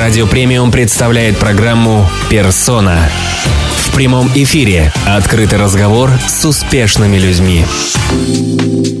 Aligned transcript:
Радио 0.00 0.26
Премиум 0.26 0.72
представляет 0.72 1.36
программу 1.36 2.06
«Персона». 2.30 3.00
В 3.84 3.94
прямом 3.94 4.28
эфире 4.28 4.90
открытый 5.06 5.58
разговор 5.58 6.08
с 6.26 6.42
успешными 6.46 7.18
людьми. 7.18 7.64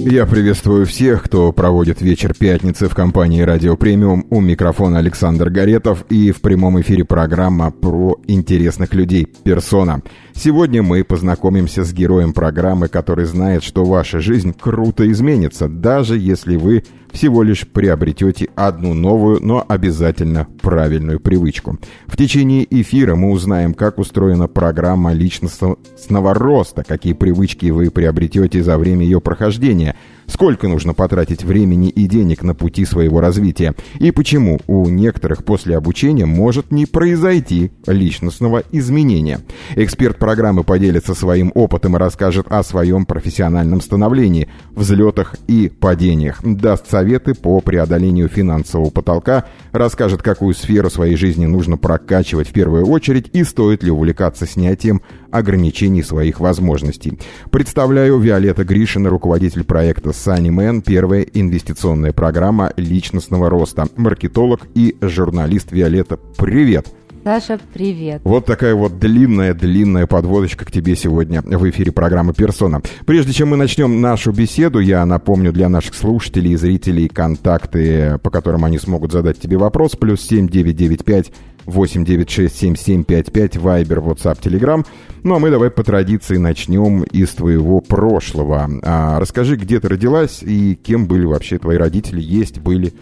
Я 0.04 0.26
приветствую 0.26 0.84
всех, 0.84 1.22
кто 1.22 1.52
проводит 1.52 2.02
вечер 2.02 2.34
пятницы 2.34 2.86
в 2.86 2.94
компании 2.94 3.40
«Радио 3.40 3.78
Премиум». 3.78 4.26
У 4.28 4.42
микрофона 4.42 4.98
Александр 4.98 5.48
Горетов 5.48 6.04
и 6.10 6.32
в 6.32 6.42
прямом 6.42 6.78
эфире 6.82 7.06
программа 7.06 7.70
про 7.70 8.18
интересных 8.26 8.92
людей 8.92 9.26
«Персона». 9.42 10.02
Сегодня 10.34 10.82
мы 10.82 11.02
познакомимся 11.02 11.82
с 11.82 11.94
героем 11.94 12.34
программы, 12.34 12.88
который 12.88 13.24
знает, 13.24 13.62
что 13.62 13.86
ваша 13.86 14.20
жизнь 14.20 14.52
круто 14.52 15.10
изменится, 15.10 15.66
даже 15.66 16.18
если 16.18 16.56
вы 16.56 16.84
всего 17.12 17.42
лишь 17.42 17.66
приобретете 17.66 18.48
одну 18.56 18.94
новую, 18.94 19.44
но 19.44 19.64
обязательно 19.66 20.46
правильную 20.62 21.20
привычку. 21.20 21.78
В 22.06 22.16
течение 22.16 22.66
эфира 22.70 23.14
мы 23.14 23.30
узнаем, 23.30 23.74
как 23.74 23.98
устроена 23.98 24.48
программа 24.48 25.12
личностного 25.12 26.34
роста, 26.34 26.84
какие 26.84 27.12
привычки 27.12 27.70
вы 27.70 27.90
приобретете 27.90 28.62
за 28.62 28.78
время 28.78 29.04
ее 29.04 29.20
прохождения– 29.20 29.96
Сколько 30.30 30.68
нужно 30.68 30.94
потратить 30.94 31.42
времени 31.42 31.88
и 31.88 32.06
денег 32.06 32.44
на 32.44 32.54
пути 32.54 32.84
своего 32.84 33.20
развития? 33.20 33.74
И 33.98 34.12
почему 34.12 34.60
у 34.68 34.88
некоторых 34.88 35.44
после 35.44 35.76
обучения 35.76 36.24
может 36.24 36.70
не 36.70 36.86
произойти 36.86 37.72
личностного 37.86 38.62
изменения? 38.70 39.40
Эксперт 39.74 40.18
программы 40.18 40.62
поделится 40.62 41.14
своим 41.14 41.50
опытом 41.56 41.96
и 41.96 41.98
расскажет 41.98 42.46
о 42.48 42.62
своем 42.62 43.06
профессиональном 43.06 43.80
становлении, 43.80 44.48
взлетах 44.70 45.34
и 45.48 45.68
падениях, 45.68 46.40
даст 46.44 46.88
советы 46.88 47.34
по 47.34 47.60
преодолению 47.60 48.28
финансового 48.28 48.90
потолка, 48.90 49.46
расскажет, 49.72 50.22
какую 50.22 50.54
сферу 50.54 50.90
своей 50.90 51.16
жизни 51.16 51.46
нужно 51.46 51.76
прокачивать 51.76 52.48
в 52.48 52.52
первую 52.52 52.86
очередь 52.86 53.28
и 53.32 53.42
стоит 53.42 53.82
ли 53.82 53.90
увлекаться 53.90 54.46
снятием 54.46 55.02
ограничений 55.30 56.02
своих 56.02 56.40
возможностей. 56.40 57.18
Представляю 57.50 58.18
Виолетта 58.18 58.64
Гришина, 58.64 59.10
руководитель 59.10 59.64
проекта 59.64 60.10
Sunnyman, 60.10 60.82
первая 60.82 61.22
инвестиционная 61.22 62.12
программа 62.12 62.72
личностного 62.76 63.48
роста, 63.50 63.88
маркетолог 63.96 64.60
и 64.74 64.96
журналист 65.00 65.72
Виолетта. 65.72 66.18
Привет! 66.36 66.88
Саша, 67.22 67.60
привет. 67.74 68.22
Вот 68.24 68.46
такая 68.46 68.74
вот 68.74 68.98
длинная-длинная 68.98 70.06
подводочка 70.06 70.64
к 70.64 70.72
тебе 70.72 70.96
сегодня 70.96 71.42
в 71.42 71.68
эфире 71.68 71.92
программы 71.92 72.32
«Персона». 72.32 72.80
Прежде 73.04 73.34
чем 73.34 73.48
мы 73.48 73.56
начнем 73.56 74.00
нашу 74.00 74.32
беседу, 74.32 74.78
я 74.78 75.04
напомню 75.04 75.52
для 75.52 75.68
наших 75.68 75.94
слушателей 75.94 76.52
и 76.52 76.56
зрителей 76.56 77.08
контакты, 77.08 78.18
по 78.22 78.30
которым 78.30 78.64
они 78.64 78.78
смогут 78.78 79.12
задать 79.12 79.38
тебе 79.38 79.58
вопрос. 79.58 79.96
Плюс 79.96 80.22
семь 80.22 80.48
девять 80.48 80.76
девять 80.76 81.04
пять 81.04 81.30
8967755, 81.66 83.58
Вайбер, 83.58 83.98
WhatsApp, 83.98 84.40
Telegram. 84.40 84.84
Ну 85.22 85.34
а 85.34 85.38
мы 85.38 85.50
давай 85.50 85.70
по 85.70 85.84
традиции 85.84 86.38
начнем 86.38 87.02
из 87.02 87.28
твоего 87.30 87.82
прошлого. 87.82 88.68
А, 88.82 89.20
расскажи, 89.20 89.56
где 89.56 89.78
ты 89.78 89.88
родилась 89.88 90.42
и 90.42 90.74
кем 90.74 91.06
были 91.06 91.26
вообще 91.26 91.58
твои 91.58 91.76
родители, 91.76 92.20
есть, 92.20 92.60
были? 92.60 92.94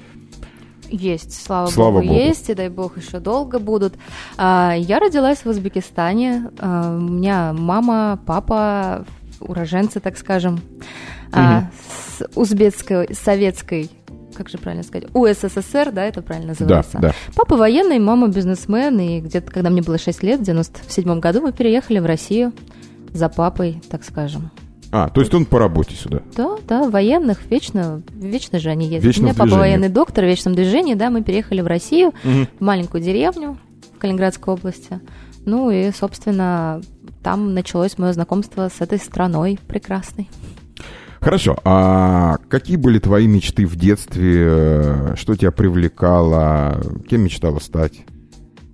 Есть, 0.91 1.44
слава, 1.44 1.67
слава 1.69 2.00
богу, 2.00 2.06
богу, 2.06 2.19
есть, 2.19 2.48
и 2.50 2.55
дай 2.55 2.69
бог 2.69 2.97
еще 2.97 3.20
долго 3.20 3.58
будут. 3.58 3.94
А, 4.36 4.75
я 4.77 4.98
родилась 4.98 5.39
в 5.44 5.47
Узбекистане. 5.47 6.50
А, 6.58 6.97
у 6.97 7.00
меня 7.00 7.53
мама, 7.53 8.19
папа, 8.27 9.05
уроженцы, 9.41 10.00
так 10.00 10.16
скажем, 10.16 10.61
угу. 11.33 11.41
с 12.19 12.27
узбекской, 12.34 13.14
советской 13.14 13.91
как 14.34 14.48
же 14.48 14.59
правильно 14.59 14.84
сказать, 14.84 15.09
УССР, 15.14 15.91
да, 15.91 16.05
это 16.05 16.22
правильно 16.22 16.50
называется. 16.50 16.98
Да, 16.98 17.09
да. 17.09 17.14
Папа 17.34 17.56
военный, 17.56 17.98
мама 17.98 18.28
бизнесмен, 18.28 19.00
и 19.00 19.20
где-то, 19.20 19.50
когда 19.50 19.69
мне 19.69 19.83
было 19.83 19.98
6 19.98 20.22
лет, 20.22 20.39
в 20.39 20.44
97 20.44 21.19
году 21.19 21.41
мы 21.41 21.53
переехали 21.53 21.98
в 21.98 22.06
Россию 22.06 22.53
за 23.12 23.28
папой, 23.28 23.83
так 23.91 24.05
скажем. 24.05 24.53
А, 24.91 25.11
то 25.11 25.20
есть 25.20 25.34
он 25.34 25.44
по 25.44 25.59
работе 25.59 25.94
сюда? 25.94 26.22
Да, 26.34 26.56
да, 26.66 26.88
военных, 26.88 27.44
вечно, 27.50 28.03
вечно 28.15 28.59
же 28.59 28.71
они 28.71 28.87
ездят. 28.87 29.04
Вечно 29.04 29.22
У 29.22 29.25
меня 29.26 29.34
папа 29.34 29.56
военный 29.56 29.88
доктор 29.88 30.25
в 30.25 30.28
вечном 30.28 30.54
движении, 30.54 30.94
да, 30.94 31.10
мы 31.10 31.22
переехали 31.22 31.60
в 31.60 31.66
Россию, 31.66 32.09
угу. 32.09 32.47
в 32.59 32.65
маленькую 32.65 33.03
деревню 33.03 33.59
в 33.94 33.98
Калининградской 33.98 34.54
области. 34.54 35.00
Ну 35.44 35.71
и, 35.71 35.91
собственно, 35.93 36.81
там 37.22 37.53
началось 37.53 37.98
мое 37.98 38.12
знакомство 38.12 38.71
с 38.75 38.81
этой 38.81 38.98
страной 38.98 39.59
прекрасной. 39.66 40.28
Хорошо. 41.21 41.59
А 41.65 42.37
какие 42.48 42.77
были 42.77 42.98
твои 42.98 43.27
мечты 43.27 43.66
в 43.66 43.77
детстве? 43.77 45.15
Что 45.16 45.37
тебя 45.37 45.50
привлекало? 45.50 46.81
Кем 47.09 47.22
мечтала 47.22 47.59
стать? 47.59 48.04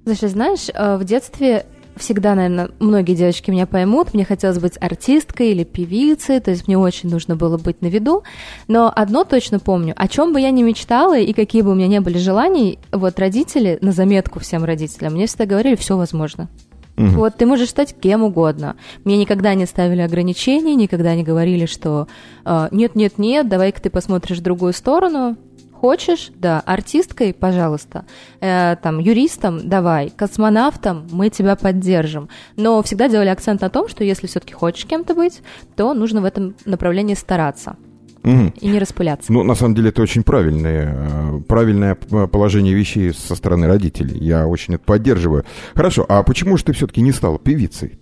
Слушай, 0.04 0.28
знаешь, 0.28 0.68
э, 0.72 0.96
в 0.98 1.04
детстве 1.04 1.64
всегда, 1.96 2.34
наверное, 2.34 2.70
многие 2.78 3.14
девочки 3.14 3.50
меня 3.50 3.66
поймут, 3.66 4.14
мне 4.14 4.24
хотелось 4.24 4.58
быть 4.58 4.74
артисткой 4.80 5.50
или 5.50 5.64
певицей, 5.64 6.40
то 6.40 6.50
есть 6.50 6.66
мне 6.66 6.78
очень 6.78 7.10
нужно 7.10 7.36
было 7.36 7.56
быть 7.58 7.82
на 7.82 7.86
виду, 7.86 8.22
но 8.68 8.92
одно 8.94 9.24
точно 9.24 9.58
помню, 9.58 9.94
о 9.96 10.08
чем 10.08 10.32
бы 10.32 10.40
я 10.40 10.50
ни 10.50 10.62
мечтала 10.62 11.18
и 11.18 11.32
какие 11.32 11.62
бы 11.62 11.70
у 11.70 11.74
меня 11.74 11.88
не 11.88 12.00
были 12.00 12.18
желания, 12.18 12.78
вот 12.92 13.18
родители, 13.18 13.78
на 13.80 13.92
заметку 13.92 14.40
всем 14.40 14.64
родителям, 14.64 15.14
мне 15.14 15.26
всегда 15.26 15.46
говорили, 15.46 15.76
все 15.76 15.96
возможно. 15.96 16.48
Угу. 16.96 17.06
Вот 17.06 17.36
ты 17.36 17.46
можешь 17.46 17.70
стать 17.70 17.94
кем 17.98 18.22
угодно. 18.22 18.76
Мне 19.04 19.16
никогда 19.16 19.54
не 19.54 19.66
ставили 19.66 20.00
ограничений, 20.00 20.76
никогда 20.76 21.14
не 21.14 21.24
говорили, 21.24 21.66
что 21.66 22.06
«А, 22.44 22.68
нет, 22.70 22.94
нет, 22.94 23.18
нет, 23.18 23.48
давай-ка 23.48 23.82
ты 23.82 23.90
посмотришь 23.90 24.38
в 24.38 24.42
другую 24.42 24.72
сторону. 24.72 25.36
Хочешь, 25.84 26.30
да, 26.34 26.60
артисткой, 26.60 27.34
пожалуйста, 27.34 28.06
э, 28.40 28.76
там, 28.82 29.00
юристом, 29.00 29.68
давай, 29.68 30.08
космонавтом, 30.08 31.06
мы 31.12 31.28
тебя 31.28 31.56
поддержим. 31.56 32.30
Но 32.56 32.82
всегда 32.82 33.06
делали 33.06 33.28
акцент 33.28 33.60
на 33.60 33.68
том, 33.68 33.86
что 33.88 34.02
если 34.02 34.26
все-таки 34.26 34.54
хочешь 34.54 34.86
кем-то 34.86 35.14
быть, 35.14 35.42
то 35.76 35.92
нужно 35.92 36.22
в 36.22 36.24
этом 36.24 36.54
направлении 36.64 37.12
стараться 37.12 37.76
угу. 38.22 38.50
и 38.58 38.66
не 38.66 38.78
распыляться. 38.78 39.30
Ну, 39.30 39.42
на 39.42 39.54
самом 39.54 39.74
деле, 39.74 39.90
это 39.90 40.00
очень 40.00 40.22
правильное, 40.22 40.96
э, 40.96 41.40
правильное 41.46 41.96
положение 41.96 42.72
вещей 42.72 43.12
со 43.12 43.34
стороны 43.34 43.66
родителей. 43.66 44.16
Я 44.18 44.46
очень 44.46 44.76
это 44.76 44.84
поддерживаю. 44.84 45.44
Хорошо, 45.74 46.06
а 46.08 46.22
почему 46.22 46.56
же 46.56 46.64
ты 46.64 46.72
все-таки 46.72 47.02
не 47.02 47.12
стала 47.12 47.38
певицей? 47.38 47.98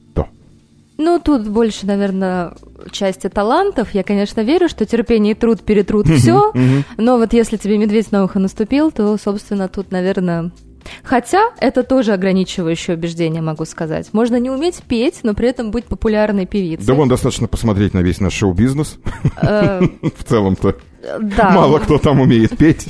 Ну, 1.04 1.18
тут 1.18 1.48
больше, 1.48 1.84
наверное, 1.84 2.54
части 2.92 3.28
талантов. 3.28 3.92
Я, 3.92 4.04
конечно, 4.04 4.40
верю, 4.42 4.68
что 4.68 4.86
терпение 4.86 5.32
и 5.32 5.34
труд 5.34 5.62
перетрут 5.62 6.06
все. 6.08 6.52
Но 6.96 7.18
вот 7.18 7.32
если 7.32 7.56
тебе 7.56 7.76
медведь 7.76 8.12
на 8.12 8.24
ухо 8.24 8.38
наступил, 8.38 8.92
то, 8.92 9.16
собственно, 9.18 9.68
тут, 9.68 9.90
наверное, 9.90 10.52
Хотя 11.04 11.50
это 11.60 11.84
тоже 11.84 12.12
ограничивающее 12.12 12.96
убеждение, 12.96 13.40
могу 13.40 13.64
сказать. 13.64 14.12
Можно 14.12 14.36
не 14.40 14.50
уметь 14.50 14.82
петь, 14.82 15.20
но 15.22 15.32
при 15.32 15.48
этом 15.48 15.70
быть 15.70 15.84
популярной 15.84 16.44
певицей. 16.44 16.84
Да 16.84 16.94
вон 16.94 17.08
достаточно 17.08 17.46
посмотреть 17.46 17.94
на 17.94 18.00
весь 18.00 18.18
наш 18.20 18.32
шоу-бизнес. 18.32 18.98
Э, 19.40 19.80
В 20.02 20.24
целом-то. 20.24 20.76
Мало 21.36 21.78
кто 21.78 21.98
там 21.98 22.20
умеет 22.20 22.56
петь. 22.56 22.88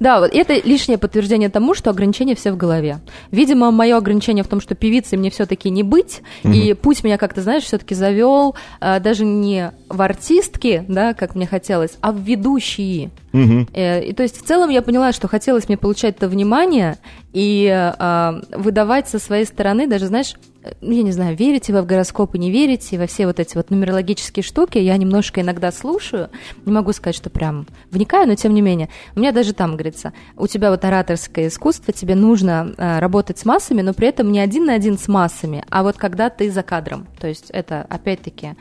Да, 0.00 0.20
вот 0.20 0.32
это 0.32 0.54
лишнее 0.54 0.98
подтверждение 0.98 1.48
тому, 1.48 1.74
что 1.74 1.90
ограничения 1.90 2.34
все 2.34 2.52
в 2.52 2.56
голове. 2.56 3.00
Видимо, 3.30 3.70
мое 3.70 3.96
ограничение 3.96 4.44
в 4.44 4.48
том, 4.48 4.60
что 4.60 4.74
певицей 4.74 5.18
мне 5.18 5.30
все-таки 5.30 5.70
не 5.70 5.82
быть, 5.82 6.22
угу. 6.44 6.52
и 6.52 6.72
путь 6.74 7.02
меня 7.02 7.18
как-то, 7.18 7.42
знаешь, 7.42 7.64
все-таки 7.64 7.94
завел 7.94 8.54
э, 8.80 9.00
даже 9.00 9.24
не 9.24 9.72
в 9.88 10.00
артистки, 10.00 10.84
да, 10.86 11.14
как 11.14 11.34
мне 11.34 11.46
хотелось, 11.46 11.98
а 12.00 12.12
в 12.12 12.20
ведущие. 12.20 13.10
Угу. 13.32 13.68
Э, 13.74 14.04
и 14.04 14.12
то 14.12 14.22
есть 14.22 14.40
в 14.40 14.46
целом 14.46 14.70
я 14.70 14.82
поняла, 14.82 15.12
что 15.12 15.26
хотелось 15.26 15.68
мне 15.68 15.76
получать 15.76 16.16
это 16.16 16.28
внимание 16.28 16.96
и 17.32 17.66
э, 17.68 18.32
выдавать 18.52 19.08
со 19.08 19.18
своей 19.18 19.46
стороны, 19.46 19.88
даже, 19.88 20.06
знаешь, 20.06 20.34
я 20.80 21.02
не 21.02 21.12
знаю, 21.12 21.36
верите 21.36 21.72
вы 21.72 21.82
в 21.82 21.86
гороскопы, 21.86 22.38
не 22.38 22.50
верите, 22.50 22.98
во 22.98 23.06
все 23.06 23.26
вот 23.26 23.40
эти 23.40 23.56
вот 23.56 23.70
нумерологические 23.70 24.42
штуки, 24.42 24.78
я 24.78 24.96
немножко 24.96 25.40
иногда 25.40 25.72
слушаю, 25.72 26.30
не 26.64 26.72
могу 26.72 26.92
сказать, 26.92 27.16
что 27.16 27.30
прям 27.30 27.66
вникаю, 27.90 28.28
но 28.28 28.34
тем 28.34 28.54
не 28.54 28.60
менее, 28.60 28.88
у 29.14 29.20
меня 29.20 29.32
даже 29.32 29.52
там 29.52 29.72
говорится, 29.72 30.12
у 30.36 30.46
тебя 30.46 30.70
вот 30.70 30.84
ораторское 30.84 31.48
искусство, 31.48 31.92
тебе 31.92 32.14
нужно 32.14 32.74
э, 32.76 32.98
работать 32.98 33.38
с 33.38 33.44
массами, 33.44 33.82
но 33.82 33.94
при 33.94 34.08
этом 34.08 34.32
не 34.32 34.40
один 34.40 34.66
на 34.66 34.74
один 34.74 34.98
с 34.98 35.08
массами, 35.08 35.64
а 35.70 35.82
вот 35.82 35.96
когда 35.96 36.30
ты 36.30 36.50
за 36.50 36.62
кадром, 36.62 37.06
то 37.20 37.26
есть 37.26 37.50
это 37.50 37.86
опять-таки 37.88 38.56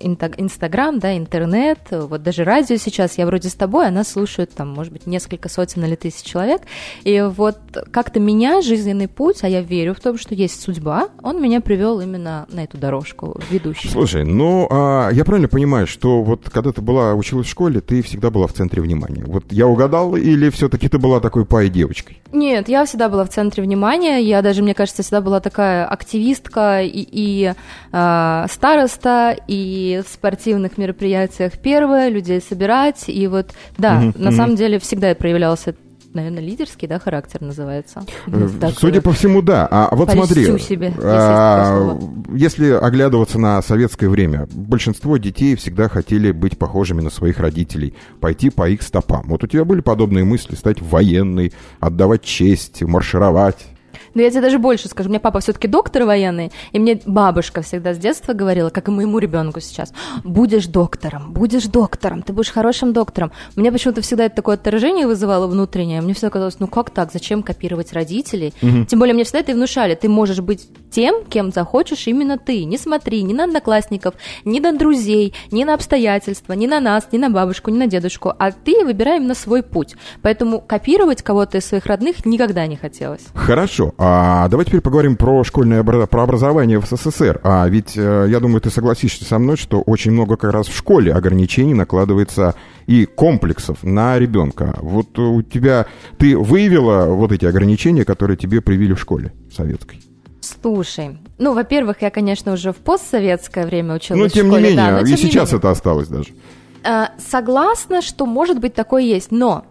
Инстаграм, 0.00 0.98
да, 0.98 1.16
интернет, 1.16 1.78
вот 1.90 2.22
даже 2.22 2.44
радио 2.44 2.76
сейчас, 2.76 3.18
я 3.18 3.26
вроде 3.26 3.48
с 3.48 3.54
тобой, 3.54 3.88
она 3.88 4.04
слушает 4.04 4.52
там, 4.54 4.68
может 4.68 4.92
быть, 4.92 5.06
несколько 5.06 5.48
сотен 5.48 5.84
или 5.84 5.94
тысяч 5.94 6.22
человек, 6.22 6.62
и 7.04 7.20
вот 7.20 7.58
как-то 7.90 8.20
меня, 8.20 8.62
жизненный 8.62 9.08
путь, 9.08 9.42
а 9.42 9.48
я 9.48 9.60
верю 9.60 9.94
в 9.94 10.00
том, 10.00 10.18
что 10.18 10.34
есть 10.34 10.60
судьба, 10.60 11.08
он 11.22 11.42
меня 11.42 11.60
привел 11.60 12.00
именно 12.00 12.46
на 12.50 12.64
эту 12.64 12.78
дорожку 12.78 13.40
ведущую. 13.50 13.90
Слушай, 13.90 14.24
ну, 14.24 14.68
а, 14.70 15.10
я 15.10 15.24
правильно 15.24 15.48
понимаю, 15.48 15.86
что 15.86 16.22
вот 16.22 16.48
когда 16.50 16.72
ты 16.72 16.80
была, 16.80 17.14
училась 17.14 17.46
в 17.46 17.50
школе, 17.50 17.80
ты 17.80 18.02
всегда 18.02 18.30
была 18.30 18.46
в 18.46 18.52
центре 18.52 18.82
внимания? 18.82 19.24
Вот 19.26 19.44
я 19.50 19.66
угадал, 19.66 20.16
или 20.16 20.50
все-таки 20.50 20.88
ты 20.88 20.98
была 20.98 21.20
такой 21.20 21.44
пай-девочкой? 21.44 22.22
Нет, 22.32 22.68
я 22.68 22.84
всегда 22.84 23.08
была 23.08 23.24
в 23.24 23.30
центре 23.30 23.62
внимания, 23.62 24.18
я 24.18 24.42
даже, 24.42 24.62
мне 24.62 24.74
кажется, 24.74 25.02
всегда 25.02 25.20
была 25.20 25.40
такая 25.40 25.86
активистка 25.86 26.82
и, 26.82 27.06
и 27.10 27.52
э, 27.92 28.46
староста, 28.48 29.36
и 29.46 29.55
в 30.04 30.12
спортивных 30.12 30.78
мероприятиях 30.78 31.52
первая, 31.58 32.08
людей 32.08 32.40
собирать, 32.40 33.04
и 33.08 33.26
вот, 33.26 33.52
да, 33.78 33.98
угу, 33.98 34.22
на 34.22 34.32
самом 34.32 34.56
деле 34.56 34.78
всегда 34.78 35.14
проявлялся 35.14 35.74
наверное, 36.16 36.40
лидерский, 36.40 36.88
да, 36.88 36.98
характер 36.98 37.42
называется. 37.42 38.04
Э, 38.26 38.48
судя 38.76 39.00
по 39.00 39.12
всему, 39.12 39.42
да. 39.42 39.68
А 39.70 39.94
вот 39.94 40.10
смотри, 40.10 40.58
себе, 40.58 40.92
а, 40.98 41.96
если 42.32 42.70
оглядываться 42.70 43.38
на 43.38 43.62
советское 43.62 44.08
время, 44.08 44.48
большинство 44.52 45.18
детей 45.18 45.54
всегда 45.54 45.88
хотели 45.88 46.32
быть 46.32 46.58
похожими 46.58 47.02
на 47.02 47.10
своих 47.10 47.38
родителей, 47.38 47.94
пойти 48.20 48.50
по 48.50 48.68
их 48.68 48.82
стопам. 48.82 49.24
Вот 49.26 49.44
у 49.44 49.46
тебя 49.46 49.64
были 49.64 49.80
подобные 49.80 50.24
мысли, 50.24 50.56
стать 50.56 50.80
военной, 50.80 51.52
отдавать 51.80 52.22
честь, 52.22 52.82
маршировать? 52.82 53.58
Но 54.16 54.22
я 54.22 54.30
тебе 54.30 54.40
даже 54.40 54.58
больше 54.58 54.88
скажу. 54.88 55.10
У 55.10 55.12
меня 55.12 55.20
папа 55.20 55.40
все-таки 55.40 55.68
доктор 55.68 56.04
военный, 56.04 56.50
и 56.72 56.78
мне 56.78 56.98
бабушка 57.04 57.60
всегда 57.60 57.92
с 57.92 57.98
детства 57.98 58.32
говорила, 58.32 58.70
как 58.70 58.88
и 58.88 58.90
моему 58.90 59.18
ребенку 59.18 59.60
сейчас, 59.60 59.92
будешь 60.24 60.66
доктором, 60.68 61.34
будешь 61.34 61.66
доктором, 61.66 62.22
ты 62.22 62.32
будешь 62.32 62.50
хорошим 62.50 62.94
доктором. 62.94 63.30
У 63.56 63.60
меня 63.60 63.70
почему-то 63.70 64.00
всегда 64.00 64.24
это 64.24 64.36
такое 64.36 64.54
отторжение 64.54 65.06
вызывало 65.06 65.46
внутреннее. 65.46 66.00
Мне 66.00 66.14
всегда 66.14 66.30
казалось, 66.30 66.58
ну 66.60 66.66
как 66.66 66.88
так, 66.88 67.12
зачем 67.12 67.42
копировать 67.42 67.92
родителей? 67.92 68.54
Угу. 68.62 68.86
Тем 68.86 68.98
более 68.98 69.12
мне 69.12 69.24
всегда 69.24 69.40
это 69.40 69.52
и 69.52 69.54
внушали, 69.54 69.94
ты 69.94 70.08
можешь 70.08 70.40
быть 70.40 70.66
тем, 70.90 71.22
кем 71.28 71.52
захочешь 71.52 72.06
именно 72.06 72.38
ты. 72.38 72.64
Не 72.64 72.78
смотри 72.78 73.22
ни 73.22 73.34
на 73.34 73.44
одноклассников, 73.44 74.14
ни 74.46 74.60
на 74.60 74.72
друзей, 74.72 75.34
ни 75.50 75.62
на 75.64 75.74
обстоятельства, 75.74 76.54
ни 76.54 76.66
на 76.66 76.80
нас, 76.80 77.08
ни 77.12 77.18
на 77.18 77.28
бабушку, 77.28 77.70
ни 77.70 77.76
на 77.76 77.86
дедушку, 77.86 78.32
а 78.38 78.50
ты 78.50 78.82
выбирай 78.82 79.18
именно 79.18 79.34
свой 79.34 79.62
путь. 79.62 79.94
Поэтому 80.22 80.62
копировать 80.62 81.20
кого-то 81.20 81.58
из 81.58 81.66
своих 81.66 81.84
родных 81.84 82.24
никогда 82.24 82.66
не 82.66 82.76
хотелось. 82.76 83.26
Хорошо. 83.34 83.92
А 83.98 84.05
давай 84.48 84.66
теперь 84.66 84.80
поговорим 84.80 85.16
про 85.16 85.44
школьное 85.44 85.82
про 85.84 86.22
образование 86.22 86.80
в 86.80 86.86
СССР. 86.86 87.40
А 87.42 87.66
ведь 87.68 87.96
э, 87.96 88.26
я 88.28 88.40
думаю, 88.40 88.60
ты 88.60 88.70
согласишься 88.70 89.24
со 89.24 89.38
мной, 89.38 89.56
что 89.56 89.80
очень 89.80 90.10
много 90.10 90.36
как 90.36 90.52
раз 90.52 90.66
в 90.66 90.76
школе 90.76 91.12
ограничений 91.12 91.74
накладывается 91.74 92.54
и 92.86 93.04
комплексов 93.06 93.82
на 93.82 94.18
ребенка. 94.18 94.76
Вот 94.80 95.18
у 95.18 95.42
тебя 95.42 95.86
ты 96.18 96.36
выявила 96.36 97.06
вот 97.06 97.32
эти 97.32 97.44
ограничения, 97.44 98.04
которые 98.04 98.36
тебе 98.36 98.60
привили 98.60 98.92
в 98.92 99.00
школе 99.00 99.32
советской? 99.54 100.00
Слушай, 100.40 101.18
ну, 101.38 101.54
во-первых, 101.54 102.02
я, 102.02 102.10
конечно, 102.10 102.52
уже 102.52 102.72
в 102.72 102.76
постсоветское 102.76 103.66
время 103.66 103.96
училась 103.96 104.20
но, 104.20 104.28
тем 104.28 104.46
в 104.46 104.48
школе. 104.50 104.62
Не 104.62 104.68
менее, 104.76 104.90
да, 104.90 105.00
но 105.00 105.06
и 105.06 105.16
сейчас 105.16 105.50
менее. 105.50 105.58
это 105.58 105.70
осталось 105.70 106.08
даже. 106.08 106.28
А, 106.84 107.10
согласна, 107.18 108.00
что 108.00 108.26
может 108.26 108.60
быть 108.60 108.74
такое 108.74 109.02
есть, 109.02 109.32
но 109.32 109.64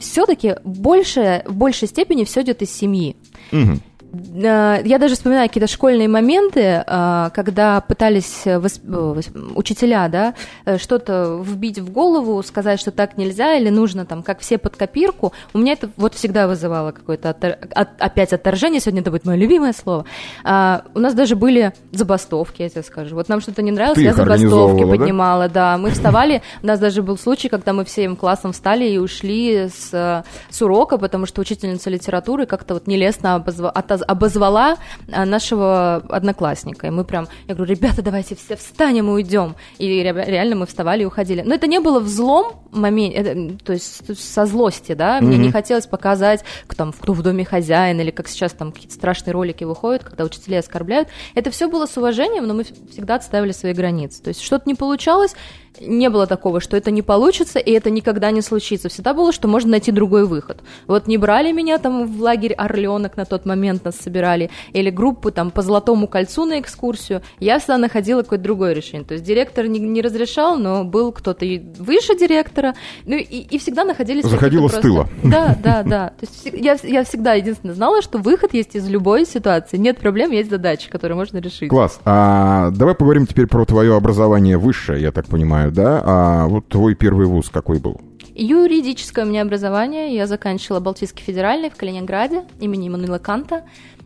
все-таки 0.00 0.56
больше, 0.64 1.42
в 1.46 1.54
большей 1.54 1.88
степени 1.88 2.24
все 2.24 2.42
идет 2.42 2.62
из 2.62 2.70
семьи. 2.72 3.16
Угу. 3.52 3.78
Э, 4.12 4.80
я 4.84 4.98
даже 4.98 5.14
вспоминаю 5.14 5.48
какие-то 5.48 5.70
школьные 5.70 6.08
моменты, 6.08 6.84
э, 6.86 7.30
когда 7.32 7.80
пытались 7.80 8.42
восп... 8.44 8.82
Э, 8.86 9.20
учителя 9.54 10.08
да, 10.08 10.34
что-то 10.78 11.40
вбить 11.44 11.78
в 11.78 11.90
голову, 11.90 12.42
сказать, 12.42 12.80
что 12.80 12.90
так 12.90 13.16
нельзя, 13.16 13.54
или 13.54 13.68
нужно 13.68 14.06
там, 14.06 14.22
как 14.22 14.40
все 14.40 14.58
под 14.58 14.76
копирку. 14.76 15.32
У 15.54 15.58
меня 15.58 15.74
это 15.74 15.90
вот 15.96 16.14
всегда 16.14 16.46
вызывало 16.46 16.92
какое-то 16.92 17.30
оттор... 17.30 17.56
от... 17.74 17.88
опять 18.00 18.32
отторжение, 18.32 18.80
сегодня 18.80 19.02
это 19.02 19.10
будет 19.10 19.24
мое 19.24 19.36
любимое 19.36 19.72
слово. 19.72 20.04
А, 20.44 20.84
у 20.94 20.98
нас 20.98 21.14
даже 21.14 21.36
были 21.36 21.72
забастовки, 21.92 22.62
я 22.62 22.68
тебе 22.68 22.82
скажу. 22.82 23.14
Вот 23.14 23.28
нам 23.28 23.40
что-то 23.40 23.62
не 23.62 23.70
нравилось, 23.70 23.96
Ты 23.96 24.04
я 24.04 24.14
забастовки 24.14 24.84
поднимала, 24.84 25.48
да? 25.48 25.72
да. 25.72 25.78
Мы 25.78 25.90
вставали, 25.90 26.42
у 26.62 26.66
нас 26.66 26.78
даже 26.78 27.02
был 27.02 27.16
случай, 27.16 27.48
когда 27.48 27.72
мы 27.72 27.84
всем 27.84 28.16
классом 28.16 28.52
встали 28.52 28.88
и 28.88 28.98
ушли 28.98 29.68
с, 29.68 30.24
с 30.50 30.62
урока, 30.62 30.98
потому 30.98 31.26
что 31.26 31.40
учительница 31.40 31.90
литературы 31.90 32.46
как-то 32.46 32.74
вот 32.74 32.86
нелестно 32.86 33.36
обозва... 33.36 33.70
обозвала 34.06 34.76
а, 35.10 35.24
нашего 35.24 35.96
одноклассника. 36.08 36.86
И 36.86 36.90
мы 36.90 37.04
прям, 37.04 37.28
я 37.46 37.54
говорю, 37.54 37.74
ребята, 37.74 38.02
давайте 38.02 38.36
все 38.36 38.56
встанем 38.56 39.08
и 39.08 39.12
уйдем. 39.12 39.54
И 39.78 40.02
реально 40.02 40.56
мы 40.56 40.66
вставали 40.66 41.02
и 41.02 41.06
уходили. 41.06 41.42
Но 41.42 41.54
это 41.54 41.66
не 41.66 41.80
было 41.80 42.00
взлом 42.00 42.60
момент, 42.72 43.62
то 43.64 43.72
есть 43.72 44.18
со 44.18 44.46
злости, 44.46 44.94
да, 44.94 45.20
мне 45.20 45.36
mm-hmm. 45.36 45.40
не 45.40 45.50
хотелось 45.50 45.86
показать, 45.86 46.44
там, 46.76 46.92
кто 46.92 47.12
в 47.12 47.22
доме 47.22 47.44
хозяин, 47.44 48.00
или 48.00 48.10
как 48.10 48.28
сейчас 48.28 48.52
там 48.52 48.72
какие-то 48.72 48.94
страшные 48.94 49.32
ролики 49.32 49.64
выходят, 49.64 50.04
когда 50.04 50.24
учителей 50.24 50.60
оскорбляют. 50.60 51.08
Это 51.34 51.50
все 51.50 51.68
было 51.68 51.86
с 51.86 51.96
уважением, 51.96 52.46
но 52.46 52.54
мы 52.54 52.64
всегда 52.64 53.16
отставили 53.16 53.52
свои 53.52 53.72
границы. 53.72 54.22
То 54.22 54.28
есть 54.28 54.40
что-то 54.40 54.68
не 54.68 54.74
получалось, 54.74 55.34
не 55.80 56.10
было 56.10 56.26
такого, 56.26 56.60
что 56.60 56.76
это 56.76 56.90
не 56.90 57.02
получится, 57.02 57.58
и 57.58 57.70
это 57.72 57.90
никогда 57.90 58.30
не 58.30 58.42
случится. 58.42 58.88
Всегда 58.88 59.14
было, 59.14 59.32
что 59.32 59.48
можно 59.48 59.70
найти 59.70 59.92
другой 59.92 60.26
выход. 60.26 60.62
Вот 60.86 61.06
не 61.06 61.16
брали 61.16 61.52
меня 61.52 61.78
там 61.78 62.06
в 62.06 62.20
лагерь 62.22 62.52
Орленок 62.54 63.16
на 63.16 63.24
тот 63.24 63.46
момент, 63.46 63.82
нас 63.90 64.00
собирали, 64.00 64.50
или 64.72 64.90
группу 64.90 65.30
там 65.30 65.50
по 65.50 65.62
Золотому 65.62 66.06
кольцу 66.06 66.44
на 66.44 66.60
экскурсию, 66.60 67.22
я 67.38 67.58
всегда 67.58 67.78
находила 67.78 68.22
какое-то 68.22 68.44
другое 68.44 68.72
решение. 68.72 69.06
То 69.06 69.14
есть 69.14 69.24
директор 69.24 69.66
не, 69.66 69.78
не 69.78 70.02
разрешал, 70.02 70.56
но 70.56 70.84
был 70.84 71.12
кто-то 71.12 71.44
и 71.44 71.58
выше 71.78 72.16
директора, 72.16 72.74
ну 73.04 73.16
и, 73.16 73.22
и 73.22 73.58
всегда 73.58 73.84
находились... 73.84 74.24
Заходила 74.24 74.68
с 74.68 74.78
тыла. 74.78 75.08
Да, 75.22 75.56
да, 75.62 75.82
да. 75.82 76.12
То 76.18 76.26
есть 76.26 76.48
я, 76.52 76.76
я 76.82 77.04
всегда 77.04 77.34
единственное 77.34 77.74
знала, 77.74 78.02
что 78.02 78.18
выход 78.18 78.54
есть 78.54 78.74
из 78.74 78.88
любой 78.88 79.26
ситуации. 79.26 79.76
Нет 79.76 79.98
проблем, 79.98 80.30
есть 80.30 80.50
задачи, 80.50 80.88
которые 80.88 81.16
можно 81.16 81.38
решить. 81.38 81.68
Класс. 81.68 82.00
А 82.04 82.70
давай 82.70 82.94
поговорим 82.94 83.26
теперь 83.26 83.46
про 83.46 83.64
твое 83.64 83.96
образование 83.96 84.56
высшее, 84.56 85.02
я 85.02 85.12
так 85.12 85.26
понимаю 85.26 85.50
понимаю, 85.50 85.72
да? 85.72 86.02
А 86.04 86.46
вот 86.46 86.68
твой 86.68 86.94
первый 86.94 87.26
вуз 87.26 87.48
какой 87.50 87.78
был? 87.78 88.00
Юридическое 88.42 89.26
у 89.26 89.28
меня 89.28 89.42
образование. 89.42 90.14
Я 90.14 90.26
заканчивала 90.26 90.80
Балтийский 90.80 91.22
федеральный 91.22 91.68
в 91.68 91.76
Калининграде 91.76 92.44
имени 92.58 92.88
Иммануила 92.88 93.18
Канта. 93.18 93.64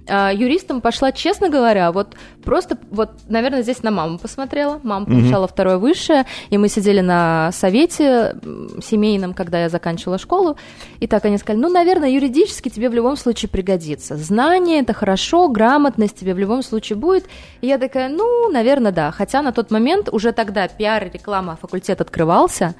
А, 0.08 0.32
юристом 0.32 0.80
пошла, 0.80 1.12
честно 1.12 1.48
говоря, 1.48 1.92
вот 1.92 2.16
просто, 2.42 2.76
вот, 2.90 3.10
наверное, 3.28 3.62
здесь 3.62 3.84
на 3.84 3.92
маму 3.92 4.18
посмотрела. 4.18 4.80
Мама 4.82 5.06
получала 5.06 5.44
mm-hmm. 5.44 5.50
второе 5.52 5.78
высшее, 5.78 6.26
и 6.50 6.58
мы 6.58 6.68
сидели 6.68 7.00
на 7.00 7.52
совете 7.52 8.36
семейном, 8.82 9.34
когда 9.34 9.62
я 9.62 9.68
заканчивала 9.68 10.18
школу. 10.18 10.56
И 10.98 11.06
так 11.06 11.24
они 11.24 11.38
сказали, 11.38 11.62
ну, 11.62 11.68
наверное, 11.68 12.10
юридически 12.10 12.68
тебе 12.70 12.90
в 12.90 12.94
любом 12.94 13.16
случае 13.16 13.48
пригодится. 13.48 14.16
Знание– 14.16 14.80
это 14.82 14.94
хорошо, 14.94 15.46
грамотность 15.46 16.18
тебе 16.18 16.34
в 16.34 16.38
любом 16.38 16.64
случае 16.64 16.96
будет. 16.96 17.26
И 17.60 17.68
я 17.68 17.78
такая, 17.78 18.08
ну, 18.08 18.50
наверное, 18.50 18.90
да. 18.90 19.12
Хотя 19.12 19.42
на 19.42 19.52
тот 19.52 19.70
момент 19.70 20.08
уже 20.10 20.32
тогда 20.32 20.66
пиар 20.66 21.04
и 21.06 21.10
реклама 21.10 21.56
факультет 21.56 22.00
открывался, 22.00 22.74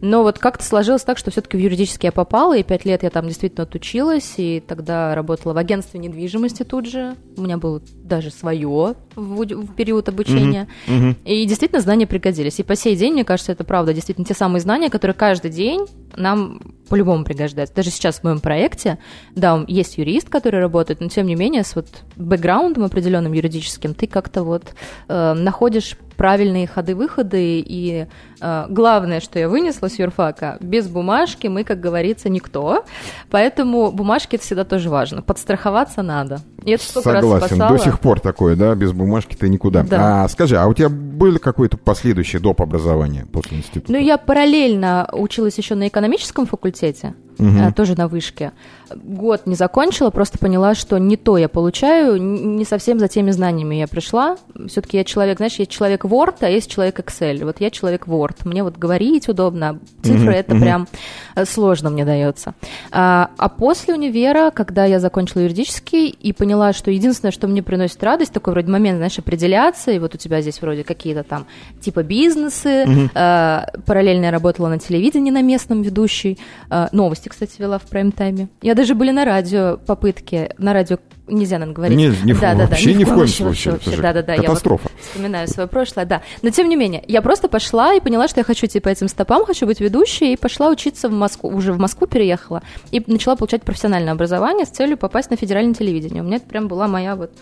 но 0.00 0.22
вот 0.22 0.38
как-то 0.38 0.64
сложилось 0.64 1.02
так, 1.02 1.18
что 1.18 1.30
все-таки 1.30 1.56
в 1.56 1.60
юридический 1.60 2.06
я 2.08 2.12
попала, 2.12 2.56
и 2.56 2.62
пять 2.62 2.84
лет 2.84 3.02
я 3.02 3.10
там 3.10 3.28
действительно 3.28 3.64
отучилась, 3.64 4.34
и 4.36 4.62
тогда 4.66 5.14
работала 5.14 5.52
в 5.52 5.58
агентстве 5.58 6.00
недвижимости 6.00 6.62
тут 6.62 6.86
же. 6.86 7.16
У 7.36 7.42
меня 7.42 7.58
было 7.58 7.80
даже 8.02 8.30
свое 8.30 8.94
в, 9.14 9.44
в 9.44 9.74
период 9.74 10.08
обучения. 10.08 10.68
Mm-hmm. 10.86 11.00
Mm-hmm. 11.00 11.16
И 11.24 11.46
действительно 11.46 11.80
знания 11.80 12.06
пригодились. 12.06 12.58
И 12.60 12.62
по 12.62 12.76
сей 12.76 12.96
день, 12.96 13.12
мне 13.12 13.24
кажется, 13.24 13.52
это 13.52 13.64
правда, 13.64 13.94
действительно 13.94 14.26
те 14.26 14.34
самые 14.34 14.60
знания, 14.60 14.90
которые 14.90 15.14
каждый 15.14 15.50
день 15.50 15.86
нам 16.16 16.60
по-любому 16.88 17.24
пригождаются. 17.24 17.74
Даже 17.74 17.90
сейчас 17.90 18.18
в 18.20 18.24
моем 18.24 18.40
проекте, 18.40 18.98
да, 19.34 19.64
есть 19.66 19.98
юрист, 19.98 20.28
который 20.28 20.60
работает, 20.60 21.00
но 21.00 21.08
тем 21.08 21.26
не 21.26 21.34
менее 21.34 21.64
с 21.64 21.74
вот 21.74 21.86
бэкграундом 22.16 22.84
определенным 22.84 23.32
юридическим 23.32 23.94
ты 23.94 24.06
как-то 24.06 24.44
вот 24.44 24.74
э, 25.08 25.32
находишь 25.32 25.96
правильные 26.22 26.68
ходы-выходы. 26.68 27.58
И 27.66 28.06
э, 28.40 28.66
главное, 28.68 29.18
что 29.18 29.40
я 29.40 29.48
вынесла 29.48 29.88
с 29.88 29.98
юрфака, 29.98 30.56
без 30.60 30.86
бумажки 30.86 31.48
мы, 31.48 31.64
как 31.64 31.80
говорится, 31.80 32.28
никто. 32.28 32.84
Поэтому 33.28 33.90
бумажки 33.90 34.36
это 34.36 34.44
всегда 34.44 34.62
тоже 34.62 34.88
важно. 34.88 35.20
Подстраховаться 35.20 36.00
надо. 36.02 36.38
И 36.64 36.70
это 36.70 36.84
Согласен. 36.84 37.58
До 37.58 37.76
сих 37.76 37.98
пор 37.98 38.20
такое, 38.20 38.54
да, 38.54 38.72
без 38.76 38.92
бумажки 38.92 39.34
ты 39.34 39.48
никуда. 39.48 39.82
Да. 39.82 40.22
А 40.22 40.28
скажи, 40.28 40.56
а 40.56 40.68
у 40.68 40.74
тебя 40.74 40.90
было 40.90 41.38
какое-то 41.38 41.76
последующее 41.76 42.40
доп. 42.40 42.62
образование 42.62 43.26
после 43.26 43.58
института? 43.58 43.90
Ну, 43.90 43.98
я 43.98 44.16
параллельно 44.16 45.08
училась 45.12 45.58
еще 45.58 45.74
на 45.74 45.88
экономическом 45.88 46.46
факультете 46.46 47.14
угу. 47.38 47.72
тоже 47.74 47.96
на 47.96 48.08
вышке. 48.08 48.52
Год 48.94 49.46
не 49.46 49.54
закончила, 49.54 50.10
просто 50.10 50.38
поняла, 50.38 50.74
что 50.74 50.98
не 50.98 51.16
то 51.16 51.38
я 51.38 51.48
получаю, 51.48 52.20
не 52.20 52.64
совсем 52.64 52.98
за 52.98 53.08
теми 53.08 53.30
знаниями 53.30 53.76
я 53.76 53.86
пришла. 53.86 54.36
Все-таки 54.68 54.96
я 54.96 55.04
человек, 55.04 55.38
знаешь, 55.38 55.54
я 55.56 55.66
человек 55.66 56.04
Word, 56.04 56.36
а 56.40 56.48
есть 56.48 56.70
человек 56.70 56.98
Excel. 57.00 57.44
Вот 57.44 57.60
я 57.60 57.70
человек 57.70 58.06
Word. 58.06 58.36
Мне 58.44 58.62
вот 58.62 58.76
говорить 58.76 59.28
удобно, 59.28 59.70
а 59.70 60.04
цифры 60.04 60.30
угу, 60.30 60.36
это 60.36 60.54
угу. 60.54 60.62
прям 60.62 60.88
э, 61.34 61.44
сложно 61.44 61.90
мне 61.90 62.04
дается. 62.04 62.54
А, 62.90 63.30
а 63.36 63.48
после 63.48 63.94
универа, 63.94 64.50
когда 64.50 64.84
я 64.84 65.00
закончила 65.00 65.42
юридический 65.42 66.08
и 66.08 66.32
поняла, 66.32 66.72
что 66.72 66.90
единственное, 66.90 67.32
что 67.32 67.48
мне 67.48 67.62
приносит 67.62 68.02
радость, 68.02 68.32
такой 68.32 68.52
вроде 68.52 68.70
момент, 68.70 68.98
знаешь, 68.98 69.18
определяться, 69.18 69.90
и 69.90 69.98
вот 69.98 70.14
у 70.14 70.18
тебя 70.18 70.40
здесь 70.40 70.60
вроде 70.60 70.84
какие-то 70.84 71.22
там 71.22 71.46
типа 71.80 72.02
бизнесы, 72.02 72.84
угу. 72.84 73.10
а, 73.14 73.66
параллельно 73.86 74.26
я 74.26 74.30
работала 74.30 74.68
на 74.68 74.78
телевидении 74.78 75.30
на 75.30 75.42
местном 75.42 75.82
ведущей, 75.82 76.38
а, 76.70 76.88
новости, 76.92 77.21
кстати, 77.28 77.60
вела 77.60 77.78
в 77.78 77.84
прайм-тайме. 77.84 78.48
Я 78.62 78.74
даже 78.74 78.94
были 78.94 79.10
на 79.10 79.24
радио 79.24 79.78
попытки, 79.78 80.50
на 80.58 80.72
радио 80.72 80.98
нельзя 81.28 81.58
нам 81.58 81.72
говорить. 81.72 81.96
Не, 81.96 82.08
не 82.24 82.34
да, 82.34 82.54
да, 82.54 82.54
да, 82.54 82.66
вообще 82.66 82.94
ни 82.94 83.04
в 83.04 83.14
коем 83.14 83.28
случае. 83.28 83.72
Вообще, 83.72 83.96
да, 83.96 84.12
да, 84.12 84.22
да. 84.22 84.36
Катастрофа. 84.36 84.88
Я 84.88 84.94
вот 84.94 85.04
вспоминаю 85.04 85.48
свое 85.48 85.68
прошлое, 85.68 86.04
да. 86.04 86.22
Но 86.42 86.50
тем 86.50 86.68
не 86.68 86.76
менее, 86.76 87.02
я 87.06 87.22
просто 87.22 87.48
пошла 87.48 87.94
и 87.94 88.00
поняла, 88.00 88.28
что 88.28 88.40
я 88.40 88.44
хочу 88.44 88.66
идти 88.66 88.80
по 88.80 88.88
этим 88.88 89.08
стопам, 89.08 89.44
хочу 89.44 89.66
быть 89.66 89.80
ведущей, 89.80 90.32
и 90.32 90.36
пошла 90.36 90.68
учиться 90.68 91.08
в 91.08 91.12
Москву, 91.12 91.50
уже 91.50 91.72
в 91.72 91.78
Москву 91.78 92.06
переехала, 92.06 92.62
и 92.90 93.02
начала 93.06 93.36
получать 93.36 93.62
профессиональное 93.62 94.12
образование 94.12 94.66
с 94.66 94.70
целью 94.70 94.96
попасть 94.96 95.30
на 95.30 95.36
федеральное 95.36 95.74
телевидение. 95.74 96.22
У 96.22 96.26
меня 96.26 96.36
это 96.36 96.46
прям 96.46 96.68
была 96.68 96.88
моя 96.88 97.16
вот 97.16 97.32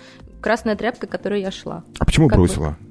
красная 0.40 0.76
тряпка, 0.76 1.06
которой 1.06 1.40
я 1.40 1.50
шла. 1.50 1.82
А 1.98 2.04
почему 2.04 2.28
как 2.28 2.38
бросила? 2.38 2.70
Бы. 2.70 2.89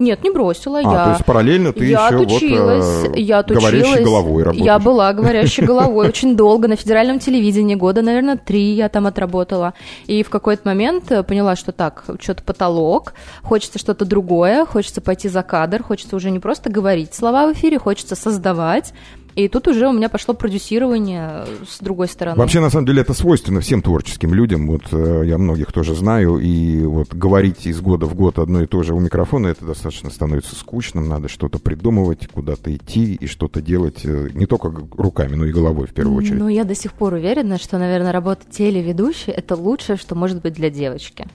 Нет, 0.00 0.24
не 0.24 0.30
бросила. 0.30 0.78
А, 0.78 0.82
я, 0.82 1.04
то 1.04 1.10
есть 1.10 1.24
параллельно 1.26 1.74
ты 1.74 1.84
я 1.84 2.06
еще 2.06 2.22
отучилась, 2.22 3.02
вот, 3.06 3.16
э, 3.16 3.20
я 3.20 3.40
отучилась. 3.40 3.70
говорящей 3.70 4.02
головой 4.02 4.42
работаешь. 4.42 4.64
Я 4.64 4.78
была 4.78 5.12
говорящей 5.12 5.66
головой 5.66 6.08
очень 6.08 6.36
долго 6.36 6.68
на 6.68 6.76
федеральном 6.76 7.18
телевидении, 7.18 7.74
года, 7.74 8.00
наверное, 8.00 8.38
три 8.38 8.72
я 8.72 8.88
там 8.88 9.06
отработала. 9.06 9.74
И 10.06 10.22
в 10.22 10.30
какой-то 10.30 10.62
момент 10.66 11.12
э, 11.12 11.22
поняла, 11.22 11.54
что 11.54 11.72
так, 11.72 12.04
что-то 12.18 12.42
потолок, 12.42 13.12
хочется 13.42 13.78
что-то 13.78 14.06
другое, 14.06 14.64
хочется 14.64 15.02
пойти 15.02 15.28
за 15.28 15.42
кадр, 15.42 15.82
хочется 15.82 16.16
уже 16.16 16.30
не 16.30 16.38
просто 16.38 16.70
говорить 16.70 17.14
слова 17.14 17.46
в 17.46 17.52
эфире, 17.52 17.78
хочется 17.78 18.16
создавать. 18.16 18.94
И 19.34 19.48
тут 19.48 19.68
уже 19.68 19.88
у 19.88 19.92
меня 19.92 20.08
пошло 20.08 20.34
продюсирование 20.34 21.46
с 21.68 21.78
другой 21.80 22.08
стороны. 22.08 22.38
Вообще, 22.38 22.60
на 22.60 22.70
самом 22.70 22.86
деле, 22.86 23.02
это 23.02 23.14
свойственно 23.14 23.60
всем 23.60 23.82
творческим 23.82 24.34
людям. 24.34 24.66
Вот 24.66 24.82
э, 24.92 25.22
я 25.26 25.38
многих 25.38 25.72
тоже 25.72 25.94
знаю, 25.94 26.38
и 26.38 26.82
вот 26.82 27.14
говорить 27.14 27.66
из 27.66 27.80
года 27.80 28.06
в 28.06 28.14
год 28.14 28.38
одно 28.38 28.62
и 28.62 28.66
то 28.66 28.82
же 28.82 28.94
у 28.94 29.00
микрофона, 29.00 29.48
это 29.48 29.64
достаточно 29.64 30.10
становится 30.10 30.56
скучным. 30.56 31.08
Надо 31.08 31.28
что-то 31.28 31.58
придумывать, 31.58 32.28
куда-то 32.28 32.74
идти 32.74 33.14
и 33.14 33.26
что-то 33.26 33.62
делать 33.62 34.04
э, 34.04 34.30
не 34.34 34.46
только 34.46 34.72
руками, 34.96 35.34
но 35.34 35.46
и 35.46 35.52
головой 35.52 35.86
в 35.86 35.94
первую 35.94 36.16
очередь. 36.16 36.38
Ну, 36.38 36.48
я 36.48 36.64
до 36.64 36.74
сих 36.74 36.92
пор 36.92 37.14
уверена, 37.14 37.58
что, 37.58 37.78
наверное, 37.78 38.12
работа 38.12 38.42
телеведущей– 38.50 39.32
это 39.36 39.54
лучшее, 39.54 39.96
что 39.96 40.14
может 40.14 40.42
быть 40.42 40.54
для 40.54 40.70
девочки. 40.70 41.26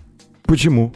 Почему? 0.43 0.93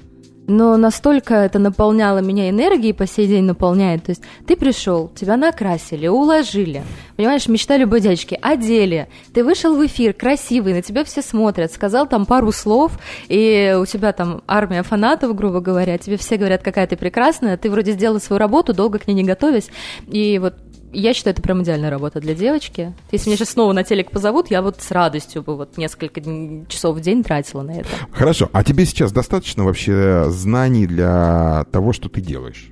Но 0.50 0.78
настолько 0.78 1.36
это 1.36 1.60
наполняло 1.60 2.20
меня 2.20 2.50
энергией, 2.50 2.92
по 2.92 3.06
сей 3.06 3.28
день 3.28 3.44
наполняет. 3.44 4.06
То 4.06 4.10
есть 4.10 4.24
ты 4.48 4.56
пришел, 4.56 5.08
тебя 5.10 5.38
накрасили, 5.38 6.08
уложили. 6.08 6.84
Понимаешь, 7.16 7.48
мечта 7.48 7.78
любой 7.78 8.02
девочки. 8.02 8.38
Одели. 8.42 9.08
Ты 9.32 9.44
вышел 9.44 9.76
в 9.76 9.86
эфир, 9.86 10.14
красивый, 10.14 10.74
на 10.74 10.82
тебя 10.82 11.04
все 11.04 11.22
смотрят. 11.22 11.72
Сказал 11.72 12.08
там 12.08 12.26
пару 12.26 12.52
слов, 12.52 12.94
и 13.28 13.78
у 13.80 13.86
тебя 13.86 14.12
там 14.12 14.42
армия 14.48 14.82
фанатов, 14.82 15.36
грубо 15.36 15.60
говоря. 15.60 16.00
Тебе 16.00 16.18
все 16.18 16.38
говорят, 16.38 16.64
какая 16.64 16.88
ты 16.88 16.98
прекрасная. 16.98 17.56
Ты 17.56 17.70
вроде 17.70 17.92
сделала 17.92 18.18
свою 18.18 18.40
работу, 18.40 18.74
долго 18.74 18.98
к 18.98 19.06
ней 19.06 19.14
не 19.14 19.24
готовясь. 19.24 19.70
И 20.08 20.40
вот 20.40 20.56
я 20.92 21.14
считаю, 21.14 21.34
это 21.34 21.42
прям 21.42 21.64
идеальная 21.64 21.90
работа 21.90 22.20
для 22.20 22.34
девочки. 22.34 22.94
Если 23.12 23.30
меня 23.30 23.38
сейчас 23.38 23.50
снова 23.50 23.74
на 23.74 23.84
телек 23.84 24.12
позовут, 24.12 24.50
я 24.50 24.62
вот 24.62 24.82
с 24.82 24.92
радостью 24.92 25.44
бы 25.44 25.56
вот 25.56 25.78
несколько 25.78 26.22
часов 26.68 26.98
в 26.98 27.02
день 27.02 27.24
тратила 27.24 27.62
на 27.62 27.72
это. 27.72 27.90
Хорошо. 28.12 28.50
А 28.52 28.64
тебе 28.64 28.86
сейчас 28.86 29.12
достаточно 29.12 29.64
вообще 29.64 30.26
знаний 30.30 30.88
для 30.88 31.66
того, 31.72 31.94
что 31.94 32.10
ты 32.10 32.22
делаешь? 32.22 32.70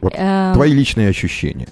Вот 0.00 0.12
Эм. 0.16 0.54
твои 0.54 0.72
личные 0.72 1.08
ощущения. 1.08 1.68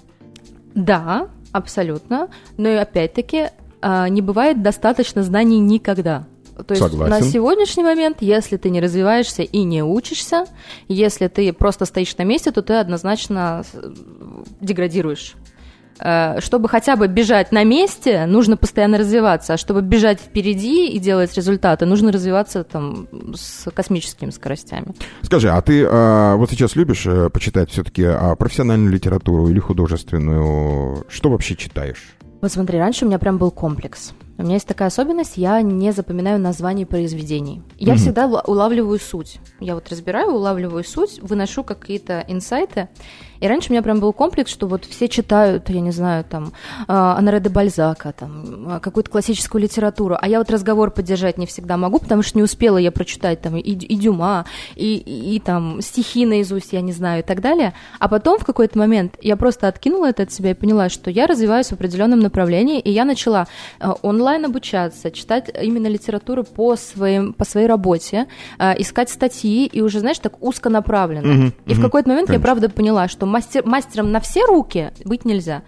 Да, 0.73 1.27
абсолютно. 1.51 2.29
Но 2.57 2.69
и 2.69 2.75
опять-таки 2.75 3.49
а, 3.81 4.07
не 4.09 4.21
бывает 4.21 4.61
достаточно 4.63 5.21
знаний 5.23 5.59
никогда. 5.59 6.25
То 6.65 6.73
есть 6.73 6.83
Согласен. 6.83 7.09
на 7.09 7.21
сегодняшний 7.21 7.83
момент, 7.83 8.17
если 8.21 8.57
ты 8.57 8.69
не 8.69 8.81
развиваешься 8.81 9.41
и 9.41 9.63
не 9.63 9.83
учишься, 9.83 10.45
если 10.87 11.27
ты 11.27 11.51
просто 11.53 11.85
стоишь 11.85 12.15
на 12.17 12.23
месте, 12.23 12.51
то 12.51 12.61
ты 12.61 12.73
однозначно 12.75 13.63
э, 13.73 13.93
деградируешь. 14.59 15.35
Э, 16.03 16.39
Чтобы 16.41 16.67
хотя 16.67 16.95
бы 16.95 17.07
бежать 17.07 17.51
на 17.51 17.63
месте, 17.63 18.25
нужно 18.25 18.57
постоянно 18.57 18.97
развиваться, 18.97 19.53
а 19.53 19.57
чтобы 19.57 19.81
бежать 19.81 20.19
впереди 20.19 20.87
и 20.89 20.99
делать 20.99 21.33
результаты, 21.35 21.85
нужно 21.85 22.11
развиваться 22.11 22.63
там 22.63 23.07
с 23.35 23.69
космическими 23.71 24.31
скоростями. 24.31 24.93
Скажи, 25.21 25.49
а 25.49 25.61
ты 25.61 25.85
а, 25.87 26.35
вот 26.37 26.49
сейчас 26.49 26.75
любишь 26.75 27.05
э, 27.05 27.29
почитать 27.29 27.69
все-таки 27.69 28.07
профессиональную 28.39 28.91
литературу 28.91 29.47
или 29.47 29.59
художественную? 29.59 31.05
Что 31.09 31.29
вообще 31.29 31.55
читаешь? 31.55 32.15
Вот 32.41 32.51
смотри, 32.51 32.79
раньше 32.79 33.05
у 33.05 33.07
меня 33.07 33.19
прям 33.19 33.37
был 33.37 33.51
комплекс. 33.51 34.13
У 34.37 34.43
меня 34.43 34.55
есть 34.55 34.67
такая 34.67 34.87
особенность, 34.87 35.37
я 35.37 35.61
не 35.61 35.91
запоминаю 35.91 36.39
названий 36.39 36.85
произведений. 36.85 37.61
Я 37.77 37.93
Мгм. 37.93 38.01
всегда 38.01 38.25
ула- 38.25 38.43
улавливаю 38.47 38.99
суть. 38.99 39.39
Я 39.59 39.75
вот 39.75 39.87
разбираю, 39.89 40.31
улавливаю 40.31 40.83
суть, 40.83 41.19
выношу 41.21 41.63
какие-то 41.63 42.25
инсайты. 42.27 42.89
И 43.41 43.47
раньше 43.47 43.69
у 43.69 43.73
меня 43.73 43.81
прям 43.81 43.99
был 43.99 44.13
комплекс, 44.13 44.51
что 44.51 44.67
вот 44.67 44.85
все 44.85 45.09
читают, 45.09 45.69
я 45.69 45.81
не 45.81 45.91
знаю, 45.91 46.23
там, 46.23 46.53
а, 46.87 47.17
Анаре 47.17 47.39
де 47.39 47.49
Бальзака, 47.49 48.13
там, 48.13 48.67
а, 48.67 48.79
какую-то 48.79 49.09
классическую 49.09 49.61
литературу, 49.61 50.15
а 50.19 50.27
я 50.27 50.37
вот 50.37 50.51
разговор 50.51 50.91
поддержать 50.91 51.37
не 51.39 51.47
всегда 51.47 51.75
могу, 51.75 51.97
потому 51.97 52.21
что 52.21 52.37
не 52.37 52.43
успела 52.43 52.77
я 52.77 52.91
прочитать 52.91 53.41
там 53.41 53.57
и, 53.57 53.61
и 53.61 53.95
Дюма, 53.95 54.45
и, 54.75 54.95
и, 54.95 55.35
и 55.35 55.39
там 55.39 55.81
стихи 55.81 56.25
наизусть, 56.25 56.71
я 56.71 56.81
не 56.81 56.91
знаю, 56.91 57.21
и 57.21 57.23
так 57.23 57.41
далее. 57.41 57.73
А 57.99 58.07
потом 58.07 58.37
в 58.37 58.45
какой-то 58.45 58.77
момент 58.77 59.15
я 59.21 59.35
просто 59.35 59.67
откинула 59.67 60.09
это 60.09 60.23
от 60.23 60.31
себя 60.31 60.51
и 60.51 60.53
поняла, 60.53 60.89
что 60.89 61.09
я 61.09 61.25
развиваюсь 61.25 61.67
в 61.67 61.73
определенном 61.73 62.19
направлении, 62.19 62.79
и 62.79 62.91
я 62.91 63.05
начала 63.05 63.47
э, 63.79 63.89
онлайн 64.03 64.45
обучаться, 64.45 65.09
читать 65.09 65.51
именно 65.61 65.87
литературу 65.87 66.43
по, 66.43 66.75
своим, 66.75 67.33
по 67.33 67.45
своей 67.45 67.67
работе, 67.67 68.27
искать 68.77 69.09
статьи, 69.09 69.65
и 69.65 69.81
уже, 69.81 69.99
знаешь, 69.99 70.19
так 70.19 70.41
узконаправленно. 70.43 71.33
Мгм, 71.33 71.53
и 71.65 71.73
в 71.73 71.81
какой-то 71.81 72.09
момент 72.09 72.29
я 72.29 72.35
конечно. 72.35 72.43
правда 72.43 72.69
поняла, 72.69 73.07
что 73.07 73.25
мастер, 73.31 73.65
мастером 73.65 74.11
на 74.11 74.19
все 74.19 74.45
руки 74.45 74.91
быть 75.05 75.25
нельзя. 75.25 75.63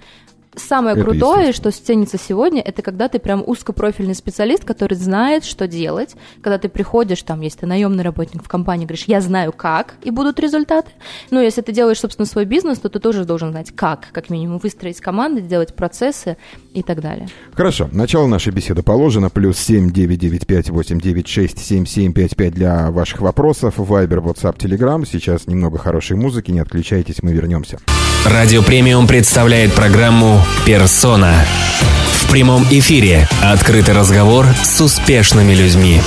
Самое 0.56 0.96
Это 0.96 1.06
крутое, 1.06 1.52
что 1.52 1.72
ценится 1.72 2.18
сегодня, 2.18 2.62
это 2.62 2.82
когда 2.82 3.08
ты 3.08 3.20
прям 3.20 3.44
узкопрофильный 3.46 4.16
специалист, 4.16 4.64
который 4.64 4.96
знает, 4.96 5.46
что 5.46 5.68
делать. 5.68 6.16
Когда 6.42 6.58
ты 6.58 6.70
приходишь, 6.70 7.24
там, 7.24 7.42
если 7.42 7.60
ты 7.60 7.66
наемный 7.66 8.04
работник 8.04 8.44
в 8.44 8.48
компании, 8.48 8.86
говоришь, 8.86 9.06
я 9.06 9.22
знаю 9.22 9.52
как, 9.52 9.96
и 10.04 10.12
будут 10.12 10.40
результаты. 10.40 10.92
Ну, 11.32 11.42
если 11.42 11.62
ты 11.62 11.72
делаешь, 11.72 12.00
собственно, 12.00 12.26
свой 12.26 12.46
бизнес, 12.46 12.80
то 12.80 12.90
ты 12.90 13.00
тоже 13.00 13.26
должен 13.26 13.52
знать 13.52 13.72
как, 13.76 14.08
как 14.12 14.30
минимум, 14.30 14.60
выстроить 14.60 15.00
команды, 15.00 15.42
сделать 15.42 15.76
процессы 15.76 16.38
и 16.74 16.84
так 16.84 17.02
далее. 17.02 17.28
Хорошо, 17.54 17.90
начало 17.92 18.28
нашей 18.28 18.54
беседы 18.54 18.84
положено. 18.84 19.30
Плюс 19.30 19.58
семь 19.58 19.92
девять 19.92 20.20
девять 20.20 20.46
пять 20.46 20.70
восемь 20.70 21.00
девять 21.00 21.28
шесть 21.28 21.60
семь 21.60 21.86
семь 21.86 22.14
пять 22.14 22.36
пять 22.36 22.54
для 22.54 22.92
ваших 22.92 23.22
вопросов. 23.22 23.76
Вайбер, 23.78 24.20
WhatsApp, 24.20 24.58
Telegram. 24.58 25.04
Сейчас 25.10 25.48
немного 25.48 25.78
хорошей 25.78 26.18
музыки. 26.18 26.52
Не 26.52 26.60
отключайтесь, 26.60 27.24
мы 27.24 27.32
вернемся. 27.32 27.80
Радио 28.26 28.62
Премиум 28.62 29.08
представляет 29.08 29.74
программу 29.74 30.43
«Персона». 30.66 31.34
В 32.14 32.32
прямом 32.32 32.64
эфире 32.64 33.28
открытый 33.44 33.94
разговор 33.94 34.46
с 34.64 34.82
успешными 34.82 35.54
людьми. 35.54 36.00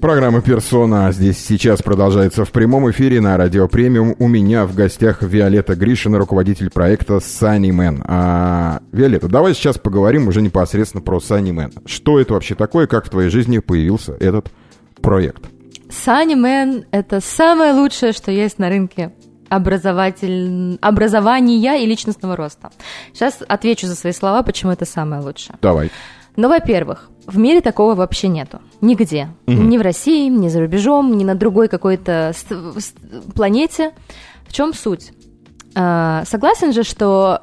Программа 0.00 0.42
«Персона» 0.42 1.10
здесь 1.12 1.38
сейчас 1.38 1.80
продолжается 1.80 2.44
в 2.44 2.50
прямом 2.50 2.90
эфире 2.90 3.20
на 3.22 3.36
Радио 3.36 3.68
Премиум. 3.68 4.14
У 4.18 4.28
меня 4.28 4.66
в 4.66 4.74
гостях 4.74 5.22
Виолетта 5.22 5.76
Гришина, 5.76 6.18
руководитель 6.18 6.70
проекта 6.70 7.14
Sunny 7.14 7.70
Man. 7.70 8.02
А, 8.06 8.80
Виолетта, 8.92 9.28
давай 9.28 9.54
сейчас 9.54 9.78
поговорим 9.78 10.28
уже 10.28 10.42
непосредственно 10.42 11.02
про 11.02 11.16
Man. 11.16 11.72
Что 11.86 12.20
это 12.20 12.34
вообще 12.34 12.54
такое, 12.54 12.86
как 12.86 13.06
в 13.06 13.10
твоей 13.10 13.30
жизни 13.30 13.60
появился 13.60 14.14
этот 14.20 14.50
проект? 15.00 15.44
Sunnyman– 15.88 16.84
это 16.90 17.20
самое 17.20 17.72
лучшее, 17.72 18.12
что 18.12 18.30
есть 18.30 18.58
на 18.58 18.68
рынке 18.68 19.12
образователь... 19.54 20.78
образования 20.80 21.82
и 21.82 21.86
личностного 21.86 22.36
роста. 22.36 22.70
Сейчас 23.12 23.38
отвечу 23.46 23.86
за 23.86 23.94
свои 23.94 24.12
слова, 24.12 24.42
почему 24.42 24.72
это 24.72 24.84
самое 24.84 25.22
лучшее. 25.22 25.56
Давай. 25.62 25.90
Ну, 26.36 26.48
во-первых, 26.48 27.10
в 27.26 27.38
мире 27.38 27.60
такого 27.60 27.94
вообще 27.94 28.28
нету. 28.28 28.60
Нигде. 28.80 29.28
Мгм. 29.46 29.68
Ни 29.68 29.78
в 29.78 29.82
России, 29.82 30.28
ни 30.28 30.48
за 30.48 30.60
рубежом, 30.60 31.16
ни 31.16 31.24
на 31.24 31.34
другой 31.34 31.68
какой-то 31.68 32.32
планете. 33.34 33.92
В 34.46 34.52
чем 34.52 34.74
суть? 34.74 35.12
А, 35.74 36.24
согласен 36.26 36.72
же, 36.72 36.82
что 36.82 37.42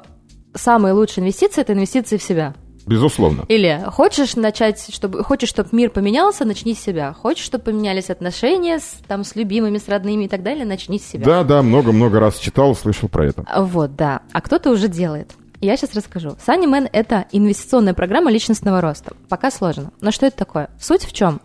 самые 0.54 0.92
лучшие 0.92 1.22
инвестиции– 1.22 1.60
это 1.62 1.72
инвестиции 1.72 2.16
в 2.16 2.22
себя. 2.22 2.54
Безусловно. 2.86 3.44
Или 3.48 3.84
хочешь 3.86 4.36
начать, 4.36 4.92
чтобы 4.92 5.22
хочешь, 5.24 5.48
чтобы 5.48 5.70
мир 5.72 5.90
поменялся, 5.90 6.44
начни 6.44 6.74
с 6.74 6.80
себя. 6.80 7.12
Хочешь, 7.12 7.44
чтобы 7.44 7.64
поменялись 7.64 8.10
отношения 8.10 8.78
с, 8.78 8.98
там, 9.06 9.24
с 9.24 9.36
любимыми, 9.36 9.78
с 9.78 9.88
родными 9.88 10.24
и 10.24 10.28
так 10.28 10.42
далее, 10.42 10.64
начни 10.64 10.98
с 10.98 11.06
себя. 11.06 11.24
Да, 11.24 11.44
да, 11.44 11.62
много-много 11.62 12.20
раз 12.20 12.38
читал, 12.38 12.74
слышал 12.74 13.08
про 13.08 13.26
это. 13.26 13.44
Вот, 13.56 13.94
да. 13.96 14.22
А 14.32 14.40
кто-то 14.40 14.70
уже 14.70 14.88
делает. 14.88 15.32
Я 15.60 15.76
сейчас 15.76 15.94
расскажу. 15.94 16.30
Sunnyman– 16.44 16.88
это 16.92 17.26
инвестиционная 17.30 17.94
программа 17.94 18.32
личностного 18.32 18.80
роста. 18.80 19.12
Пока 19.28 19.52
сложно. 19.52 19.92
Но 20.00 20.10
что 20.10 20.26
это 20.26 20.36
такое? 20.38 20.70
Суть 20.80 21.04
в 21.04 21.12
чем? 21.12 21.40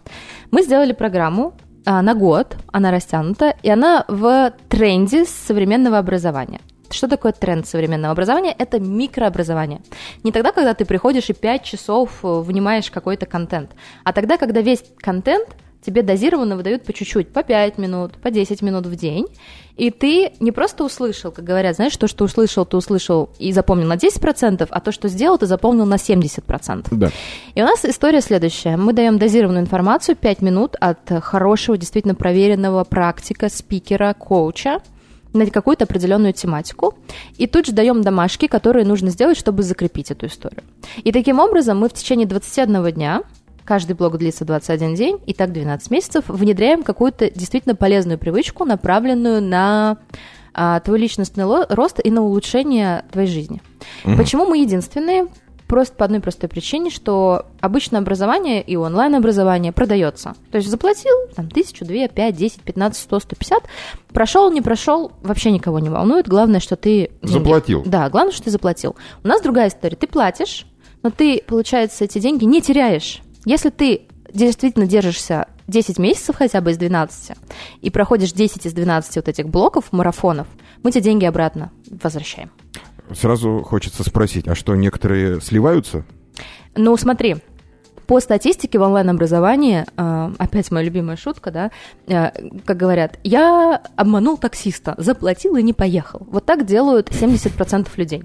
Мы 0.50 0.64
сделали 0.64 0.94
программу 0.94 1.54
а, 1.86 2.02
на 2.02 2.16
год, 2.16 2.58
она 2.72 2.90
растянута, 2.90 3.56
и 3.62 3.70
она 3.70 4.06
в 4.08 4.54
тренде 4.70 5.26
современного 5.26 6.00
образования. 6.00 6.62
Что 6.92 7.08
такое 7.08 7.32
тренд 7.32 7.68
современного 7.68 8.12
образования? 8.12 8.56
Это 8.58 8.80
микрообразование. 8.80 9.82
Не 10.24 10.32
тогда, 10.32 10.52
когда 10.52 10.74
ты 10.74 10.86
приходишь 10.86 11.30
и 11.30 11.34
5 11.34 11.64
часов 11.64 12.20
э, 12.24 12.40
внимаешь 12.42 12.90
какой-то 12.92 13.26
контент, 13.26 13.72
а 14.04 14.14
тогда, 14.14 14.38
когда 14.38 14.62
весь 14.62 14.84
контент 14.98 15.48
тебе 15.88 16.02
дозированно 16.02 16.58
выдают 16.58 16.84
по 16.84 16.92
чуть-чуть, 16.92 17.32
по 17.32 17.44
5 17.44 17.78
минут, 17.78 18.18
по 18.18 18.32
10 18.32 18.62
минут 18.62 18.86
в 18.86 18.96
день, 18.96 19.28
и 19.78 19.92
ты 19.92 20.32
не 20.40 20.52
просто 20.52 20.84
услышал, 20.84 21.32
как 21.32 21.46
говорят, 21.46 21.76
знаешь, 21.76 21.96
то, 21.96 22.08
что 22.08 22.26
услышал, 22.26 22.66
ты 22.66 22.76
услышал 22.78 23.30
и 23.40 23.52
запомнил 23.52 23.88
на 23.88 23.96
10%, 23.96 24.68
а 24.70 24.80
то, 24.82 24.92
что 24.92 25.08
сделал, 25.08 25.38
ты 25.38 25.46
запомнил 25.46 25.86
на 25.86 25.96
70%. 25.96 26.88
Да. 26.92 27.12
И 27.54 27.62
у 27.62 27.66
нас 27.66 27.86
история 27.86 28.22
следующая. 28.22 28.76
Мы 28.76 28.94
даем 28.94 29.18
дозированную 29.18 29.64
информацию 29.64 30.16
5 30.16 30.42
минут 30.42 30.76
от 30.80 31.00
хорошего, 31.22 31.78
действительно 31.78 32.16
проверенного 32.16 32.84
практика, 32.84 33.50
спикера, 33.50 34.14
коуча 34.14 34.82
на 35.34 35.46
какую-то 35.48 35.86
определенную 35.86 36.34
тематику. 36.34 36.96
И 37.38 37.48
тут 37.48 37.66
же 37.68 37.72
даем 37.72 38.02
домашки, 38.02 38.48
которые 38.48 38.86
нужно 38.86 39.10
сделать, 39.10 39.38
чтобы 39.38 39.64
закрепить 39.64 40.12
эту 40.12 40.28
историю. 40.28 40.64
И 41.04 41.12
таким 41.12 41.40
образом 41.40 41.80
мы 41.80 41.90
в 41.90 41.94
течение 41.94 42.28
21 42.28 42.92
дня 42.94 43.24
каждый 43.68 43.94
блок 43.94 44.18
длится 44.18 44.46
21 44.46 44.96
день, 44.96 45.20
и 45.26 45.34
так 45.34 45.52
12 45.52 45.92
месяцев, 45.92 46.24
внедряем 46.30 46.84
какую-то 46.84 47.30
действительно 47.30 47.76
полезную 47.76 48.18
привычку, 48.18 48.64
направленную 48.64 49.42
на 49.42 49.98
а, 50.54 50.80
твой 50.80 51.00
личностный 51.00 51.44
рост 51.44 52.00
и 52.04 52.10
на 52.10 52.24
улучшение 52.24 53.04
твоей 53.12 53.28
жизни. 53.28 53.62
Угу. 54.06 54.16
Почему 54.16 54.46
мы 54.46 54.60
единственные? 54.60 55.28
Просто 55.68 55.96
по 55.96 56.06
одной 56.06 56.22
простой 56.22 56.50
причине, 56.50 56.90
что 56.90 57.46
обычное 57.60 58.00
образование 58.00 58.62
и 58.62 58.78
онлайн-образование 58.78 59.74
продается. 59.74 60.36
То 60.52 60.58
есть 60.58 60.70
заплатил 60.70 61.14
там 61.36 61.50
тысячу, 61.50 61.84
две, 61.84 62.08
пять, 62.08 62.36
десять, 62.36 62.62
пятнадцать, 62.62 63.04
сто, 63.04 63.20
сто 63.20 63.36
пятьдесят, 63.36 63.64
прошел, 64.14 64.50
не 64.52 64.62
прошел, 64.62 65.12
вообще 65.22 65.52
никого 65.52 65.80
не 65.80 65.90
волнует. 65.90 66.28
Главное, 66.28 66.62
что 66.62 66.78
ты... 66.78 67.12
Деньги... 67.22 67.34
Заплатил. 67.34 67.84
Да, 67.86 68.10
главное, 68.10 68.32
что 68.32 68.46
ты 68.46 68.52
заплатил. 68.52 68.96
У 69.24 69.28
нас 69.28 69.42
другая 69.42 69.68
история. 69.68 69.98
Ты 69.98 70.08
платишь, 70.08 70.66
но 71.04 71.10
ты, 71.10 71.44
получается, 71.46 72.06
эти 72.06 72.20
деньги 72.20 72.46
не 72.46 72.62
теряешь. 72.62 73.22
Если 73.44 73.70
ты 73.70 74.08
действительно 74.34 74.88
держишься 74.88 75.48
10 75.68 76.00
месяцев 76.00 76.36
хотя 76.38 76.62
бы 76.62 76.72
из 76.72 76.78
12 76.78 77.38
и 77.82 77.90
проходишь 77.90 78.32
10 78.32 78.66
из 78.66 78.74
12 78.74 79.16
вот 79.18 79.28
этих 79.28 79.50
блоков, 79.50 79.92
марафонов, 79.92 80.48
мы 80.84 80.92
тебе 80.92 81.02
деньги 81.02 81.26
обратно 81.26 81.72
возвращаем. 81.90 82.52
Сразу 83.14 83.64
хочется 83.64 84.04
спросить, 84.04 84.48
а 84.48 84.56
что, 84.56 84.76
некоторые 84.76 85.42
сливаются? 85.42 86.06
Ну, 86.76 86.96
смотри, 86.98 87.38
по 88.08 88.20
статистике 88.22 88.80
в 88.80 88.82
онлайн-образовании, 88.82 89.86
а, 89.98 90.32
опять 90.38 90.72
моя 90.72 90.86
любимая 90.86 91.18
шутка, 91.18 91.52
да, 91.52 91.72
а, 92.10 92.32
как 92.66 92.78
говорят, 92.78 93.20
я 93.24 93.82
обманул 93.96 94.38
таксиста, 94.38 94.96
заплатил 94.98 95.58
и 95.58 95.64
не 95.64 95.74
поехал. 95.74 96.26
Вот 96.30 96.46
так 96.46 96.66
делают 96.66 97.10
70% 97.10 97.90
людей. 97.98 98.24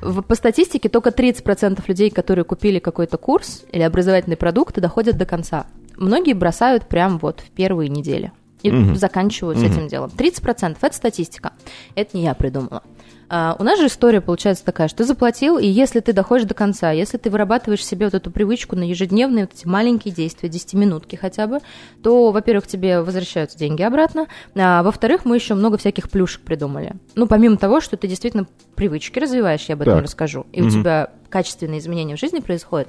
По 0.00 0.34
статистике 0.34 0.88
только 0.88 1.10
30% 1.10 1.82
людей, 1.86 2.10
которые 2.10 2.44
купили 2.44 2.78
какой-то 2.80 3.18
курс 3.18 3.64
или 3.72 3.82
образовательный 3.82 4.36
продукт, 4.36 4.78
доходят 4.80 5.16
до 5.16 5.26
конца. 5.26 5.66
Многие 5.96 6.32
бросают 6.32 6.86
прям 6.86 7.18
вот 7.18 7.40
в 7.40 7.50
первые 7.50 7.88
недели 7.88 8.32
и 8.62 8.70
угу. 8.70 8.94
заканчивают 8.94 9.58
угу. 9.58 9.66
с 9.66 9.70
этим 9.70 9.88
делом. 9.88 10.10
30% 10.16 10.76
это 10.80 10.94
статистика. 10.94 11.52
Это 11.94 12.16
не 12.16 12.24
я 12.24 12.34
придумала. 12.34 12.82
А, 13.34 13.56
у 13.58 13.62
нас 13.62 13.80
же 13.80 13.86
история 13.86 14.20
получается 14.20 14.62
такая, 14.62 14.88
что 14.88 14.98
ты 14.98 15.04
заплатил, 15.04 15.56
и 15.56 15.66
если 15.66 16.00
ты 16.00 16.12
доходишь 16.12 16.46
до 16.46 16.52
конца, 16.52 16.90
если 16.90 17.16
ты 17.16 17.30
вырабатываешь 17.30 17.82
себе 17.82 18.04
вот 18.04 18.12
эту 18.12 18.30
привычку 18.30 18.76
на 18.76 18.82
ежедневные 18.82 19.46
вот 19.46 19.54
эти 19.54 19.66
маленькие 19.66 20.12
действия, 20.12 20.50
10-минутки 20.50 21.16
хотя 21.16 21.46
бы, 21.46 21.60
то, 22.02 22.30
во-первых, 22.30 22.66
тебе 22.66 23.00
возвращаются 23.00 23.56
деньги 23.56 23.80
обратно, 23.80 24.26
а 24.54 24.82
во-вторых, 24.82 25.24
мы 25.24 25.36
еще 25.36 25.54
много 25.54 25.78
всяких 25.78 26.10
плюшек 26.10 26.42
придумали. 26.42 26.92
Ну, 27.14 27.26
помимо 27.26 27.56
того, 27.56 27.80
что 27.80 27.96
ты 27.96 28.06
действительно 28.06 28.46
привычки 28.74 29.18
развиваешь, 29.18 29.64
я 29.66 29.76
об 29.76 29.80
этом 29.80 29.94
так. 29.94 30.04
расскажу, 30.04 30.44
и 30.52 30.60
угу. 30.60 30.68
у 30.68 30.70
тебя 30.70 31.08
качественные 31.30 31.78
изменения 31.78 32.16
в 32.16 32.20
жизни 32.20 32.40
происходят, 32.40 32.88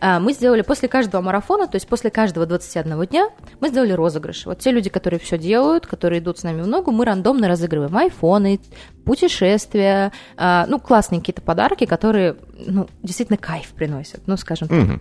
мы 0.00 0.32
сделали 0.32 0.62
после 0.62 0.88
каждого 0.88 1.22
марафона, 1.22 1.66
то 1.66 1.76
есть 1.76 1.88
после 1.88 2.10
каждого 2.10 2.46
21 2.46 3.06
дня, 3.06 3.28
мы 3.60 3.68
сделали 3.68 3.92
розыгрыш. 3.92 4.46
Вот 4.46 4.58
те 4.58 4.70
люди, 4.70 4.90
которые 4.90 5.20
все 5.20 5.38
делают, 5.38 5.86
которые 5.86 6.20
идут 6.20 6.38
с 6.38 6.42
нами 6.42 6.62
в 6.62 6.66
ногу, 6.66 6.90
мы 6.90 7.04
рандомно 7.04 7.48
разыгрываем 7.48 7.96
айфоны, 7.96 8.60
путешествия, 9.04 10.12
а, 10.36 10.66
ну, 10.68 10.78
классные 10.80 11.20
какие-то 11.20 11.40
подарки, 11.40 11.86
которые, 11.86 12.36
ну, 12.58 12.88
действительно 13.02 13.38
кайф 13.38 13.68
приносят, 13.68 14.20
ну, 14.26 14.36
скажем 14.36 14.68
так. 14.68 14.78
Угу. 14.78 15.00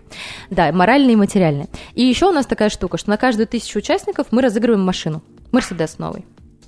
Да, 0.51 0.71
моральные 0.71 1.13
и 1.13 1.17
материальные. 1.17 1.67
И 1.95 2.03
еще 2.03 2.27
у 2.27 2.31
нас 2.31 2.45
такая 2.45 2.69
штука, 2.69 2.97
что 2.97 3.09
на 3.09 3.17
каждую 3.17 3.47
тысячу 3.47 3.79
участников 3.79 4.27
мы 4.31 4.41
разыгрываем 4.41 4.85
машину. 4.85 5.23
Мерседес 5.51 5.97
новый 5.97 6.25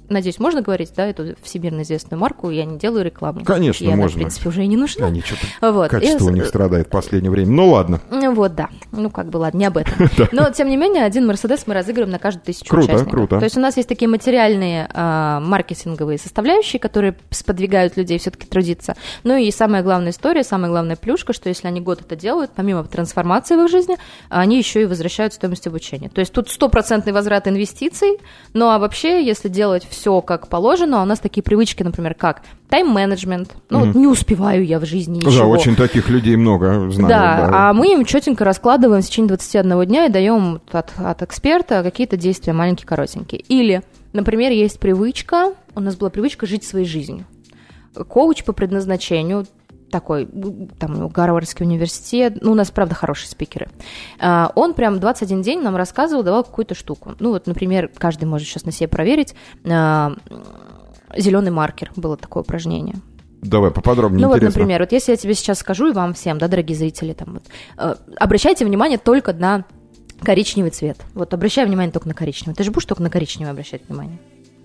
надеюсь, 0.10 0.40
можно 0.40 0.62
говорить, 0.62 0.92
да, 0.96 1.06
эту 1.06 1.36
всемирно 1.42 1.82
известную 1.82 2.20
марку, 2.20 2.50
я 2.50 2.66
не 2.66 2.78
делаю 2.78 3.06
рекламу. 3.06 3.44
Конечно, 3.44 3.84
и 3.84 3.88
можно. 3.88 4.04
она, 4.04 4.12
в 4.12 4.16
принципе, 4.16 4.50
уже 4.50 4.64
и 4.64 4.68
не 4.68 4.78
нужна. 4.78 5.08
Они 5.08 5.22
что-то 5.22 5.72
вот. 5.72 5.90
качество 5.90 6.26
и... 6.26 6.32
у 6.32 6.36
них 6.36 6.46
страдает 6.46 6.88
в 6.88 6.90
последнее 6.90 7.32
время. 7.32 7.52
Ну, 7.52 7.70
ладно. 7.70 8.02
Вот, 8.10 8.56
да. 8.56 8.70
Ну, 8.92 9.10
как 9.10 9.30
бы, 9.30 9.38
ладно, 9.38 9.58
не 9.58 9.66
об 9.66 9.78
этом. 9.78 10.10
Но, 10.32 10.50
тем 10.52 10.70
не 10.70 10.78
менее, 10.78 11.04
один 11.04 11.26
Мерседес 11.28 11.66
мы 11.68 11.74
разыгрываем 11.74 12.12
на 12.12 12.20
каждую 12.20 12.46
тысячу 12.46 12.70
круто, 12.70 12.86
участников. 12.86 13.12
Круто, 13.12 13.40
То 13.40 13.46
есть 13.46 13.58
у 13.58 13.60
нас 13.60 13.78
есть 13.78 13.90
такие 13.90 14.08
материальные 14.08 14.90
а, 14.94 15.40
маркетинговые 15.40 16.18
составляющие, 16.18 16.80
которые 16.80 17.16
сподвигают 17.32 17.98
людей 17.98 18.18
все-таки 18.20 18.48
трудиться. 18.48 18.96
Ну 19.24 19.36
и 19.36 19.52
самая 19.52 19.84
главная 19.84 20.12
история, 20.12 20.44
самая 20.44 20.72
главная 20.72 20.96
плюшка, 20.96 21.34
что 21.34 21.50
если 21.50 21.68
они 21.68 21.82
год 21.82 22.02
это 22.02 22.16
делают, 22.16 22.52
помимо 22.56 22.84
трансформации 22.84 23.56
в 23.56 23.64
их 23.64 23.70
жизни, 23.70 23.98
они 24.30 24.58
еще 24.58 24.84
и 24.84 24.86
возвращают 24.86 25.34
стоимость 25.34 25.68
обучения. 25.68 26.10
То 26.10 26.20
есть 26.20 26.32
тут 26.32 26.50
стопроцентный 26.50 27.14
возврат 27.14 27.48
инвестиций, 27.48 28.18
ну 28.54 28.70
а 28.70 28.80
вообще, 28.80 29.26
если 29.26 29.50
делать 29.50 29.88
все 29.90 29.97
как 30.22 30.48
положено, 30.48 30.68
положено, 30.68 31.00
а 31.00 31.04
у 31.04 31.06
нас 31.06 31.20
такие 31.20 31.44
привычки, 31.44 31.84
например, 31.84 32.14
как 32.14 32.42
тайм-менеджмент. 32.70 33.56
Ну, 33.70 33.80
mm 33.80 33.86
вот 33.88 33.96
не 33.96 34.08
успеваю 34.08 34.66
я 34.66 34.80
в 34.80 34.86
жизни 34.86 35.18
ничего. 35.18 35.32
Да, 35.32 35.46
очень 35.46 35.76
таких 35.76 36.10
людей 36.10 36.36
много, 36.36 36.90
знаю. 36.92 37.10
Да, 37.10 37.48
да, 37.48 37.70
а 37.70 37.74
мы 37.74 37.94
им 37.94 38.06
четенько 38.06 38.44
раскладываем 38.44 39.02
в 39.02 39.06
течение 39.06 39.30
21 39.30 39.86
дня 39.86 40.06
и 40.06 40.10
даем 40.10 40.62
от, 40.72 40.92
от 40.98 41.22
эксперта 41.22 41.84
какие-то 41.84 42.18
действия 42.18 42.54
маленькие, 42.54 42.88
коротенькие. 42.88 43.42
Или, 43.42 43.82
например, 44.14 44.52
есть 44.52 44.80
привычка, 44.80 45.54
у 45.76 45.80
нас 45.80 45.96
была 45.96 46.10
привычка 46.10 46.46
жить 46.46 46.64
своей 46.64 46.86
жизнью. 46.86 47.26
Коуч 47.94 48.44
по 48.44 48.54
предназначению, 48.54 49.46
такой, 49.92 50.28
там, 50.80 51.08
Гарвардский 51.08 51.66
университет, 51.66 52.40
ну, 52.42 52.52
у 52.52 52.56
нас, 52.56 52.72
правда, 52.72 52.96
хорошие 52.96 53.30
спикеры. 53.30 53.70
А, 54.20 54.52
он 54.56 54.74
прям 54.74 55.00
21 55.00 55.42
день 55.42 55.62
нам 55.62 55.76
рассказывал, 55.76 56.24
давал 56.24 56.44
какую-то 56.44 56.76
штуку. 56.76 57.16
Ну, 57.20 57.30
вот, 57.30 57.48
например, 57.48 57.90
каждый 57.98 58.26
может 58.26 58.48
сейчас 58.48 58.66
на 58.66 58.72
себе 58.72 58.88
проверить. 58.88 59.36
А, 59.66 60.14
Зеленый 61.16 61.52
маркер 61.52 61.92
было 61.96 62.18
такое 62.18 62.44
упражнение. 62.44 62.96
Давай 63.42 63.72
поподробнее. 63.72 64.26
Ну 64.26 64.28
интересно. 64.28 64.48
вот, 64.48 64.56
например, 64.56 64.82
вот 64.82 64.92
если 64.92 65.12
я 65.12 65.18
тебе 65.18 65.34
сейчас 65.34 65.60
скажу 65.60 65.88
и 65.88 65.94
вам 65.94 66.14
всем, 66.14 66.38
да, 66.38 66.48
дорогие 66.48 66.78
зрители, 66.78 67.14
там 67.14 67.36
вот, 67.36 67.44
э, 67.78 67.96
обращайте 68.18 68.66
внимание 68.66 68.98
только 68.98 69.32
на 69.32 69.64
коричневый 70.22 70.72
цвет. 70.72 70.98
Вот 71.14 71.34
обращай 71.34 71.66
внимание 71.66 71.92
только 71.92 72.08
на 72.08 72.14
коричневый. 72.14 72.56
Ты 72.56 72.64
же 72.64 72.72
будешь 72.72 72.86
только 72.86 73.04
на 73.04 73.10
коричневый 73.10 73.52
обращать 73.52 73.88
внимание? 73.88 74.20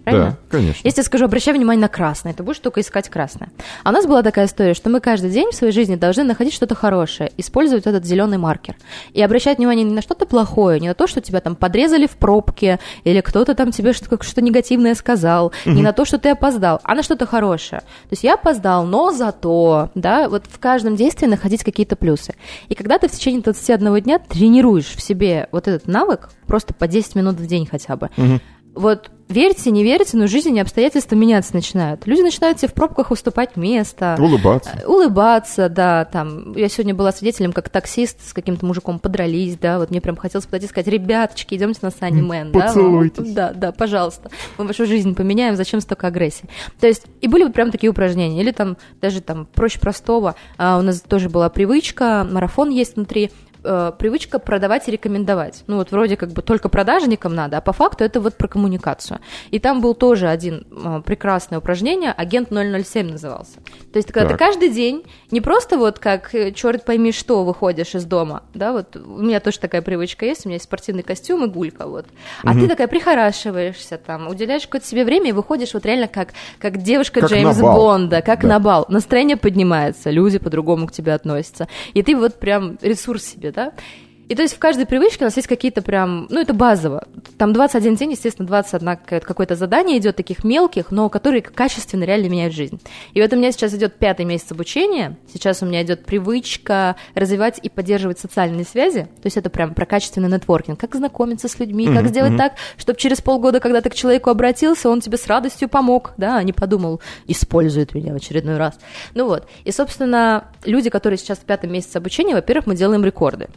Правильно? 0.04 0.30
Да, 0.30 0.36
конечно. 0.58 0.80
Если 0.84 1.00
я 1.00 1.04
скажу, 1.04 1.24
обращай 1.24 1.54
внимание 1.54 1.82
на 1.82 1.88
красное, 1.88 2.32
ты 2.32 2.42
будешь 2.42 2.58
только 2.58 2.80
искать 2.80 3.08
красное. 3.08 3.50
А 3.84 3.90
у 3.90 3.92
нас 3.92 4.06
была 4.06 4.22
такая 4.22 4.46
история, 4.46 4.74
что 4.74 4.90
мы 4.90 5.00
каждый 5.00 5.30
день 5.30 5.50
в 5.52 5.54
своей 5.54 5.72
жизни 5.72 5.94
должны 5.94 6.24
находить 6.24 6.54
что-то 6.54 6.74
хорошее, 6.74 7.30
использовать 7.36 7.86
этот 7.86 8.04
зеленый 8.04 8.38
маркер. 8.38 8.76
И 9.12 9.22
обращать 9.22 9.58
внимание 9.58 9.84
не 9.84 9.94
на 9.94 10.02
что-то 10.02 10.26
плохое, 10.26 10.80
не 10.80 10.88
на 10.88 10.94
то, 10.94 11.06
что 11.06 11.20
тебя 11.20 11.40
там 11.40 11.54
подрезали 11.54 12.06
в 12.06 12.12
пробке, 12.12 12.80
или 13.04 13.20
кто-то 13.20 13.54
там 13.54 13.70
тебе 13.70 13.92
что-то, 13.92 14.22
что 14.24 14.42
негативное 14.42 14.94
сказал, 14.94 15.52
угу. 15.64 15.74
не 15.74 15.82
на 15.82 15.92
то, 15.92 16.04
что 16.04 16.18
ты 16.18 16.30
опоздал, 16.30 16.80
а 16.82 16.94
на 16.94 17.02
что-то 17.02 17.26
хорошее. 17.26 17.80
То 17.80 18.12
есть 18.12 18.24
я 18.24 18.34
опоздал, 18.34 18.84
но 18.84 19.12
зато, 19.12 19.90
да, 19.94 20.28
вот 20.28 20.44
в 20.48 20.58
каждом 20.58 20.96
действии 20.96 21.26
находить 21.26 21.62
какие-то 21.62 21.96
плюсы. 21.96 22.34
И 22.68 22.74
когда 22.74 22.98
ты 22.98 23.08
в 23.08 23.12
течение 23.12 23.40
21 23.40 24.00
дня 24.02 24.18
тренируешь 24.18 24.94
в 24.96 25.00
себе 25.00 25.48
вот 25.52 25.68
этот 25.68 25.86
навык, 25.86 26.30
просто 26.46 26.74
по 26.74 26.88
10 26.88 27.14
минут 27.14 27.36
в 27.36 27.46
день 27.46 27.66
хотя 27.66 27.96
бы, 27.96 28.10
угу. 28.16 28.40
Вот 28.74 29.10
верьте, 29.32 29.70
не 29.70 29.82
верьте, 29.82 30.16
но 30.16 30.26
жизнь 30.26 30.56
и 30.56 30.60
обстоятельства 30.60 31.16
меняться 31.16 31.54
начинают. 31.54 32.06
Люди 32.06 32.20
начинают 32.20 32.58
себе 32.58 32.68
в 32.68 32.74
пробках 32.74 33.10
уступать 33.10 33.56
место. 33.56 34.16
Улыбаться. 34.18 34.70
Э, 34.82 34.86
улыбаться, 34.86 35.68
да. 35.68 36.04
Там, 36.04 36.56
я 36.56 36.68
сегодня 36.68 36.94
была 36.94 37.12
свидетелем, 37.12 37.52
как 37.52 37.68
таксист 37.68 38.28
с 38.28 38.32
каким-то 38.32 38.66
мужиком 38.66 38.98
подрались, 38.98 39.56
да, 39.56 39.78
вот 39.78 39.90
мне 39.90 40.00
прям 40.00 40.16
хотелось 40.16 40.46
подойти 40.46 40.66
и 40.66 40.68
сказать, 40.68 40.88
ребяточки, 40.88 41.54
идемте 41.54 41.80
на 41.82 41.90
Санни 41.90 42.20
Мэн, 42.20 42.52
да. 42.52 42.60
Поцелуйтесь. 42.60 43.32
Да, 43.32 43.52
да, 43.54 43.72
пожалуйста. 43.72 44.30
Мы 44.58 44.66
вашу 44.66 44.86
жизнь 44.86 45.14
поменяем, 45.14 45.56
зачем 45.56 45.80
столько 45.80 46.08
агрессии? 46.08 46.48
То 46.80 46.86
есть, 46.86 47.04
и 47.20 47.28
были 47.28 47.44
вот 47.44 47.52
прям 47.52 47.70
такие 47.70 47.90
упражнения. 47.90 48.40
Или 48.40 48.52
там, 48.52 48.76
даже 49.00 49.20
там 49.20 49.46
проще 49.46 49.80
простого, 49.80 50.34
а, 50.58 50.78
у 50.78 50.82
нас 50.82 51.00
тоже 51.00 51.28
была 51.28 51.48
привычка, 51.48 52.26
марафон 52.30 52.70
есть 52.70 52.96
внутри, 52.96 53.30
э, 53.64 53.92
привычка 53.98 54.38
продавать 54.38 54.88
и 54.88 54.92
рекомендовать. 54.92 55.64
Ну 55.66 55.76
вот 55.76 55.90
вроде 55.90 56.16
как 56.16 56.30
бы 56.30 56.42
только 56.42 56.68
продажникам 56.68 57.34
надо, 57.34 57.58
а 57.58 57.60
по 57.60 57.72
факту 57.72 58.04
это 58.04 58.20
вот 58.20 58.36
про 58.36 58.48
коммуникацию. 58.48 59.20
И 59.50 59.58
там 59.58 59.80
был 59.80 59.94
тоже 59.94 60.28
один 60.28 60.66
э, 60.70 61.02
прекрасное 61.04 61.58
упражнение, 61.58 62.12
агент 62.12 62.48
007 62.50 63.12
назывался. 63.12 63.60
То 63.92 63.98
есть 63.98 64.12
когда 64.12 64.28
так. 64.28 64.38
ты 64.38 64.44
каждый 64.44 64.68
день 64.70 65.04
не 65.30 65.40
просто 65.40 65.78
вот 65.78 65.98
как 65.98 66.34
э, 66.34 66.52
черт 66.52 66.84
пойми 66.84 67.12
что 67.12 67.44
выходишь 67.44 67.94
из 67.94 68.04
дома, 68.04 68.42
да, 68.54 68.72
вот 68.72 68.96
у 68.96 69.22
меня 69.22 69.40
тоже 69.40 69.58
такая 69.58 69.82
привычка 69.82 70.26
есть, 70.26 70.44
у 70.44 70.48
меня 70.48 70.56
есть 70.56 70.64
спортивный 70.64 71.02
костюм 71.02 71.44
и 71.44 71.48
гулька 71.48 71.86
вот, 71.86 72.06
а 72.42 72.50
угу. 72.50 72.60
ты 72.60 72.68
такая 72.68 72.88
прихорашиваешься 72.88 73.98
там, 73.98 74.28
уделяешь 74.28 74.62
какое-то 74.62 74.86
себе 74.86 75.04
время 75.04 75.30
и 75.30 75.32
выходишь 75.32 75.74
вот 75.74 75.86
реально 75.86 76.08
как, 76.08 76.28
как 76.58 76.78
девушка 76.78 77.20
как 77.20 77.30
Джеймса 77.30 77.62
Бонда, 77.62 78.22
как 78.22 78.42
да. 78.42 78.48
на 78.48 78.58
бал. 78.58 78.86
Настроение 78.88 79.36
поднимается, 79.36 80.10
люди 80.10 80.38
по-другому 80.38 80.86
к 80.86 80.92
тебе 80.92 81.14
относятся. 81.14 81.68
И 81.94 82.02
ты 82.02 82.16
вот 82.16 82.38
прям 82.38 82.78
ресурс 82.80 83.24
себе 83.24 83.51
да. 83.52 83.72
И 84.32 84.34
то 84.34 84.40
есть 84.40 84.54
в 84.54 84.58
каждой 84.58 84.86
привычке 84.86 85.24
у 85.24 85.26
нас 85.26 85.36
есть 85.36 85.46
какие-то 85.46 85.82
прям, 85.82 86.26
ну 86.30 86.40
это 86.40 86.54
базово. 86.54 87.06
Там 87.36 87.52
21 87.52 87.96
день, 87.96 88.12
естественно, 88.12 88.48
21 88.48 89.20
какое-то 89.20 89.56
задание 89.56 89.98
идет 89.98 90.16
таких 90.16 90.42
мелких, 90.42 90.90
но 90.90 91.10
которые 91.10 91.42
качественно 91.42 92.04
реально 92.04 92.28
меняют 92.30 92.54
жизнь. 92.54 92.80
И 93.12 93.20
вот 93.20 93.30
у 93.30 93.36
меня 93.36 93.52
сейчас 93.52 93.74
идет 93.74 93.96
пятый 93.96 94.24
месяц 94.24 94.50
обучения, 94.50 95.18
сейчас 95.30 95.62
у 95.62 95.66
меня 95.66 95.82
идет 95.82 96.06
привычка 96.06 96.96
развивать 97.14 97.60
и 97.62 97.68
поддерживать 97.68 98.20
социальные 98.20 98.64
связи, 98.64 99.02
то 99.02 99.26
есть 99.26 99.36
это 99.36 99.50
прям 99.50 99.74
про 99.74 99.84
качественный 99.84 100.30
нетворкинг, 100.30 100.80
как 100.80 100.94
знакомиться 100.94 101.46
с 101.46 101.58
людьми, 101.58 101.86
mm-hmm, 101.86 101.94
как 101.94 102.08
сделать 102.08 102.32
mm-hmm. 102.32 102.38
так, 102.38 102.54
чтобы 102.78 102.98
через 102.98 103.20
полгода, 103.20 103.60
когда 103.60 103.82
ты 103.82 103.90
к 103.90 103.94
человеку 103.94 104.30
обратился, 104.30 104.88
он 104.88 105.02
тебе 105.02 105.18
с 105.18 105.26
радостью 105.26 105.68
помог, 105.68 106.14
да, 106.16 106.38
а 106.38 106.42
не 106.42 106.54
подумал, 106.54 107.02
использует 107.26 107.94
меня 107.94 108.14
в 108.14 108.16
очередной 108.16 108.56
раз. 108.56 108.78
Ну 109.12 109.26
вот, 109.26 109.46
и, 109.64 109.72
собственно, 109.72 110.48
люди, 110.64 110.88
которые 110.88 111.18
сейчас 111.18 111.36
в 111.36 111.44
пятом 111.44 111.70
месяце 111.70 111.98
обучения, 111.98 112.34
во-первых, 112.34 112.66
мы 112.66 112.76
делаем 112.76 113.04
рекорды. 113.04 113.48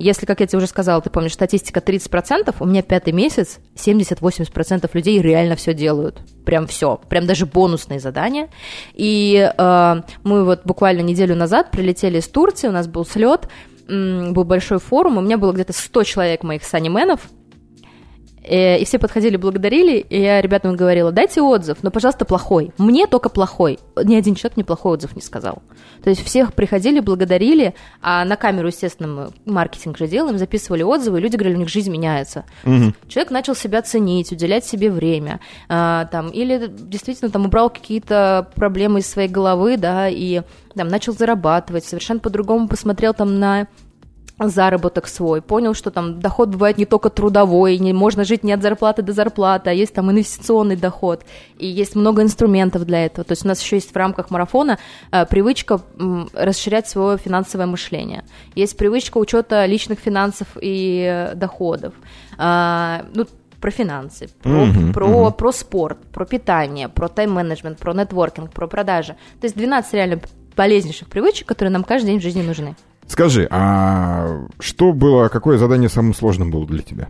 Если, 0.00 0.24
как 0.24 0.40
я 0.40 0.46
тебе 0.46 0.56
уже 0.56 0.66
сказала, 0.66 1.02
ты 1.02 1.10
помнишь, 1.10 1.34
статистика 1.34 1.80
30%, 1.80 2.54
у 2.58 2.64
меня 2.64 2.82
пятый 2.82 3.12
месяц 3.12 3.58
70-80% 3.76 4.88
людей 4.94 5.20
реально 5.20 5.56
все 5.56 5.74
делают. 5.74 6.22
Прям 6.46 6.66
все. 6.66 6.98
Прям 7.10 7.26
даже 7.26 7.44
бонусные 7.44 8.00
задания. 8.00 8.48
И 8.94 9.52
э, 9.56 10.02
мы 10.24 10.44
вот 10.46 10.62
буквально 10.64 11.02
неделю 11.02 11.36
назад 11.36 11.70
прилетели 11.70 12.18
из 12.18 12.28
Турции, 12.28 12.68
у 12.68 12.72
нас 12.72 12.88
был 12.88 13.04
слет, 13.04 13.48
был 13.88 14.44
большой 14.44 14.78
форум, 14.78 15.18
у 15.18 15.20
меня 15.20 15.36
было 15.36 15.52
где-то 15.52 15.74
100 15.74 16.04
человек 16.04 16.44
моих 16.44 16.64
санименов, 16.64 17.28
и 18.42 18.84
все 18.84 18.98
подходили, 18.98 19.36
благодарили, 19.36 19.98
и 19.98 20.20
я 20.20 20.40
ребятам 20.40 20.74
говорила, 20.74 21.12
дайте 21.12 21.42
отзыв, 21.42 21.78
но, 21.82 21.90
пожалуйста, 21.90 22.24
плохой. 22.24 22.72
Мне 22.78 23.06
только 23.06 23.28
плохой. 23.28 23.78
Ни 24.02 24.14
один 24.14 24.34
человек 24.34 24.56
мне 24.56 24.64
плохой 24.64 24.94
отзыв 24.94 25.14
не 25.14 25.22
сказал. 25.22 25.62
То 26.02 26.10
есть 26.10 26.24
всех 26.24 26.54
приходили, 26.54 27.00
благодарили, 27.00 27.74
а 28.00 28.24
на 28.24 28.36
камеру, 28.36 28.68
естественно, 28.68 29.08
мы 29.08 29.52
маркетинг 29.52 29.98
же 29.98 30.06
делаем, 30.06 30.38
записывали 30.38 30.82
отзывы, 30.82 31.18
и 31.18 31.22
люди 31.22 31.36
говорили, 31.36 31.56
у 31.56 31.60
них 31.60 31.68
жизнь 31.68 31.90
меняется. 31.90 32.44
Угу. 32.64 32.94
Человек 33.08 33.30
начал 33.30 33.54
себя 33.54 33.82
ценить, 33.82 34.32
уделять 34.32 34.64
себе 34.64 34.90
время, 34.90 35.40
а, 35.68 36.06
там, 36.06 36.30
или 36.30 36.66
действительно 36.68 37.30
там 37.30 37.44
убрал 37.44 37.68
какие-то 37.68 38.48
проблемы 38.54 39.00
из 39.00 39.06
своей 39.06 39.28
головы, 39.28 39.76
да, 39.76 40.08
и 40.08 40.42
там 40.74 40.88
начал 40.88 41.12
зарабатывать, 41.12 41.84
совершенно 41.84 42.20
по-другому 42.20 42.68
посмотрел 42.68 43.12
там 43.12 43.38
на 43.38 43.66
заработок 44.48 45.06
свой, 45.06 45.42
понял, 45.42 45.74
что 45.74 45.90
там 45.90 46.20
доход 46.20 46.48
бывает 46.48 46.78
не 46.78 46.86
только 46.86 47.10
трудовой, 47.10 47.78
не 47.78 47.92
можно 47.92 48.24
жить 48.24 48.44
не 48.44 48.52
от 48.52 48.62
зарплаты 48.62 49.02
до 49.02 49.12
зарплаты, 49.12 49.70
а 49.70 49.72
есть 49.72 49.94
там 49.94 50.10
инвестиционный 50.10 50.76
доход, 50.76 51.24
и 51.58 51.66
есть 51.66 51.94
много 51.94 52.22
инструментов 52.22 52.84
для 52.84 53.04
этого. 53.04 53.24
То 53.24 53.32
есть 53.32 53.44
у 53.44 53.48
нас 53.48 53.60
еще 53.60 53.76
есть 53.76 53.92
в 53.92 53.96
рамках 53.96 54.30
марафона 54.30 54.78
э, 55.12 55.26
привычка 55.26 55.80
э, 55.98 56.24
расширять 56.32 56.88
свое 56.88 57.18
финансовое 57.18 57.66
мышление. 57.66 58.24
Есть 58.54 58.76
привычка 58.76 59.18
учета 59.18 59.66
личных 59.66 59.98
финансов 59.98 60.48
и 60.60 61.04
э, 61.06 61.34
доходов. 61.34 61.94
Э, 62.38 63.02
ну, 63.14 63.26
про 63.60 63.70
финансы, 63.70 64.28
про, 64.42 64.50
uh-huh, 64.50 64.92
про, 64.92 65.06
uh-huh. 65.06 65.32
про 65.32 65.52
спорт, 65.52 65.98
про 66.12 66.24
питание, 66.24 66.88
про 66.88 67.08
тайм-менеджмент, 67.08 67.78
про 67.78 67.92
нетворкинг, 67.92 68.52
про 68.52 68.66
продажи. 68.66 69.16
То 69.40 69.44
есть 69.44 69.56
12 69.56 69.92
реально 69.92 70.20
полезнейших 70.56 71.08
привычек, 71.08 71.46
которые 71.46 71.70
нам 71.70 71.84
каждый 71.84 72.08
день 72.08 72.20
в 72.20 72.22
жизни 72.22 72.42
нужны. 72.42 72.74
Скажи, 73.10 73.48
а 73.50 74.46
что 74.60 74.92
было, 74.92 75.26
какое 75.26 75.58
задание 75.58 75.88
самым 75.88 76.14
сложным 76.14 76.52
было 76.52 76.64
для 76.64 76.80
тебя? 76.80 77.08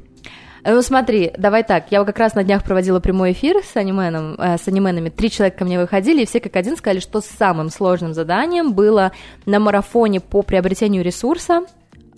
Э, 0.65 0.73
ну 0.73 0.81
смотри, 0.81 1.31
давай 1.37 1.63
так, 1.63 1.93
я 1.93 2.03
как 2.05 2.19
раз 2.19 2.35
на 2.35 2.43
днях 2.43 2.65
проводила 2.65 3.01
прямой 3.01 3.33
эфир 3.33 3.63
с, 3.63 3.77
анименом, 3.77 4.35
э, 4.39 4.57
с 4.57 4.67
анименами, 4.67 5.11
три 5.11 5.31
человека 5.31 5.59
ко 5.59 5.65
мне 5.67 5.79
выходили, 5.79 6.23
и 6.23 6.27
все 6.27 6.41
как 6.41 6.57
один 6.57 6.79
сказали, 6.79 7.01
что 7.01 7.21
самым 7.21 7.69
сложным 7.69 8.15
заданием 8.15 8.73
было 8.73 9.13
на 9.45 9.61
марафоне 9.61 10.21
по 10.21 10.41
приобретению 10.41 11.05
ресурса, 11.05 11.67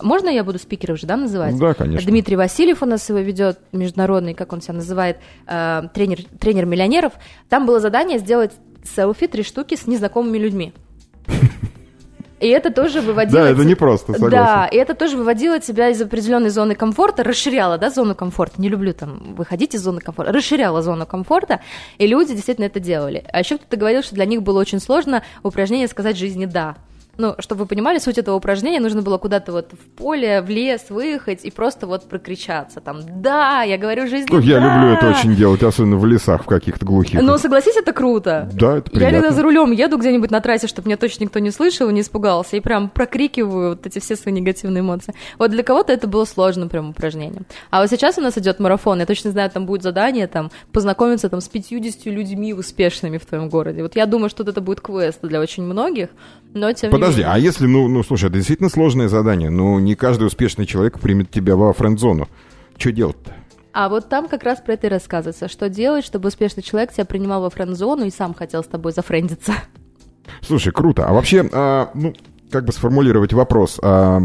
можно 0.01 0.29
я 0.29 0.45
буду 0.45 0.59
спикеров 0.59 0.97
же, 0.97 1.05
да, 1.05 1.17
называть? 1.17 1.57
Да, 1.59 1.73
конечно. 1.73 2.09
Дмитрий 2.09 2.37
Васильев 2.37 2.83
у 2.83 2.85
нас 2.85 3.07
его 3.09 3.19
ведет, 3.19 3.59
международный, 3.73 4.33
как 4.33 4.53
он 4.53 4.61
себя 4.61 4.75
называет, 4.75 5.17
э, 5.45 5.81
тренер, 5.93 6.19
тренер 6.39 6.67
миллионеров. 6.67 7.11
Там 7.49 7.65
было 7.65 7.81
задание 7.81 8.19
сделать 8.19 8.53
селфи, 8.83 9.27
три 9.27 9.43
штуки 9.43 9.75
с 9.75 9.87
незнакомыми 9.87 10.37
людьми. 10.37 10.73
И 12.43 12.49
это 12.49 12.71
тоже 12.71 12.99
выводило... 12.99 13.43
Да, 13.43 13.49
это 13.49 13.63
не 13.63 13.73
просто, 13.73 14.11
согласен. 14.11 14.35
Да, 14.35 14.67
и 14.69 14.75
это 14.75 14.95
тоже 14.95 15.15
выводило 15.15 15.61
тебя 15.61 15.87
из 15.87 16.01
определенной 16.01 16.49
зоны 16.49 16.75
комфорта, 16.75 17.23
расширяло, 17.23 17.77
да, 17.77 17.89
зону 17.89 18.15
комфорта. 18.15 18.59
Не 18.59 18.67
люблю 18.67 18.93
там 18.93 19.33
выходить 19.35 19.75
из 19.75 19.81
зоны 19.81 20.01
комфорта. 20.01 20.33
Расширяло 20.33 20.81
зону 20.81 21.05
комфорта, 21.05 21.61
и 21.97 22.05
люди 22.05 22.33
действительно 22.33 22.65
это 22.65 22.81
делали. 22.81 23.23
А 23.31 23.39
еще 23.39 23.57
кто-то 23.57 23.77
говорил, 23.77 24.03
что 24.03 24.15
для 24.15 24.25
них 24.25 24.43
было 24.43 24.59
очень 24.59 24.81
сложно 24.81 25.23
упражнение 25.41 25.87
сказать 25.87 26.17
жизни 26.17 26.45
«да». 26.45 26.75
Ну, 27.17 27.35
чтобы 27.39 27.61
вы 27.61 27.67
понимали, 27.67 27.99
суть 27.99 28.17
этого 28.17 28.35
упражнения, 28.35 28.79
нужно 28.79 29.03
было 29.03 29.19
куда-то 29.19 29.51
вот 29.51 29.73
в 29.73 29.95
поле, 29.95 30.41
в 30.41 30.49
лес 30.49 30.85
выехать 30.89 31.45
и 31.45 31.51
просто 31.51 31.85
вот 31.85 32.09
прокричаться 32.09 32.79
там 32.79 33.01
«Да, 33.21 33.61
я 33.61 33.77
говорю 33.77 34.07
жизни, 34.07 34.27
ну, 34.31 34.39
Я 34.39 34.59
да! 34.59 34.75
люблю 34.75 34.93
это 34.95 35.09
очень 35.09 35.35
делать, 35.35 35.61
особенно 35.61 35.97
в 35.97 36.05
лесах 36.05 36.43
в 36.43 36.45
каких-то 36.47 36.85
глухих. 36.85 37.21
Ну, 37.21 37.37
согласись, 37.37 37.77
это 37.77 37.93
круто. 37.93 38.49
Да, 38.53 38.77
это 38.77 38.89
приятно. 38.89 39.03
Я 39.03 39.09
иногда 39.11 39.31
за 39.31 39.43
рулем 39.43 39.71
еду 39.71 39.97
где-нибудь 39.97 40.31
на 40.31 40.41
трассе, 40.41 40.67
чтобы 40.67 40.87
меня 40.87 40.97
точно 40.97 41.25
никто 41.25 41.37
не 41.39 41.51
слышал 41.51 41.89
и 41.89 41.93
не 41.93 42.01
испугался, 42.01 42.57
и 42.57 42.59
прям 42.59 42.89
прокрикиваю 42.89 43.69
вот 43.71 43.85
эти 43.85 43.99
все 43.99 44.15
свои 44.15 44.33
негативные 44.33 44.81
эмоции. 44.81 45.13
Вот 45.37 45.51
для 45.51 45.61
кого-то 45.61 45.93
это 45.93 46.07
было 46.07 46.25
сложным 46.25 46.69
прям 46.69 46.89
упражнением. 46.89 47.45
А 47.69 47.81
вот 47.81 47.89
сейчас 47.89 48.17
у 48.17 48.21
нас 48.21 48.37
идет 48.39 48.59
марафон, 48.59 48.99
я 48.99 49.05
точно 49.05 49.31
знаю, 49.31 49.51
там 49.51 49.67
будет 49.67 49.83
задание 49.83 50.27
там 50.27 50.49
познакомиться 50.71 51.29
там 51.29 51.41
с 51.41 51.47
50 51.47 52.05
людьми 52.07 52.53
успешными 52.53 53.17
в 53.19 53.25
твоем 53.25 53.49
городе. 53.49 53.83
Вот 53.83 53.95
я 53.95 54.07
думаю, 54.07 54.29
что 54.29 54.43
это 54.43 54.61
будет 54.61 54.81
квест 54.81 55.19
для 55.21 55.39
очень 55.39 55.63
многих, 55.63 56.09
но 56.53 56.71
тем 56.73 56.91
Подожди, 56.91 57.21
не 57.21 57.27
а 57.27 57.37
если, 57.37 57.65
ну, 57.65 57.87
ну, 57.87 58.03
слушай, 58.03 58.25
это 58.25 58.35
действительно 58.35 58.69
сложное 58.69 59.07
задание, 59.07 59.49
но 59.49 59.79
не 59.79 59.95
каждый 59.95 60.27
успешный 60.27 60.65
человек 60.65 60.99
примет 60.99 61.31
тебя 61.31 61.55
во 61.55 61.73
френд-зону. 61.73 62.27
Что 62.77 62.91
делать-то? 62.91 63.33
А 63.73 63.89
вот 63.89 64.07
там 64.07 64.27
как 64.27 64.43
раз 64.43 64.61
про 64.61 64.73
это 64.73 64.87
и 64.87 64.89
рассказывается. 64.89 65.47
Что 65.47 65.67
делать, 65.67 66.05
чтобы 66.05 66.27
успешный 66.27 66.61
человек 66.61 66.93
тебя 66.93 67.05
принимал 67.05 67.41
во 67.41 67.49
френд-зону 67.49 68.05
и 68.05 68.11
сам 68.11 68.35
хотел 68.35 68.63
с 68.63 68.67
тобой 68.67 68.91
зафрендиться? 68.91 69.53
Слушай, 70.41 70.71
круто. 70.71 71.07
А 71.07 71.13
вообще, 71.13 71.49
а, 71.51 71.89
ну, 71.95 72.13
как 72.51 72.65
бы 72.65 72.71
сформулировать 72.71 73.33
вопрос. 73.33 73.79
А, 73.81 74.21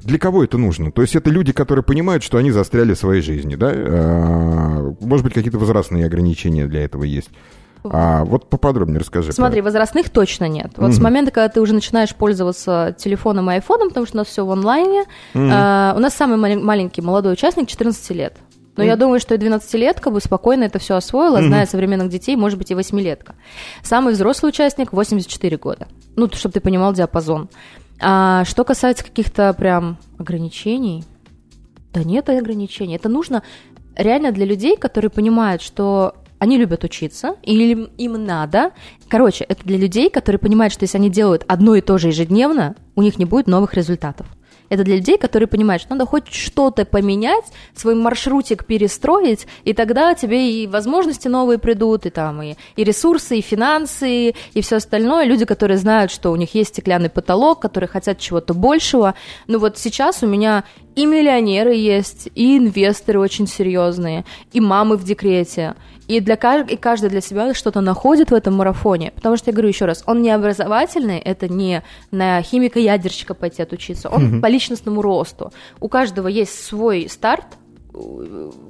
для 0.00 0.18
кого 0.18 0.42
это 0.42 0.58
нужно? 0.58 0.90
То 0.90 1.02
есть 1.02 1.14
это 1.14 1.30
люди, 1.30 1.52
которые 1.52 1.84
понимают, 1.84 2.24
что 2.24 2.36
они 2.36 2.50
застряли 2.50 2.94
в 2.94 2.98
своей 2.98 3.22
жизни, 3.22 3.54
да? 3.54 3.70
А, 3.72 4.94
может 5.00 5.24
быть, 5.24 5.34
какие-то 5.34 5.58
возрастные 5.58 6.06
ограничения 6.06 6.66
для 6.66 6.84
этого 6.84 7.04
есть. 7.04 7.30
А 7.90 8.24
вот 8.24 8.48
поподробнее 8.48 9.00
расскажи. 9.00 9.32
Смотри, 9.32 9.60
про... 9.60 9.66
возрастных 9.66 10.10
точно 10.10 10.48
нет. 10.48 10.72
Вот 10.76 10.90
mm-hmm. 10.90 10.94
с 10.94 11.00
момента, 11.00 11.30
когда 11.30 11.48
ты 11.48 11.60
уже 11.60 11.74
начинаешь 11.74 12.14
пользоваться 12.14 12.94
телефоном 12.98 13.50
и 13.50 13.54
айфоном, 13.54 13.88
потому 13.88 14.06
что 14.06 14.16
у 14.16 14.18
нас 14.18 14.28
все 14.28 14.44
в 14.44 14.50
онлайне, 14.50 15.04
mm-hmm. 15.34 15.50
а, 15.52 15.94
у 15.96 16.00
нас 16.00 16.14
самый 16.14 16.36
маленький 16.56 17.02
молодой 17.02 17.34
участник 17.34 17.68
14 17.68 18.10
лет. 18.10 18.34
Но 18.76 18.82
mm. 18.82 18.86
я 18.86 18.96
думаю, 18.96 19.20
что 19.20 19.34
и 19.34 19.38
12-летка 19.38 20.10
бы 20.10 20.20
спокойно 20.20 20.64
это 20.64 20.78
все 20.78 20.96
освоила, 20.96 21.38
mm-hmm. 21.38 21.46
зная 21.46 21.66
современных 21.66 22.08
детей, 22.08 22.34
может 22.36 22.58
быть, 22.58 22.70
и 22.70 22.74
8-летка. 22.74 23.34
Самый 23.82 24.14
взрослый 24.14 24.48
участник 24.48 24.92
84 24.92 25.56
года. 25.58 25.86
Ну, 26.16 26.28
чтобы 26.32 26.54
ты 26.54 26.60
понимал 26.60 26.92
диапазон. 26.92 27.48
А 28.00 28.44
что 28.44 28.64
касается 28.64 29.04
каких-то 29.04 29.52
прям 29.52 29.98
ограничений, 30.18 31.04
да 31.92 32.02
нет 32.02 32.28
ограничений. 32.28 32.96
Это 32.96 33.08
нужно 33.08 33.42
реально 33.96 34.32
для 34.32 34.44
людей, 34.44 34.76
которые 34.76 35.10
понимают, 35.10 35.62
что 35.62 36.14
они 36.44 36.58
любят 36.58 36.84
учиться, 36.84 37.36
или 37.42 37.88
им 37.98 38.24
надо. 38.24 38.72
Короче, 39.08 39.44
это 39.44 39.64
для 39.64 39.78
людей, 39.78 40.10
которые 40.10 40.38
понимают, 40.38 40.72
что 40.72 40.84
если 40.84 40.98
они 40.98 41.10
делают 41.10 41.44
одно 41.48 41.74
и 41.74 41.80
то 41.80 41.98
же 41.98 42.08
ежедневно, 42.08 42.76
у 42.94 43.02
них 43.02 43.18
не 43.18 43.24
будет 43.24 43.46
новых 43.46 43.74
результатов. 43.74 44.26
Это 44.68 44.82
для 44.82 44.96
людей, 44.96 45.18
которые 45.18 45.46
понимают, 45.46 45.82
что 45.82 45.94
надо 45.94 46.06
хоть 46.06 46.28
что-то 46.32 46.84
поменять, 46.84 47.44
свой 47.74 47.94
маршрутик 47.94 48.64
перестроить, 48.64 49.46
и 49.64 49.72
тогда 49.72 50.14
тебе 50.14 50.50
и 50.50 50.66
возможности 50.66 51.28
новые 51.28 51.58
придут, 51.58 52.06
и 52.06 52.10
там 52.10 52.42
и, 52.42 52.56
и 52.76 52.84
ресурсы, 52.84 53.38
и 53.38 53.42
финансы, 53.42 54.34
и 54.54 54.60
все 54.60 54.76
остальное. 54.76 55.26
Люди, 55.26 55.44
которые 55.44 55.76
знают, 55.76 56.10
что 56.10 56.30
у 56.30 56.36
них 56.36 56.54
есть 56.54 56.70
стеклянный 56.70 57.10
потолок, 57.10 57.60
которые 57.60 57.88
хотят 57.88 58.18
чего-то 58.18 58.54
большего. 58.54 59.14
Ну 59.46 59.58
вот 59.58 59.78
сейчас 59.78 60.22
у 60.22 60.26
меня 60.26 60.64
и 60.96 61.06
миллионеры 61.06 61.74
есть, 61.74 62.28
и 62.34 62.56
инвесторы 62.56 63.20
очень 63.20 63.46
серьезные, 63.46 64.24
и 64.52 64.60
мамы 64.60 64.96
в 64.96 65.04
декрете, 65.04 65.74
и, 66.08 66.20
для, 66.20 66.34
и 66.34 66.76
каждый 66.76 67.10
для 67.10 67.20
себя 67.20 67.54
что-то 67.54 67.80
находит 67.80 68.30
в 68.30 68.34
этом 68.34 68.54
марафоне. 68.54 69.12
Потому 69.12 69.36
что, 69.36 69.50
я 69.50 69.52
говорю 69.52 69.68
еще 69.68 69.84
раз, 69.84 70.02
он 70.06 70.22
не 70.22 70.30
образовательный, 70.30 71.18
это 71.18 71.48
не 71.48 71.82
на 72.10 72.42
химика-ядерщика 72.42 73.34
пойти 73.34 73.62
отучиться, 73.62 74.08
он 74.08 74.22
mm-hmm. 74.26 74.40
по 74.40 74.46
личностному 74.46 75.02
росту. 75.02 75.52
У 75.80 75.88
каждого 75.88 76.28
есть 76.28 76.64
свой 76.64 77.08
старт, 77.08 77.46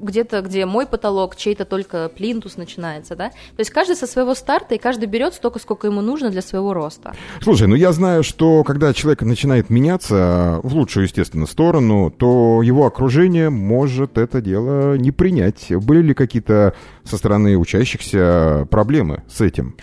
где-то, 0.03 0.43
где 0.43 0.67
мой 0.67 0.87
потолок, 0.87 1.37
чей-то 1.37 1.65
только 1.65 2.11
плинтус 2.15 2.57
начинается, 2.57 3.17
да? 3.17 3.31
То 3.31 3.59
есть 3.59 3.71
каждый 3.71 3.97
со 3.97 4.07
своего 4.07 4.35
старта, 4.35 4.75
и 4.75 4.79
каждый 4.79 5.07
берет 5.07 5.35
столько, 5.35 5.59
сколько 5.59 5.87
ему 5.87 6.01
нужно 6.01 6.31
для 6.31 6.43
своего 6.43 6.75
роста. 6.75 7.15
Слушай, 7.41 7.69
ну 7.69 7.75
я 7.75 7.93
знаю, 7.93 8.23
что 8.23 8.65
когда 8.65 8.93
человек 8.93 9.23
начинает 9.23 9.71
меняться 9.71 10.61
в 10.63 10.75
лучшую, 10.75 11.05
естественно, 11.05 11.47
сторону, 11.47 12.11
то 12.11 12.61
его 12.63 12.87
окружение 12.87 13.51
может 13.51 14.19
это 14.19 14.41
дело 14.41 14.97
не 14.97 15.11
принять. 15.11 15.67
Были 15.71 16.03
ли 16.03 16.15
какие-то 16.15 16.75
со 17.05 17.17
стороны 17.17 17.57
учащихся 17.57 18.67
проблемы 18.71 19.23
с 19.29 19.41
этим? 19.41 19.77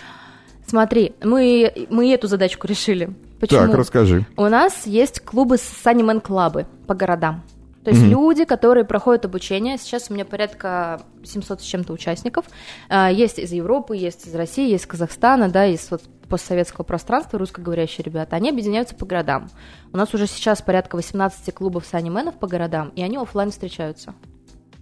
Смотри, 0.67 1.13
мы, 1.23 1.87
мы 1.89 2.13
эту 2.13 2.27
задачку 2.27 2.67
решили. 2.67 3.09
Почему? 3.39 3.59
Так, 3.59 3.75
расскажи. 3.75 4.25
У 4.37 4.43
нас 4.43 4.85
есть 4.85 5.19
клубы 5.19 5.57
санимен-клабы 5.57 6.67
по 6.87 6.93
городам. 6.93 7.43
То 7.83 7.91
есть 7.91 8.03
mm-hmm. 8.03 8.09
люди, 8.09 8.45
которые 8.45 8.85
проходят 8.85 9.25
обучение, 9.25 9.77
сейчас 9.77 10.09
у 10.09 10.13
меня 10.13 10.25
порядка 10.25 11.01
700 11.23 11.61
с 11.61 11.63
чем-то 11.63 11.93
участников, 11.93 12.45
а, 12.89 13.11
есть 13.11 13.39
из 13.39 13.51
Европы, 13.51 13.97
есть 13.97 14.27
из 14.27 14.35
России, 14.35 14.69
есть 14.69 14.83
из 14.83 14.87
Казахстана, 14.87 15.49
да, 15.49 15.65
из 15.65 15.89
вот 15.89 16.03
постсоветского 16.29 16.85
пространства, 16.85 17.37
русскоговорящие 17.39 18.05
ребята, 18.05 18.35
они 18.37 18.49
объединяются 18.49 18.95
по 18.95 19.05
городам. 19.05 19.49
У 19.91 19.97
нас 19.97 20.13
уже 20.13 20.27
сейчас 20.27 20.61
порядка 20.61 20.95
18 20.95 21.53
клубов 21.53 21.85
санименов 21.85 22.35
по 22.39 22.47
городам, 22.47 22.89
и 22.95 23.03
они 23.03 23.17
офлайн 23.17 23.51
встречаются. 23.51 24.13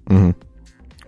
Угу. 0.05 0.35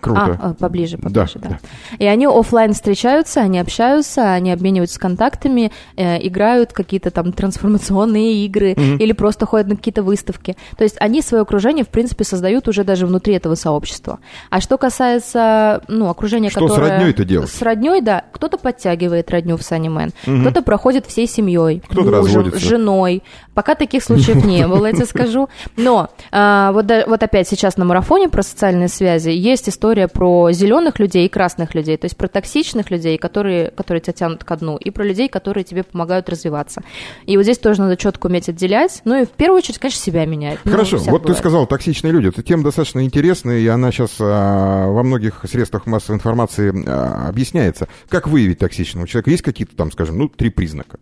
Круто. 0.01 0.39
А, 0.41 0.53
поближе, 0.55 0.97
поближе, 0.97 1.39
да. 1.39 1.49
да. 1.49 1.59
И 1.99 2.05
они 2.05 2.25
офлайн 2.25 2.73
встречаются, 2.73 3.41
они 3.41 3.59
общаются, 3.59 4.33
они 4.33 4.51
обмениваются 4.51 4.99
контактами, 4.99 5.71
э, 5.95 6.27
играют 6.27 6.73
какие-то 6.73 7.11
там 7.11 7.31
трансформационные 7.31 8.43
игры 8.45 8.73
mm-hmm. 8.73 8.97
или 8.97 9.13
просто 9.13 9.45
ходят 9.45 9.67
на 9.67 9.75
какие-то 9.75 10.01
выставки. 10.01 10.57
То 10.75 10.83
есть 10.83 10.95
они 10.99 11.21
свое 11.21 11.43
окружение, 11.43 11.85
в 11.85 11.89
принципе, 11.89 12.23
создают 12.23 12.67
уже 12.67 12.83
даже 12.83 13.05
внутри 13.05 13.35
этого 13.35 13.53
сообщества. 13.53 14.19
А 14.49 14.59
что 14.59 14.77
касается, 14.77 15.83
ну, 15.87 16.09
окружения, 16.09 16.49
что 16.49 16.67
которое... 16.67 16.87
с 16.87 16.91
родней-то 16.91 17.23
делать? 17.25 17.49
С 17.51 17.61
родней, 17.61 18.01
да. 18.01 18.23
Кто-то 18.31 18.57
подтягивает 18.57 19.29
родню 19.29 19.57
в 19.57 19.61
Санимен, 19.61 20.11
mm-hmm. 20.25 20.41
кто-то 20.41 20.63
проходит 20.63 21.05
всей 21.05 21.27
семьей, 21.27 21.83
кто-то 21.87 22.21
мужем, 22.21 22.51
женой. 22.55 23.21
Пока 23.53 23.75
таких 23.75 24.03
случаев 24.03 24.43
не 24.43 24.65
было, 24.67 24.87
я 24.87 24.93
тебе 24.93 25.05
скажу. 25.05 25.47
Но 25.77 26.09
а, 26.31 26.71
вот, 26.71 26.85
вот 27.05 27.21
опять 27.21 27.47
сейчас 27.47 27.77
на 27.77 27.85
марафоне 27.85 28.29
про 28.29 28.41
социальные 28.41 28.87
связи 28.87 29.29
есть 29.29 29.69
история 29.69 29.90
про 30.07 30.51
зеленых 30.51 30.99
людей 30.99 31.25
и 31.25 31.29
красных 31.29 31.75
людей, 31.75 31.97
то 31.97 32.05
есть 32.05 32.17
про 32.17 32.27
токсичных 32.27 32.91
людей, 32.91 33.17
которые, 33.17 33.71
которые 33.71 34.01
тебя 34.01 34.13
тянут 34.13 34.43
ко 34.43 34.55
дну, 34.57 34.77
и 34.77 34.89
про 34.91 35.03
людей, 35.03 35.27
которые 35.29 35.63
тебе 35.63 35.83
помогают 35.83 36.29
развиваться. 36.29 36.81
И 37.25 37.37
вот 37.37 37.43
здесь 37.43 37.57
тоже 37.57 37.81
надо 37.81 37.97
четко 37.97 38.27
уметь 38.27 38.49
отделять. 38.49 39.01
Ну 39.05 39.21
и 39.21 39.25
в 39.25 39.29
первую 39.29 39.57
очередь, 39.57 39.79
конечно, 39.79 40.01
себя 40.01 40.25
менять. 40.25 40.59
Ну, 40.63 40.71
Хорошо, 40.71 40.97
вот 40.97 41.05
бывает. 41.05 41.25
ты 41.25 41.33
сказал 41.33 41.67
токсичные 41.67 42.11
люди. 42.11 42.27
Эта 42.27 42.43
тема 42.43 42.63
достаточно 42.63 43.03
интересная, 43.03 43.59
и 43.59 43.67
она 43.67 43.91
сейчас 43.91 44.15
а, 44.19 44.87
во 44.87 45.03
многих 45.03 45.43
средствах 45.49 45.85
массовой 45.85 46.17
информации 46.17 46.73
а, 46.87 47.27
объясняется. 47.29 47.87
Как 48.09 48.27
выявить 48.27 48.59
токсичного 48.59 49.07
человека? 49.07 49.31
Есть 49.31 49.43
какие-то 49.43 49.75
там, 49.75 49.91
скажем, 49.91 50.17
ну, 50.17 50.29
три 50.29 50.49
признака? 50.49 50.99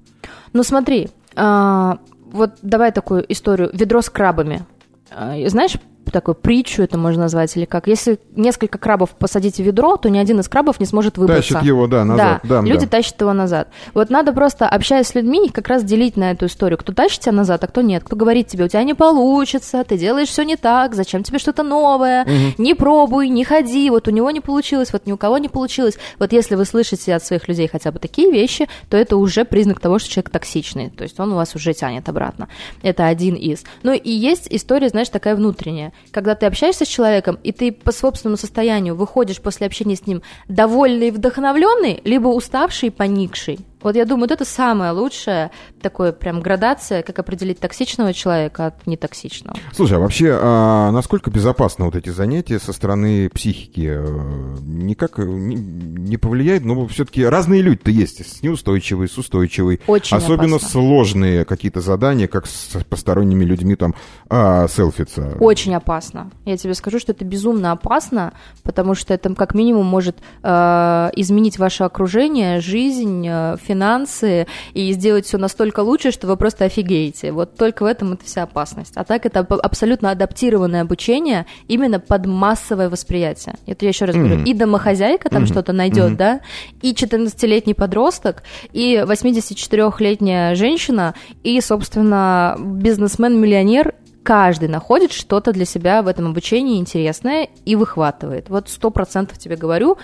Ну 0.54 0.63
смотри, 0.63 1.10
а, 1.36 1.99
вот 2.32 2.52
давай 2.62 2.91
такую 2.91 3.25
историю. 3.32 3.69
Ведро 3.73 4.02
с 4.02 4.10
крабами. 4.10 4.65
А, 5.12 5.36
знаешь, 5.47 5.75
такую 6.12 6.36
притчу 6.36 6.82
это 6.82 6.98
можно 6.98 7.24
назвать, 7.24 7.56
или 7.56 7.66
как. 7.66 7.88
Если 7.88 8.20
несколько 8.36 8.78
крабов 8.78 9.12
посадить 9.12 9.58
в 9.58 9.60
ведро, 9.60 9.98
то 9.98 10.10
ни 10.10 10.18
один 10.18 10.40
из 10.40 10.48
крабов 10.48 10.80
не 10.80 10.86
сможет 10.86 11.18
выбраться. 11.18 11.54
Тащит 11.54 11.68
его, 11.68 11.88
да, 11.88 12.04
назад. 12.06 12.42
Да, 12.44 12.62
да 12.62 12.68
люди 12.68 12.86
да. 12.86 12.98
тащат 12.98 13.20
его 13.22 13.34
назад. 13.34 13.70
Вот 13.94 14.10
надо 14.10 14.34
просто, 14.34 14.68
общаясь 14.68 15.08
с 15.08 15.16
людьми, 15.16 15.50
как 15.50 15.68
раз 15.68 15.84
делить 15.84 16.18
на 16.18 16.32
эту 16.32 16.48
историю. 16.48 16.78
Кто 16.78 16.94
тащит 16.94 17.22
тебя 17.22 17.34
назад, 17.34 17.64
а 17.64 17.68
кто 17.68 17.82
нет. 17.82 18.04
Кто 18.04 18.16
говорит 18.16 18.48
тебе, 18.48 18.66
у 18.66 18.68
тебя 18.68 18.84
не 18.84 18.94
получится, 18.94 19.84
ты 19.84 19.98
делаешь 19.98 20.30
все 20.30 20.44
не 20.44 20.56
так, 20.56 20.96
зачем 20.96 21.24
тебе 21.24 21.40
что-то 21.40 21.64
новое, 21.64 22.24
угу. 22.24 22.62
не 22.62 22.74
пробуй, 22.74 23.30
не 23.30 23.44
ходи, 23.44 23.90
вот 23.90 24.08
у 24.08 24.12
него 24.12 24.32
не 24.32 24.42
получилось, 24.42 24.92
вот 24.94 25.06
ни 25.06 25.12
у 25.12 25.18
кого 25.18 25.38
не 25.38 25.50
получилось. 25.50 25.98
Вот 26.18 26.34
если 26.34 26.56
вы 26.56 26.66
слышите 26.66 27.16
от 27.16 27.24
своих 27.24 27.48
людей 27.48 27.68
хотя 27.68 27.92
бы 27.92 28.00
такие 28.00 28.32
вещи, 28.32 28.68
то 28.90 28.98
это 28.98 29.18
уже 29.18 29.46
признак 29.46 29.80
того, 29.80 30.00
что 30.00 30.10
человек 30.10 30.30
токсичный, 30.32 30.90
то 30.90 31.04
есть 31.04 31.20
он 31.20 31.34
у 31.34 31.36
вас 31.36 31.56
уже 31.56 31.74
тянет 31.74 32.10
обратно. 32.10 32.48
Это 32.82 33.08
один 33.08 33.36
из. 33.36 33.64
Ну 33.84 33.94
и 33.94 34.12
есть 34.12 34.48
история, 34.50 34.90
знаешь, 34.90 35.10
такая 35.10 35.36
внутренняя. 35.36 35.94
Когда 36.12 36.36
ты 36.36 36.46
общаешься 36.46 36.86
с 36.86 36.88
человеком, 36.88 37.40
и 37.44 37.52
ты 37.52 37.72
по 37.72 37.92
собственному 37.92 38.38
состоянию 38.38 38.96
выходишь 38.96 39.42
после 39.42 39.68
общения 39.68 39.96
с 39.96 40.08
ним 40.08 40.22
довольный 40.48 41.10
и 41.10 41.12
вдохновленный, 41.12 42.02
либо 42.04 42.28
уставший 42.28 42.88
и 42.88 42.92
поникший. 42.92 43.60
Вот 43.82 43.96
я 43.96 44.06
думаю, 44.06 44.24
вот 44.24 44.32
это 44.32 44.46
самая 44.46 44.92
лучшая 44.94 45.52
такая 45.82 46.12
прям 46.12 46.42
градация, 46.42 47.02
как 47.02 47.20
определить 47.20 47.60
токсичного 47.60 48.13
человека 48.13 48.68
от 48.68 48.88
нетоксичного. 48.88 49.58
Слушай, 49.74 49.98
а 49.98 50.00
вообще, 50.00 50.38
а 50.39 50.92
насколько 50.92 51.32
безопасны 51.32 51.86
вот 51.86 51.96
эти 51.96 52.10
занятия 52.10 52.60
со 52.60 52.74
стороны 52.74 53.30
психики? 53.30 53.89
Э, 53.89 54.58
никак 54.62 55.18
не, 55.18 55.56
не 55.56 56.18
повлияет, 56.18 56.65
но 56.65 56.88
все-таки 56.88 57.24
разные 57.24 57.62
люди-то 57.62 57.92
есть, 57.92 58.26
с 58.26 58.42
неустойчивой, 58.44 59.08
с 59.08 59.18
устойчивой. 59.18 59.80
Очень 59.88 60.18
Особенно 60.18 60.58
опасно. 60.58 60.70
сложные 60.70 61.46
какие-то 61.46 61.82
задания, 61.82 62.28
как 62.28 62.48
с 62.48 62.78
посторонними 62.89 63.46
людьми 63.46 63.76
там 63.76 63.96
а, 64.30 64.68
селфиться. 64.68 65.38
Очень 65.39 65.76
опасно. 65.76 66.32
Я 66.46 66.58
тебе 66.58 66.74
скажу, 66.74 67.00
что 67.00 67.13
это 67.13 67.24
безумно 67.24 67.72
опасно, 67.72 68.34
потому 68.63 68.96
что 68.96 69.13
это 69.13 69.34
как 69.36 69.54
минимум 69.54 69.86
может 69.86 70.18
э, 70.44 71.10
изменить 71.15 71.60
ваше 71.60 71.84
окружение, 71.84 72.60
жизнь, 72.60 73.26
э, 73.28 73.56
финансы 73.70 74.48
и 74.74 74.92
сделать 74.94 75.26
все 75.26 75.38
настолько 75.38 75.82
лучше, 75.82 76.12
что 76.12 76.28
вы 76.28 76.38
просто 76.38 76.66
офигеете. 76.66 77.32
Вот 77.32 77.56
только 77.56 77.84
в 77.84 77.86
этом 77.86 78.14
это 78.14 78.26
вся 78.26 78.44
опасность. 78.44 78.94
А 78.96 79.04
так 79.04 79.26
это 79.26 79.40
абсолютно 79.40 80.10
адаптированное 80.10 80.82
обучение 80.82 81.46
именно 81.68 82.00
под 82.00 82.26
массовое 82.26 82.90
восприятие. 82.90 83.56
Это 83.68 83.86
я 83.86 83.90
еще 83.90 84.06
раз 84.06 84.16
mm-hmm. 84.16 84.28
говорю. 84.28 84.44
И 84.46 84.54
домохозяйка 84.54 85.30
там 85.30 85.44
mm-hmm. 85.44 85.52
что-то 85.52 85.74
найдет, 85.74 86.12
mm-hmm. 86.12 86.18
да, 86.18 86.42
и 86.82 86.94
14-летний 86.94 87.76
подросток, 87.76 88.44
и 88.74 89.04
84-летняя 89.06 90.56
женщина, 90.56 91.14
и, 91.44 91.62
собственно, 91.62 92.56
бизнесмен-миллионер, 92.60 93.94
каждый 94.24 94.70
находит 94.70 95.12
что-то 95.12 95.52
для 95.54 95.66
себя 95.66 96.02
в 96.02 96.08
этом 96.08 96.28
обучении 96.28 96.80
интересное 96.80 97.50
и 97.66 97.76
выхватывает. 97.76 98.50
Вот 98.50 98.70
сто 98.70 98.90
процентов 98.90 99.38
тебе 99.38 99.56
говорю, 99.56 99.98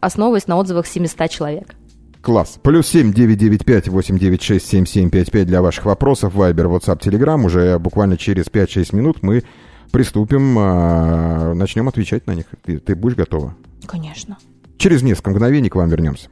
основываясь 0.00 0.46
на 0.46 0.56
отзывах 0.56 0.86
700 0.86 1.30
человек. 1.30 1.74
Класс. 2.22 2.60
Плюс 2.62 2.86
семь 2.86 3.12
девять 3.12 3.38
девять 3.38 3.64
пять 3.64 3.88
восемь 3.88 4.16
девять 4.16 4.42
шесть 4.42 4.68
семь 4.68 4.86
семь 4.86 5.10
пять 5.10 5.32
пять 5.32 5.48
для 5.48 5.60
ваших 5.60 5.86
вопросов. 5.86 6.34
Вайбер, 6.34 6.66
WhatsApp, 6.66 7.00
Telegram. 7.00 7.44
Уже 7.44 7.80
буквально 7.80 8.16
через 8.16 8.46
5-6 8.46 8.94
минут 8.94 9.18
мы 9.22 9.42
приступим, 9.90 10.56
э, 10.56 11.54
начнем 11.54 11.88
отвечать 11.88 12.28
на 12.28 12.34
них. 12.36 12.46
Ты, 12.64 12.78
ты 12.78 12.94
будешь 12.94 13.16
готова? 13.16 13.56
Конечно. 13.86 14.38
Через 14.78 15.02
несколько 15.02 15.30
мгновений 15.30 15.68
к 15.68 15.74
вам 15.74 15.88
вернемся. 15.88 16.28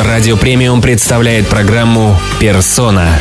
Радио 0.00 0.38
Премиум 0.38 0.80
представляет 0.80 1.46
программу 1.48 2.16
«Персона». 2.40 3.18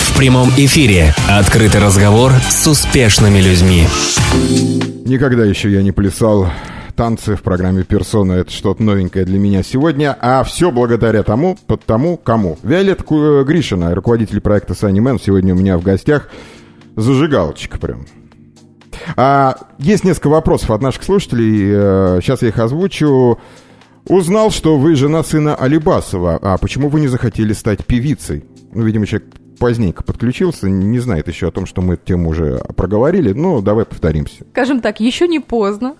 В 0.00 0.18
прямом 0.18 0.50
эфире 0.50 1.14
открытый 1.28 1.80
разговор 1.80 2.32
с 2.50 2.66
успешными 2.66 3.38
людьми. 3.38 3.86
Никогда 5.06 5.46
еще 5.46 5.70
я 5.70 5.82
не 5.82 5.92
плясал 5.92 6.48
танцы 6.98 7.36
в 7.36 7.42
программе 7.42 7.84
«Персона»— 7.84 8.32
это 8.40 8.50
что-то 8.50 8.82
новенькое 8.82 9.24
для 9.24 9.38
меня 9.38 9.62
сегодня, 9.62 10.18
а 10.20 10.42
все 10.42 10.72
благодаря 10.72 11.22
тому, 11.22 11.56
под 11.68 11.84
тому, 11.84 12.16
кому. 12.16 12.58
Виолетта 12.64 13.04
э, 13.14 13.44
Гришина, 13.44 13.94
руководитель 13.94 14.40
проекта 14.40 14.74
«Санни 14.74 14.98
Мэн», 14.98 15.20
сегодня 15.20 15.54
у 15.54 15.56
меня 15.56 15.78
в 15.78 15.84
гостях. 15.84 16.28
Зажигалочка 16.96 17.78
прям. 17.78 18.04
А, 19.16 19.58
есть 19.78 20.02
несколько 20.02 20.26
вопросов 20.26 20.72
от 20.72 20.82
наших 20.82 21.04
слушателей, 21.04 22.20
сейчас 22.20 22.42
я 22.42 22.48
их 22.48 22.58
озвучу. 22.58 23.38
Узнал, 24.08 24.50
что 24.50 24.76
вы 24.76 24.96
жена 24.96 25.22
сына 25.22 25.54
Алибасова, 25.54 26.40
а 26.42 26.58
почему 26.58 26.88
вы 26.88 26.98
не 26.98 27.06
захотели 27.06 27.52
стать 27.52 27.86
певицей? 27.86 28.44
Ну, 28.72 28.82
видимо, 28.82 29.06
человек 29.06 29.28
поздненько 29.60 30.02
подключился, 30.02 30.68
не 30.68 30.98
знает 30.98 31.28
еще 31.28 31.46
о 31.46 31.52
том, 31.52 31.64
что 31.64 31.80
мы 31.80 31.94
эту 31.94 32.06
тему 32.06 32.30
уже 32.30 32.58
проговорили, 32.76 33.32
но 33.32 33.60
давай 33.60 33.84
повторимся. 33.84 34.44
Скажем 34.50 34.80
так, 34.80 34.98
еще 34.98 35.28
не 35.28 35.38
поздно. 35.38 35.94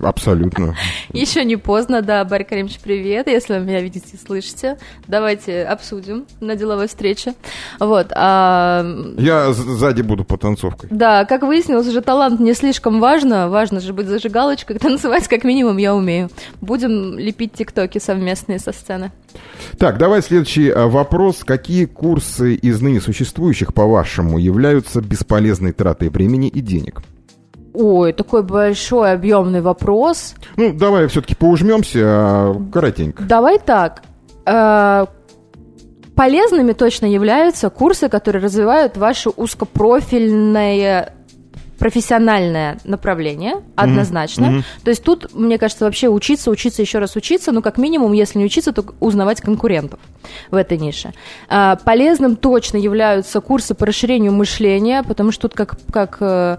Абсолютно. 0.00 0.76
Еще 1.12 1.44
не 1.44 1.56
поздно, 1.56 2.02
да, 2.02 2.24
Барри 2.24 2.44
Каримович, 2.44 2.78
привет, 2.80 3.26
если 3.26 3.54
вы 3.54 3.60
меня 3.64 3.80
видите 3.80 4.08
и 4.12 4.16
слышите. 4.16 4.78
Давайте 5.06 5.64
обсудим 5.64 6.26
на 6.40 6.56
деловой 6.56 6.88
встрече. 6.88 7.34
Вот. 7.78 8.12
А... 8.14 8.84
Я 9.18 9.52
сзади 9.52 10.02
буду 10.02 10.24
по 10.24 10.38
танцовкой. 10.38 10.88
Да, 10.92 11.24
как 11.24 11.42
выяснилось, 11.42 11.88
уже 11.88 12.00
талант 12.02 12.40
не 12.40 12.54
слишком 12.54 13.00
важно. 13.00 13.48
Важно 13.48 13.80
же 13.80 13.92
быть 13.92 14.06
зажигалочкой, 14.06 14.78
танцевать 14.80 15.28
как 15.28 15.44
минимум 15.44 15.76
я 15.76 15.94
умею. 15.94 16.30
Будем 16.60 17.18
лепить 17.18 17.52
тиктоки 17.52 17.98
совместные 17.98 18.58
со 18.58 18.72
сцены. 18.72 19.10
Так, 19.78 19.98
давай 19.98 20.22
следующий 20.22 20.70
а, 20.70 20.86
вопрос. 20.86 21.42
Какие 21.44 21.84
курсы 21.84 22.54
из 22.54 22.80
ныне 22.80 23.00
существующих, 23.00 23.74
по-вашему, 23.74 24.38
являются 24.38 25.00
бесполезной 25.00 25.72
тратой 25.72 26.08
времени 26.08 26.48
и 26.48 26.60
денег? 26.60 27.02
Ой, 27.72 28.12
такой 28.12 28.42
большой 28.42 29.12
объемный 29.12 29.60
вопрос. 29.60 30.34
Ну, 30.56 30.72
давай 30.72 31.06
все-таки 31.06 31.34
поужмемся 31.34 32.00
а, 32.02 32.62
коротенько. 32.72 33.22
Давай 33.22 33.58
так. 33.58 34.02
Э, 34.44 35.06
полезными 36.16 36.72
точно 36.72 37.06
являются 37.06 37.70
курсы, 37.70 38.08
которые 38.08 38.42
развивают 38.42 38.96
ваше 38.96 39.30
узкопрофильное 39.30 41.14
профессиональное 41.78 42.78
направление, 42.84 43.62
однозначно. 43.74 44.44
Mm-hmm. 44.44 44.64
То 44.84 44.90
есть 44.90 45.02
тут, 45.02 45.32
мне 45.32 45.56
кажется, 45.56 45.86
вообще 45.86 46.08
учиться, 46.08 46.50
учиться, 46.50 46.82
еще 46.82 46.98
раз 46.98 47.16
учиться, 47.16 47.52
ну, 47.52 47.62
как 47.62 47.78
минимум, 47.78 48.12
если 48.12 48.38
не 48.38 48.44
учиться, 48.44 48.72
то 48.72 48.84
узнавать 49.00 49.40
конкурентов 49.40 49.98
в 50.50 50.56
этой 50.56 50.76
нише. 50.76 51.14
А, 51.48 51.76
полезным 51.76 52.36
точно 52.36 52.76
являются 52.76 53.40
курсы 53.40 53.74
по 53.74 53.86
расширению 53.86 54.32
мышления, 54.32 55.02
потому 55.02 55.32
что 55.32 55.48
тут 55.48 55.56
как, 55.56 55.78
как 55.90 56.18
Э, 56.20 56.58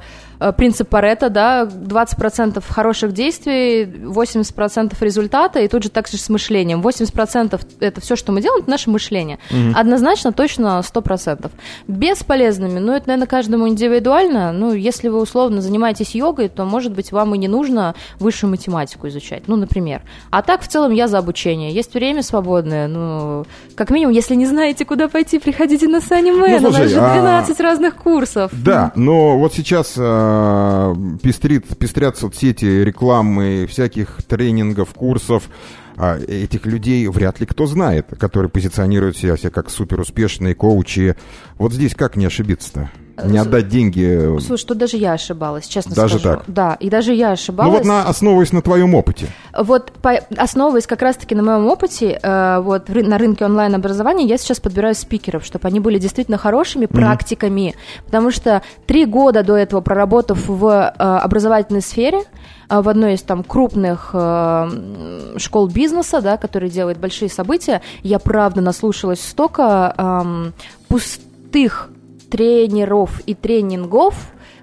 принцип 0.58 0.90
Паретта, 0.90 1.30
да, 1.30 1.64
20% 1.64 2.64
хороших 2.68 3.14
действий, 3.14 3.84
80% 3.84 4.96
результата, 5.00 5.60
и 5.60 5.68
тут 5.68 5.84
же 5.84 5.90
так 5.90 6.08
же 6.08 6.18
с 6.18 6.30
мышлением. 6.30 6.82
80% 6.82 7.62
это 7.80 8.02
все, 8.02 8.16
что 8.16 8.32
мы 8.32 8.42
делаем, 8.42 8.62
это 8.62 8.72
наше 8.72 8.90
мышление. 8.90 9.38
Угу. 9.52 9.80
Однозначно, 9.80 10.32
точно 10.32 10.82
100%. 10.84 11.52
Бесполезными, 11.88 12.80
ну, 12.80 12.94
это, 12.94 13.08
наверное, 13.10 13.28
каждому 13.28 13.68
индивидуально. 13.68 14.52
Ну, 14.52 14.74
если 14.74 15.10
вы 15.10 15.22
условно 15.22 15.62
занимаетесь 15.62 16.16
йогой, 16.16 16.50
то, 16.50 16.66
может 16.66 16.92
быть, 16.94 17.12
вам 17.12 17.36
и 17.36 17.38
не 17.38 17.48
нужно 17.48 17.94
высшую 18.20 18.50
математику 18.50 19.08
изучать, 19.10 19.44
ну, 19.48 19.56
например. 19.56 20.02
А 20.32 20.42
так, 20.42 20.62
в 20.62 20.68
целом, 20.68 20.92
я 20.92 21.08
за 21.08 21.20
обучение. 21.20 21.72
Есть 21.72 21.94
время 21.94 22.24
свободное, 22.24 22.88
ну, 22.88 23.46
как 23.76 23.92
минимум, 23.92 24.14
если 24.14 24.36
не 24.36 24.46
знаете, 24.46 24.86
куда 24.86 25.08
пойти, 25.08 25.38
приходите 25.38 25.88
на 25.88 26.02
Санни 26.02 26.32
Мэн, 26.32 26.62
ну, 26.62 26.72
слушай, 26.72 26.98
у 26.98 27.02
нас 27.02 27.14
же 27.14 27.22
12 27.22 27.60
а... 27.60 27.64
разных 27.64 27.96
курсов. 27.96 28.52
Да, 28.54 28.92
но 28.96 29.38
вот 29.38 29.54
сейчас 29.54 29.98
э, 30.32 31.18
пестрит, 31.22 31.66
пестрят 31.78 32.18
соцсети 32.18 32.66
рекламы, 32.66 33.68
всяких 33.70 34.24
тренингов, 34.28 34.94
курсов, 34.94 35.50
а 35.98 36.18
этих 36.18 36.66
людей 36.66 37.08
вряд 37.08 37.40
ли 37.40 37.46
кто 37.46 37.66
знает, 37.68 38.08
которые 38.20 38.50
позиционируют 38.50 39.18
себя, 39.18 39.38
себя 39.38 39.50
как 39.50 39.70
суперуспешные 39.70 40.56
коучи. 40.56 41.16
Вот 41.58 41.74
здесь 41.74 41.96
как 41.96 42.16
не 42.16 42.26
ошибиться-то? 42.26 42.90
Не 43.26 43.38
отдать 43.38 43.68
деньги. 43.68 44.40
Слушай, 44.40 44.66
тут 44.66 44.78
даже 44.78 44.98
я 44.98 45.14
ошибалась, 45.14 45.68
честно 45.68 45.96
даже 45.96 46.20
скажу. 46.20 46.38
так? 46.38 46.44
Да, 46.48 46.78
и 46.80 46.90
даже 46.90 47.14
я 47.14 47.32
ошибалась. 47.32 47.72
Ну 47.72 47.78
вот 47.78 47.86
на, 47.86 48.04
основываясь 48.04 48.52
на 48.52 48.62
твоем 48.62 48.96
опыте. 48.96 49.28
Вот 49.58 49.92
по, 49.92 50.12
основываясь 50.38 50.88
как 50.88 51.02
раз-таки 51.02 51.36
на 51.36 51.44
моем 51.44 51.68
опыте, 51.68 52.20
э, 52.22 52.60
вот 52.62 52.90
в, 52.90 52.96
на 52.96 53.18
рынке 53.18 53.46
онлайн-образования 53.46 54.26
я 54.26 54.38
сейчас 54.38 54.60
подбираю 54.60 54.96
спикеров, 54.96 55.46
чтобы 55.46 55.68
они 55.68 55.80
были 55.80 56.00
действительно 56.00 56.38
хорошими 56.38 56.86
mm-hmm. 56.86 56.96
практиками, 56.96 57.76
потому 58.06 58.32
что 58.32 58.62
три 58.88 59.06
года 59.06 59.44
до 59.44 59.56
этого 59.56 59.82
проработав 59.82 60.48
в 60.48 60.66
э, 60.68 61.04
образовательной 61.04 61.82
сфере, 61.82 62.22
э, 62.70 62.82
в 62.82 62.90
одной 62.90 63.14
из 63.16 63.22
там 63.22 63.44
крупных 63.44 64.12
э, 64.14 65.36
школ 65.38 65.68
бизнеса, 65.68 66.22
да, 66.22 66.38
который 66.38 66.70
делает 66.70 66.98
большие 66.98 67.30
события, 67.30 67.82
я 68.04 68.20
правда 68.20 68.62
наслушалась 68.62 69.22
столько 69.22 69.94
э, 69.98 70.52
пустых 70.88 71.90
тренеров 72.32 73.22
и 73.26 73.36
тренингов, 73.36 74.16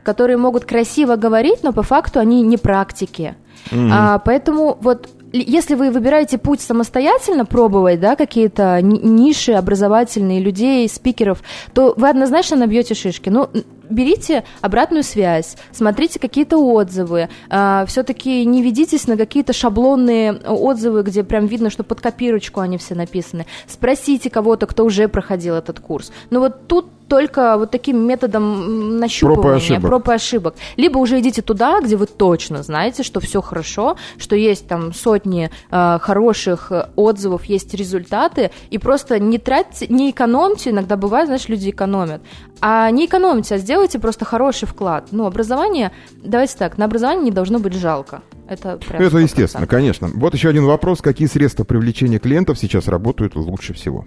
которые 0.02 0.38
могут 0.38 0.64
красиво 0.64 1.16
говорить, 1.16 1.62
но 1.62 1.72
по 1.72 1.82
факту 1.82 2.18
они 2.18 2.42
не 2.42 2.56
практики. 2.56 3.36
Mm-hmm. 3.70 3.90
А, 3.92 4.18
поэтому 4.18 4.78
вот 4.80 5.08
если 5.32 5.74
вы 5.74 5.90
выбираете 5.90 6.38
путь 6.38 6.60
самостоятельно 6.60 7.44
пробовать, 7.44 8.00
да, 8.00 8.16
какие-то 8.16 8.80
ниши 8.80 9.52
образовательные 9.52 10.40
людей, 10.40 10.88
спикеров, 10.88 11.42
то 11.74 11.92
вы 11.96 12.08
однозначно 12.08 12.56
набьете 12.56 12.94
шишки. 12.94 13.28
Ну, 13.28 13.50
берите 13.90 14.44
обратную 14.60 15.02
связь, 15.02 15.56
смотрите 15.72 16.18
какие-то 16.18 16.58
отзывы, 16.58 17.20
э, 17.20 17.28
а, 17.50 17.84
все-таки 17.86 18.44
не 18.44 18.62
ведитесь 18.62 19.06
на 19.06 19.16
какие-то 19.16 19.52
шаблонные 19.52 20.32
отзывы, 20.32 21.02
где 21.02 21.24
прям 21.24 21.46
видно, 21.46 21.68
что 21.70 21.84
под 21.84 22.00
копирочку 22.00 22.60
они 22.60 22.78
все 22.78 22.94
написаны. 22.94 23.46
Спросите 23.66 24.30
кого-то, 24.30 24.66
кто 24.66 24.84
уже 24.84 25.08
проходил 25.08 25.54
этот 25.54 25.80
курс. 25.80 26.12
Но 26.30 26.40
вот 26.40 26.66
тут 26.68 26.86
только 27.08 27.56
вот 27.56 27.70
таким 27.70 28.06
методом 28.06 28.98
нащупывания, 28.98 29.42
проб 29.42 29.52
и 29.52 29.56
ошибок. 29.56 29.82
Проб 29.82 30.08
и 30.08 30.12
ошибок. 30.12 30.54
Либо 30.76 30.98
уже 30.98 31.18
идите 31.20 31.42
туда, 31.42 31.80
где 31.80 31.96
вы 31.96 32.06
точно 32.06 32.62
знаете, 32.62 33.02
что 33.02 33.20
все 33.20 33.40
хорошо, 33.40 33.96
что 34.18 34.36
есть 34.36 34.68
там 34.68 34.92
сотни 34.92 35.50
э, 35.70 35.98
хороших 36.00 36.70
отзывов, 36.96 37.44
есть 37.46 37.74
результаты, 37.74 38.50
и 38.70 38.78
просто 38.78 39.18
не 39.18 39.38
тратьте, 39.38 39.86
не 39.88 40.10
экономьте, 40.10 40.70
иногда 40.70 40.96
бывает, 40.96 41.26
знаешь, 41.26 41.48
люди 41.48 41.70
экономят, 41.70 42.22
а 42.60 42.90
не 42.90 43.06
экономьте, 43.06 43.54
а 43.54 43.58
сделайте 43.58 43.98
просто 43.98 44.24
хороший 44.24 44.66
вклад. 44.66 45.08
Ну, 45.10 45.26
образование, 45.26 45.92
давайте 46.22 46.56
так, 46.56 46.78
на 46.78 46.84
образование 46.84 47.24
не 47.24 47.30
должно 47.30 47.58
быть 47.58 47.74
жалко. 47.74 48.22
Это, 48.48 48.78
прям 48.78 49.02
Это 49.02 49.18
естественно, 49.18 49.66
конечно. 49.66 50.08
Вот 50.14 50.32
еще 50.32 50.48
один 50.48 50.64
вопрос. 50.64 51.02
Какие 51.02 51.28
средства 51.28 51.64
привлечения 51.64 52.18
клиентов 52.18 52.58
сейчас 52.58 52.88
работают 52.88 53.36
лучше 53.36 53.74
всего? 53.74 54.04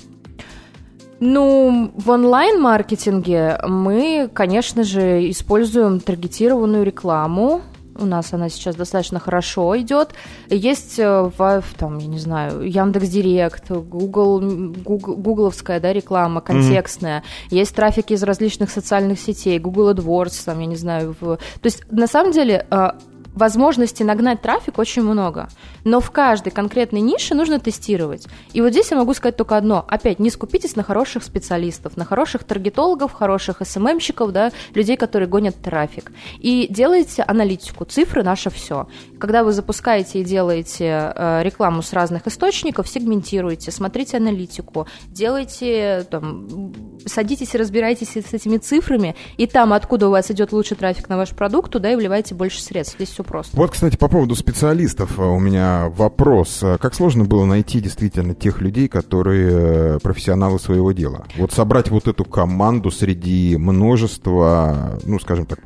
Ну, 1.23 1.91
в 1.95 2.09
онлайн-маркетинге 2.09 3.59
мы, 3.67 4.27
конечно 4.33 4.83
же, 4.83 5.29
используем 5.29 5.99
таргетированную 5.99 6.83
рекламу, 6.83 7.61
у 7.95 8.05
нас 8.05 8.33
она 8.33 8.49
сейчас 8.49 8.75
достаточно 8.75 9.19
хорошо 9.19 9.77
идет. 9.79 10.15
Есть 10.49 10.97
э, 10.97 11.31
в, 11.37 11.63
там, 11.77 11.99
я 11.99 12.07
не 12.07 12.17
знаю, 12.17 12.61
Яндекс 12.67 13.09
Директ, 13.09 13.69
Google, 13.69 14.39
Google, 14.39 15.15
гугловская, 15.15 15.79
да, 15.79 15.93
реклама 15.93 16.41
контекстная. 16.41 17.19
Mm-hmm. 17.19 17.55
Есть 17.55 17.75
трафик 17.75 18.09
из 18.09 18.23
различных 18.23 18.71
социальных 18.71 19.19
сетей, 19.19 19.59
Google 19.59 19.91
AdWords, 19.91 20.43
там, 20.43 20.59
я 20.59 20.65
не 20.65 20.75
знаю. 20.75 21.15
В... 21.19 21.37
То 21.37 21.65
есть, 21.65 21.83
на 21.91 22.07
самом 22.07 22.31
деле, 22.31 22.65
э, 22.71 22.89
возможностей 23.33 24.03
нагнать 24.03 24.41
трафик 24.41 24.77
очень 24.77 25.03
много, 25.03 25.49
но 25.83 25.99
в 25.99 26.11
каждой 26.11 26.51
конкретной 26.51 27.01
нише 27.01 27.35
нужно 27.35 27.59
тестировать. 27.59 28.27
И 28.53 28.61
вот 28.61 28.71
здесь 28.71 28.91
я 28.91 28.97
могу 28.97 29.13
сказать 29.13 29.37
только 29.37 29.57
одно. 29.57 29.85
Опять, 29.87 30.19
не 30.19 30.29
скупитесь 30.29 30.75
на 30.75 30.83
хороших 30.83 31.23
специалистов, 31.23 31.97
на 31.97 32.05
хороших 32.05 32.43
таргетологов, 32.43 33.13
хороших 33.13 33.57
СММщиков, 33.65 34.31
да, 34.31 34.51
людей, 34.73 34.97
которые 34.97 35.27
гонят 35.27 35.55
трафик. 35.61 36.11
И 36.39 36.67
делайте 36.69 37.23
аналитику. 37.23 37.85
Цифры– 37.85 38.23
наше 38.23 38.49
все. 38.49 38.87
Когда 39.19 39.43
вы 39.43 39.53
запускаете 39.53 40.19
и 40.19 40.23
делаете 40.23 41.13
э, 41.15 41.41
рекламу 41.43 41.81
с 41.81 41.93
разных 41.93 42.27
источников, 42.27 42.87
сегментируйте, 42.87 43.71
смотрите 43.71 44.17
аналитику, 44.17 44.87
делайте, 45.07 46.05
там, 46.09 46.73
садитесь 47.05 47.53
и 47.53 47.57
разбирайтесь 47.57 48.17
с 48.17 48.33
этими 48.33 48.57
цифрами, 48.57 49.15
и 49.37 49.47
там, 49.47 49.73
откуда 49.73 50.07
у 50.07 50.11
вас 50.11 50.31
идет 50.31 50.51
лучший 50.51 50.77
трафик 50.77 51.09
на 51.09 51.17
ваш 51.17 51.29
продукт, 51.29 51.71
туда 51.71 51.91
и 51.91 51.95
вливайте 51.95 52.35
больше 52.35 52.61
средств. 52.61 52.95
Здесь 52.95 53.09
все 53.09 53.20
просто. 53.23 53.55
Вот, 53.57 53.71
кстати, 53.71 53.97
по 53.97 54.07
поводу 54.07 54.35
специалистов 54.35 55.19
э, 55.19 55.23
у 55.23 55.39
меня 55.39 55.89
вопрос. 55.95 56.59
Э, 56.61 56.77
как 56.79 56.93
сложно 56.93 57.25
было 57.25 57.45
найти 57.45 57.79
действительно 57.79 58.33
тех 58.33 58.61
людей, 58.61 58.87
которые 58.87 59.49
э, 59.51 59.99
профессионалы 60.01 60.59
своего 60.59 60.91
дела? 60.91 61.25
Вот 61.37 61.51
собрать 61.51 61.89
вот 61.89 62.07
эту 62.07 62.25
команду 62.25 62.91
среди 62.91 63.57
множества, 63.57 64.99
ну, 65.05 65.19
скажем 65.19 65.45
так, 65.45 65.59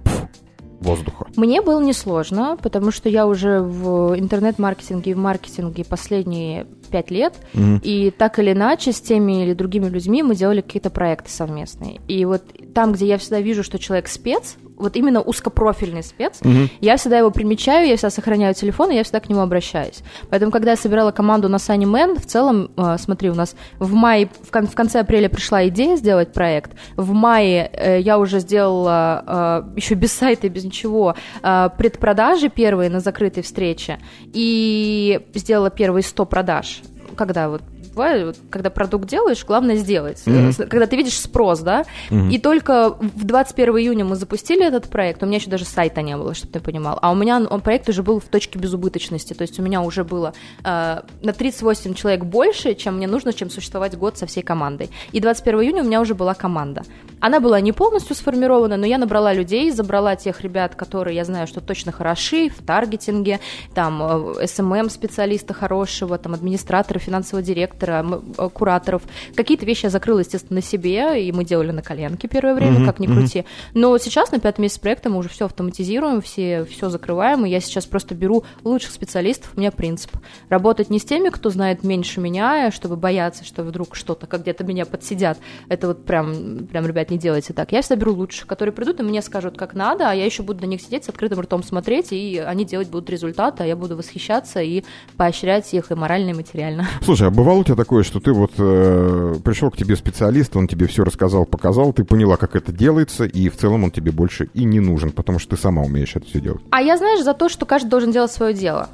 воздуха? 0.85 1.27
Мне 1.35 1.61
было 1.61 1.81
несложно, 1.83 2.57
потому 2.61 2.91
что 2.91 3.09
я 3.09 3.27
уже 3.27 3.59
в 3.61 4.17
интернет-маркетинге 4.17 5.11
и 5.11 5.13
в 5.13 5.17
маркетинге 5.17 5.83
последние 5.83 6.65
пять 6.91 7.11
лет, 7.11 7.33
mm-hmm. 7.53 7.81
и 7.83 8.11
так 8.11 8.39
или 8.39 8.53
иначе 8.53 8.91
с 8.91 9.01
теми 9.01 9.43
или 9.43 9.53
другими 9.53 9.87
людьми 9.87 10.23
мы 10.23 10.35
делали 10.35 10.61
какие-то 10.61 10.89
проекты 10.89 11.29
совместные. 11.29 11.99
И 12.07 12.23
вот 12.25 12.43
там, 12.73 12.93
где 12.93 13.07
я 13.07 13.17
всегда 13.17 13.41
вижу, 13.41 13.63
что 13.63 13.79
человек 13.79 14.07
спец, 14.07 14.55
вот 14.77 14.95
именно 14.95 15.21
узкопрофильный 15.21 16.03
спец, 16.03 16.39
угу. 16.41 16.69
я 16.81 16.97
всегда 16.97 17.17
его 17.17 17.31
примечаю, 17.31 17.87
я 17.87 17.95
всегда 17.95 18.09
сохраняю 18.09 18.53
телефон, 18.53 18.91
и 18.91 18.95
я 18.95 19.03
всегда 19.03 19.19
к 19.19 19.29
нему 19.29 19.41
обращаюсь. 19.41 20.03
Поэтому, 20.29 20.51
когда 20.51 20.71
я 20.71 20.77
собирала 20.77 21.11
команду 21.11 21.49
на 21.49 21.57
Sunny 21.57 21.85
Man, 21.85 22.19
в 22.19 22.25
целом, 22.25 22.71
э, 22.75 22.97
смотри, 22.99 23.29
у 23.29 23.35
нас 23.35 23.55
в 23.79 23.93
мае, 23.93 24.29
в, 24.41 24.51
кон- 24.51 24.67
в 24.67 24.75
конце 24.75 24.99
апреля 24.99 25.29
пришла 25.29 25.67
идея 25.67 25.95
сделать 25.95 26.33
проект, 26.33 26.71
в 26.95 27.11
мае 27.13 27.69
э, 27.71 27.99
я 28.01 28.19
уже 28.19 28.39
сделала, 28.39 29.63
э, 29.75 29.77
еще 29.77 29.95
без 29.95 30.11
сайта 30.11 30.49
без 30.49 30.63
ничего, 30.63 31.15
э, 31.41 31.69
предпродажи 31.77 32.49
первые 32.49 32.89
на 32.89 32.99
закрытой 32.99 33.41
встрече, 33.41 33.99
и 34.33 35.21
сделала 35.33 35.69
первые 35.69 36.03
100 36.03 36.25
продаж 36.25 36.81
когда 37.15 37.49
вот 37.49 37.61
бывает, 37.95 38.37
когда 38.49 38.69
продукт 38.69 39.07
делаешь, 39.07 39.43
главное 39.45 39.77
сделать. 39.77 40.21
Mm-hmm. 40.25 40.67
Когда 40.67 40.85
ты 40.85 40.95
видишь 40.95 41.19
спрос, 41.19 41.61
да, 41.61 41.85
mm-hmm. 42.09 42.31
и 42.31 42.37
только 42.37 42.89
в 42.89 43.23
21 43.23 43.77
июня 43.77 44.05
мы 44.05 44.15
запустили 44.15 44.65
этот 44.65 44.89
проект, 44.89 45.23
у 45.23 45.25
меня 45.25 45.37
еще 45.37 45.49
даже 45.49 45.65
сайта 45.65 46.01
не 46.01 46.15
было, 46.17 46.33
чтобы 46.33 46.53
ты 46.53 46.59
понимал, 46.59 46.99
а 47.01 47.11
у 47.11 47.15
меня 47.15 47.41
он, 47.49 47.61
проект 47.61 47.89
уже 47.89 48.03
был 48.03 48.19
в 48.19 48.25
точке 48.25 48.59
безубыточности, 48.59 49.33
то 49.33 49.41
есть 49.41 49.59
у 49.59 49.63
меня 49.63 49.81
уже 49.81 50.03
было 50.03 50.33
э, 50.63 51.01
на 51.21 51.33
38 51.33 51.93
человек 51.93 52.25
больше, 52.25 52.75
чем 52.75 52.97
мне 52.97 53.07
нужно, 53.07 53.33
чем 53.33 53.49
существовать 53.49 53.97
год 53.97 54.17
со 54.17 54.25
всей 54.25 54.43
командой. 54.43 54.89
И 55.11 55.19
21 55.19 55.61
июня 55.61 55.83
у 55.83 55.85
меня 55.85 56.01
уже 56.01 56.15
была 56.15 56.33
команда. 56.33 56.83
Она 57.19 57.39
была 57.39 57.59
не 57.61 57.71
полностью 57.71 58.15
сформирована, 58.15 58.77
но 58.77 58.85
я 58.85 58.97
набрала 58.97 59.33
людей, 59.33 59.71
забрала 59.71 60.15
тех 60.15 60.41
ребят, 60.41 60.75
которые 60.75 61.15
я 61.15 61.25
знаю, 61.25 61.47
что 61.47 61.61
точно 61.61 61.91
хороши 61.91 62.49
в 62.49 62.63
таргетинге, 62.63 63.39
там, 63.73 64.01
SMM-специалиста 64.01 65.53
э, 65.53 65.55
хорошего, 65.55 66.17
там, 66.17 66.33
администратора, 66.33 66.99
финансового 66.99 67.45
директора, 67.45 67.84
директора, 67.85 68.21
э, 68.37 68.49
кураторов. 68.49 69.03
Какие-то 69.35 69.65
вещи 69.65 69.85
я 69.85 69.89
закрыла, 69.89 70.19
естественно, 70.19 70.55
на 70.55 70.61
себе, 70.61 71.23
и 71.25 71.31
мы 71.31 71.45
делали 71.45 71.71
на 71.71 71.81
коленке 71.81 72.27
первое 72.27 72.55
время, 72.55 72.79
mm-hmm. 72.79 72.85
как 72.85 72.99
ни 72.99 73.07
крути. 73.07 73.39
Mm-hmm. 73.39 73.71
Но 73.73 73.97
сейчас 73.97 74.31
на 74.31 74.39
пятом 74.39 74.63
месяце 74.63 74.81
проекта 74.81 75.09
мы 75.09 75.17
уже 75.17 75.29
все 75.29 75.45
автоматизируем, 75.45 76.21
все, 76.21 76.65
все 76.65 76.89
закрываем, 76.89 77.45
и 77.45 77.49
я 77.49 77.59
сейчас 77.59 77.85
просто 77.85 78.15
беру 78.15 78.43
лучших 78.63 78.91
специалистов. 78.91 79.51
У 79.55 79.59
меня 79.59 79.71
принцип. 79.71 80.11
Работать 80.49 80.89
не 80.89 80.99
с 80.99 81.05
теми, 81.05 81.29
кто 81.29 81.49
знает 81.49 81.83
меньше 81.83 82.19
меня, 82.19 82.71
чтобы 82.71 82.95
бояться, 82.95 83.43
что 83.45 83.63
вдруг 83.63 83.95
что-то, 83.95 84.27
как 84.27 84.41
где-то 84.41 84.63
меня 84.63 84.85
подсидят. 84.85 85.37
Это 85.69 85.87
вот 85.87 86.05
прям, 86.05 86.67
прям, 86.67 86.85
ребят, 86.87 87.11
не 87.11 87.17
делайте 87.17 87.53
так. 87.53 87.71
Я 87.71 87.81
всегда 87.81 87.95
беру 87.95 88.13
лучших, 88.13 88.47
которые 88.47 88.73
придут 88.73 88.99
и 88.99 89.03
мне 89.03 89.21
скажут, 89.21 89.57
как 89.57 89.73
надо, 89.73 90.09
а 90.09 90.13
я 90.13 90.25
еще 90.25 90.43
буду 90.43 90.61
на 90.61 90.69
них 90.69 90.81
сидеть 90.81 91.05
с 91.05 91.09
открытым 91.09 91.39
ртом 91.41 91.63
смотреть, 91.63 92.11
и 92.11 92.37
они 92.37 92.65
делать 92.65 92.89
будут 92.89 93.09
результаты, 93.09 93.63
а 93.63 93.65
я 93.65 93.75
буду 93.75 93.97
восхищаться 93.97 94.61
и 94.61 94.83
поощрять 95.17 95.73
их 95.73 95.91
и 95.91 95.95
морально, 95.95 96.31
и 96.31 96.33
материально. 96.33 96.87
Слушай, 97.01 97.27
а 97.27 97.31
бывало 97.31 97.59
у 97.59 97.63
тебя 97.63 97.74
такое, 97.75 98.03
что 98.03 98.19
ты 98.19 98.31
вот 98.31 98.51
э, 98.57 99.35
пришел 99.43 99.71
к 99.71 99.77
тебе 99.77 99.95
специалист, 99.95 100.55
он 100.55 100.67
тебе 100.67 100.87
все 100.87 101.03
рассказал, 101.03 101.45
показал, 101.45 101.93
ты 101.93 102.03
поняла, 102.03 102.37
как 102.37 102.55
это 102.55 102.71
делается, 102.71 103.25
и 103.25 103.49
в 103.49 103.57
целом 103.57 103.83
он 103.83 103.91
тебе 103.91 104.11
больше 104.11 104.49
и 104.53 104.63
не 104.63 104.79
нужен, 104.79 105.11
потому 105.11 105.39
что 105.39 105.55
ты 105.55 105.61
сама 105.61 105.81
умеешь 105.83 106.15
это 106.15 106.25
все 106.25 106.39
делать. 106.39 106.61
А 106.71 106.81
я 106.81 106.97
знаешь 106.97 107.23
за 107.23 107.33
то, 107.33 107.49
что 107.49 107.65
каждый 107.65 107.89
должен 107.89 108.11
делать 108.11 108.31
свое 108.31 108.53
дело. 108.53 108.89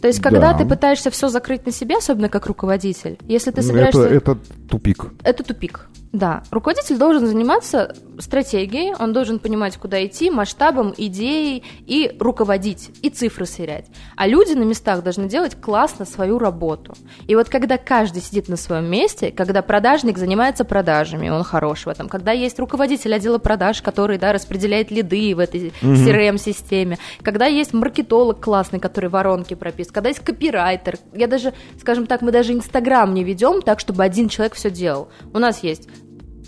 То 0.00 0.08
есть, 0.08 0.20
когда 0.20 0.52
да. 0.52 0.58
ты 0.58 0.66
пытаешься 0.66 1.10
все 1.10 1.28
закрыть 1.28 1.66
на 1.66 1.72
себе, 1.72 1.96
особенно 1.96 2.28
как 2.28 2.46
руководитель, 2.46 3.18
если 3.26 3.50
ты 3.50 3.62
собираешься... 3.62 4.02
Это, 4.02 4.32
это 4.32 4.38
тупик. 4.68 5.06
Это 5.24 5.42
тупик. 5.42 5.88
Да, 6.12 6.42
руководитель 6.50 6.96
должен 6.96 7.26
заниматься 7.26 7.94
стратегией, 8.18 8.94
он 8.98 9.12
должен 9.12 9.38
понимать, 9.38 9.76
куда 9.76 10.04
идти, 10.06 10.30
масштабом, 10.30 10.94
идеей 10.96 11.62
и 11.86 12.16
руководить, 12.18 12.90
и 13.02 13.10
цифры 13.10 13.44
сверять. 13.44 13.86
А 14.16 14.26
люди 14.26 14.52
на 14.54 14.62
местах 14.62 15.02
должны 15.02 15.28
делать 15.28 15.60
классно 15.60 16.04
свою 16.04 16.38
работу. 16.38 16.94
И 17.26 17.34
вот 17.34 17.48
когда 17.48 17.76
каждый 17.76 18.22
сидит 18.22 18.48
на 18.48 18.56
своем 18.56 18.86
месте, 18.86 19.30
когда 19.30 19.62
продажник 19.62 20.16
занимается 20.16 20.64
продажами, 20.64 21.28
он 21.28 21.42
хорош 21.42 21.86
в 21.86 21.88
этом, 21.88 22.08
когда 22.08 22.32
есть 22.32 22.58
руководитель 22.58 23.14
отдела 23.14 23.38
продаж, 23.38 23.82
который 23.82 24.18
да, 24.18 24.32
распределяет 24.32 24.90
лиды 24.90 25.34
в 25.34 25.38
этой 25.38 25.68
угу. 25.82 25.92
CRM-системе, 25.92 26.98
когда 27.22 27.46
есть 27.46 27.74
маркетолог 27.74 28.40
классный, 28.40 28.80
который 28.80 29.10
воронки 29.10 29.54
прописывает, 29.54 29.94
когда 29.94 30.08
есть 30.08 30.20
копирайтер, 30.20 30.98
я 31.12 31.26
даже, 31.26 31.52
скажем 31.78 32.06
так, 32.06 32.22
мы 32.22 32.32
даже 32.32 32.52
Инстаграм 32.52 33.12
не 33.12 33.24
ведем 33.24 33.60
так, 33.60 33.80
чтобы 33.80 34.02
один 34.02 34.28
человек 34.28 34.54
все 34.54 34.70
делал. 34.70 35.08
У 35.34 35.38
нас 35.38 35.62
есть 35.62 35.88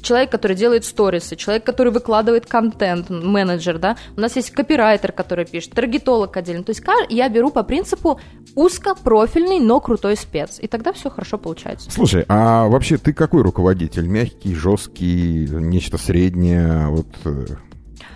человек, 0.02 0.30
который 0.30 0.56
делает 0.56 0.84
сторисы, 0.84 1.36
человек, 1.36 1.64
который 1.64 1.92
выкладывает 1.92 2.46
контент, 2.46 3.10
менеджер, 3.10 3.78
да, 3.78 3.96
у 4.16 4.20
нас 4.20 4.36
есть 4.36 4.50
копирайтер, 4.50 5.12
который 5.12 5.44
пишет, 5.44 5.72
таргетолог 5.72 6.36
отдельно. 6.36 6.64
То 6.64 6.70
есть 6.70 6.82
я 7.08 7.28
беру 7.28 7.50
по 7.50 7.62
принципу 7.62 8.20
узкопрофильный, 8.54 9.60
но 9.60 9.80
крутой 9.80 10.16
спец. 10.16 10.58
И 10.60 10.66
тогда 10.66 10.92
все 10.92 11.10
хорошо 11.10 11.38
получается. 11.38 11.90
Слушай, 11.90 12.24
а 12.28 12.66
вообще 12.68 12.96
ты 12.98 13.12
какой 13.12 13.42
руководитель? 13.42 14.06
Мягкий, 14.06 14.54
жесткий, 14.54 15.48
нечто 15.50 15.98
среднее? 15.98 16.88
Вот 16.88 17.06
э, 17.24 17.46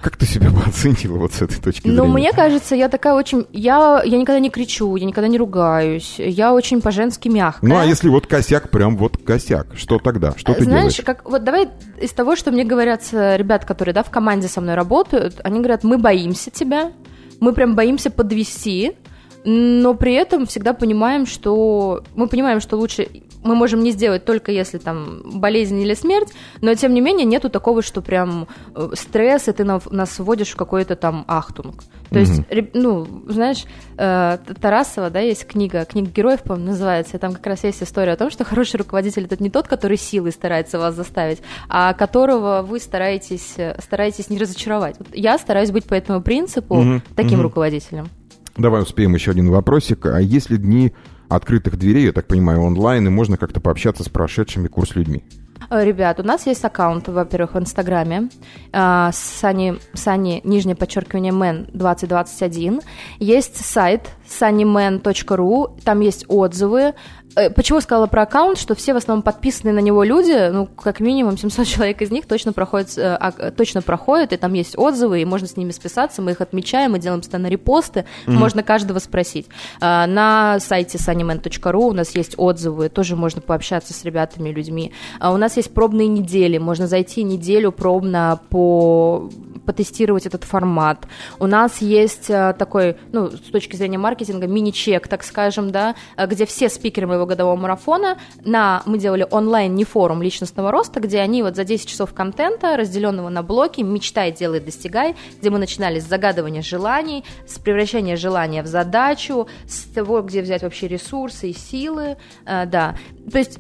как 0.03 0.17
ты 0.17 0.27
себя 0.27 0.51
бы 0.51 0.61
оценила 0.67 1.17
вот 1.17 1.33
с 1.33 1.43
этой 1.43 1.61
точки 1.61 1.87
ну, 1.87 1.95
зрения? 1.95 2.09
Ну, 2.09 2.13
мне 2.13 2.33
кажется, 2.33 2.75
я 2.75 2.89
такая 2.89 3.15
очень... 3.15 3.47
Я, 3.53 4.03
я 4.05 4.19
никогда 4.19 4.41
не 4.41 4.51
кричу, 4.51 4.95
я 4.97 5.07
никогда 5.07 5.29
не 5.29 5.39
ругаюсь, 5.39 6.17
я 6.19 6.53
очень 6.53 6.83
по-женски 6.83 7.29
мягкая. 7.29 7.71
Ну, 7.71 7.79
а 7.79 7.85
если 7.85 8.09
вот 8.09 8.27
косяк, 8.27 8.71
прям 8.71 8.97
вот 8.97 9.17
косяк, 9.17 9.69
что 9.75 9.99
тогда? 9.99 10.35
Что 10.37 10.55
ты 10.55 10.65
Знаешь, 10.65 10.97
делаешь? 10.97 11.07
как, 11.07 11.29
вот 11.29 11.45
давай 11.45 11.69
из 12.01 12.11
того, 12.11 12.37
что 12.37 12.51
мне 12.51 12.65
говорят 12.65 13.03
э, 13.13 13.37
ребят, 13.37 13.65
которые 13.65 13.95
да, 13.95 14.03
в 14.03 14.11
команде 14.11 14.49
со 14.49 14.61
мной 14.61 14.75
работают, 14.75 15.41
они 15.45 15.61
говорят, 15.61 15.85
мы 15.85 15.99
боимся 15.99 16.51
тебя, 16.51 16.93
мы 17.41 17.53
прям 17.53 17.75
боимся 17.75 18.11
подвести, 18.11 18.97
но 19.45 19.95
при 19.95 20.15
этом 20.15 20.47
всегда 20.47 20.73
понимаем, 20.73 21.27
что 21.27 22.03
мы 22.15 22.27
понимаем, 22.27 22.61
что 22.61 22.77
лучше 22.77 23.09
мы 23.43 23.55
можем 23.55 23.81
не 23.81 23.91
сделать 23.91 24.25
только 24.25 24.53
если 24.53 24.79
там 24.79 25.23
болезнь 25.25 25.81
или 25.81 25.95
смерть, 25.95 26.29
но 26.61 26.75
тем 26.75 26.95
не 26.95 27.01
менее 27.01 27.27
нету 27.27 27.51
такого, 27.51 27.83
что 27.83 28.03
прям 28.03 28.49
э, 28.75 28.91
стресс, 28.95 29.49
и 29.49 29.53
ты 29.53 29.65
нас 29.65 30.19
вводишь 30.19 30.51
в 30.51 30.57
какой-то 30.57 30.97
там 30.97 31.25
ахтунг. 31.29 31.83
То 32.11 32.19
есть, 32.19 32.43
ну, 32.75 33.07
знаешь, 33.27 33.65
э, 33.97 34.39
Тарасова, 34.61 35.11
да, 35.11 35.21
есть 35.21 35.47
книга, 35.47 35.85
книга 35.85 36.11
героев, 36.11 36.43
по-моему, 36.43 36.71
называется, 36.71 37.17
и 37.17 37.21
там 37.21 37.33
как 37.33 37.47
раз 37.47 37.65
есть 37.65 37.83
история 37.83 38.13
о 38.13 38.17
том, 38.17 38.31
что 38.31 38.45
хороший 38.53 38.77
руководитель 38.77 39.25
это 39.25 39.43
не 39.43 39.51
тот, 39.51 39.67
который 39.67 39.97
силой 39.97 40.33
старается 40.33 40.79
вас 40.79 40.95
заставить, 40.95 41.41
а 41.69 41.95
которого 41.95 42.63
вы 42.63 42.79
стараетесь, 42.81 43.55
э, 43.57 43.77
стараетесь 43.83 44.31
не 44.31 44.39
разочаровать. 44.39 44.97
Вот 44.99 45.09
я 45.15 45.39
стараюсь 45.39 45.71
быть 45.71 45.85
по 45.85 45.95
этому 45.95 46.21
принципу 46.21 46.77
угу, 46.77 47.03
таким 47.17 47.39
угу. 47.39 47.45
руководителем. 47.45 48.09
Давай 48.57 48.83
успеем 48.83 49.15
еще 49.15 49.31
один 49.31 49.51
вопросик. 49.51 50.07
А 50.07 50.21
если 50.21 50.57
дни 50.57 50.93
открытых 51.37 51.77
дверей, 51.77 52.07
я 52.07 52.13
так 52.13 52.27
понимаю, 52.27 52.63
онлайн, 52.63 53.07
и 53.07 53.11
можно 53.11 53.37
как-то 53.37 53.61
пообщаться 53.61 54.05
с 54.05 54.09
прошедшими 54.09 54.69
курс 54.69 54.95
людьми? 54.95 55.25
Э, 55.71 55.85
ребят, 55.85 56.21
у 56.21 56.23
нас 56.23 56.47
есть 56.47 56.65
аккаунт, 56.65 57.09
во-первых, 57.09 57.55
в 57.55 57.59
Инстаграме, 57.59 58.29
э, 58.73 59.11
Сани, 59.13 59.79
Сани, 59.95 60.41
нижнее 60.45 60.77
подчеркивание, 60.77 61.33
мен 61.33 61.67
2021. 61.73 62.81
Есть 63.19 63.65
сайт 63.65 64.11
sunnyman.ru, 64.29 65.81
там 65.83 66.01
есть 66.01 66.25
отзывы, 66.29 66.95
почему 67.35 67.79
я 67.79 67.83
сказала 67.83 68.07
про 68.07 68.23
аккаунт, 68.23 68.59
что 68.59 68.75
все 68.75 68.95
в 68.95 68.97
основном 68.97 69.23
подписаны 69.23 69.73
на 69.73 69.79
него 69.79 70.05
люди, 70.05 70.51
ну, 70.51 70.67
как 70.67 71.01
минимум 71.01 71.39
700 71.39 71.67
человек 71.67 72.03
из 72.03 72.11
них 72.11 72.27
точно 72.27 72.53
проходят, 72.53 72.97
э, 72.97 73.15
а, 73.15 73.51
точно 73.51 73.83
проходят, 73.83 74.33
и 74.33 74.37
там 74.37 74.53
есть 74.53 74.77
отзывы, 74.79 75.23
и 75.23 75.25
можно 75.25 75.47
с 75.47 75.57
ними 75.57 75.71
списаться, 75.71 76.23
мы 76.23 76.33
их 76.33 76.41
отмечаем, 76.41 76.93
мы 76.93 76.99
делаем 76.99 77.21
постоянно 77.21 77.49
репосты, 77.49 78.01
mm-hmm. 78.27 78.33
можно 78.33 78.63
каждого 78.63 78.99
спросить. 78.99 79.47
А, 79.81 80.07
на 80.07 80.61
сайте 80.61 80.99
sunnyman.ru 80.99 81.89
у 81.89 81.93
нас 81.93 82.15
есть 82.15 82.35
отзывы, 82.37 82.89
тоже 82.89 83.17
можно 83.17 83.41
пообщаться 83.41 83.95
с 83.95 84.05
ребятами, 84.05 84.51
людьми. 84.51 84.93
А 85.19 85.33
у 85.33 85.37
нас 85.37 85.57
есть 85.57 85.73
пробные 85.73 86.09
недели, 86.09 86.59
можно 86.59 86.87
зайти 86.87 87.23
неделю 87.23 87.73
пробно 87.73 88.41
по 88.51 89.31
потестировать 89.65 90.27
этот 90.27 90.45
формат. 90.45 91.07
У 91.39 91.47
нас 91.47 91.81
есть 91.81 92.29
э, 92.29 92.55
такой, 92.59 92.97
ну, 93.13 93.31
с 93.31 93.51
точки 93.53 93.77
зрения 93.77 93.97
маркетинга, 93.97 94.49
мини-чек, 94.49 95.07
так 95.07 95.23
скажем, 95.23 95.71
да, 95.71 95.95
где 96.19 96.47
все 96.47 96.69
спикеры 96.69 97.07
моего 97.07 97.22
годового 97.27 97.57
марафона 97.57 98.19
на, 98.45 98.83
мы 98.87 98.99
делали 98.99 99.27
онлайн 99.31 99.75
не 99.75 99.85
форум 99.85 100.23
личностного 100.23 100.71
роста, 100.71 101.01
где 101.01 101.21
они 101.21 101.43
вот 101.43 101.57
за 101.57 101.65
10 101.65 101.89
часов 101.89 102.15
контента, 102.15 102.77
разделенного 102.77 103.29
на 103.29 103.43
блоки, 103.43 103.81
мечтай, 103.81 104.33
делай, 104.33 104.61
достигай, 104.61 105.17
где 105.41 105.51
мы 105.51 105.59
начинали 105.59 106.01
с 106.01 106.05
загадывания 106.05 106.63
желаний, 106.63 107.25
с 107.47 107.59
превращения 107.59 108.17
желания 108.17 108.63
в 108.63 108.67
задачу, 108.67 109.47
с 109.67 109.85
того, 109.85 110.23
где 110.23 110.43
взять 110.43 110.63
вообще 110.63 110.89
ресурсы 110.89 111.51
и 111.51 111.55
силы, 111.55 112.17
э, 112.47 112.67
да. 112.67 112.97
То 113.31 113.39
есть 113.39 113.59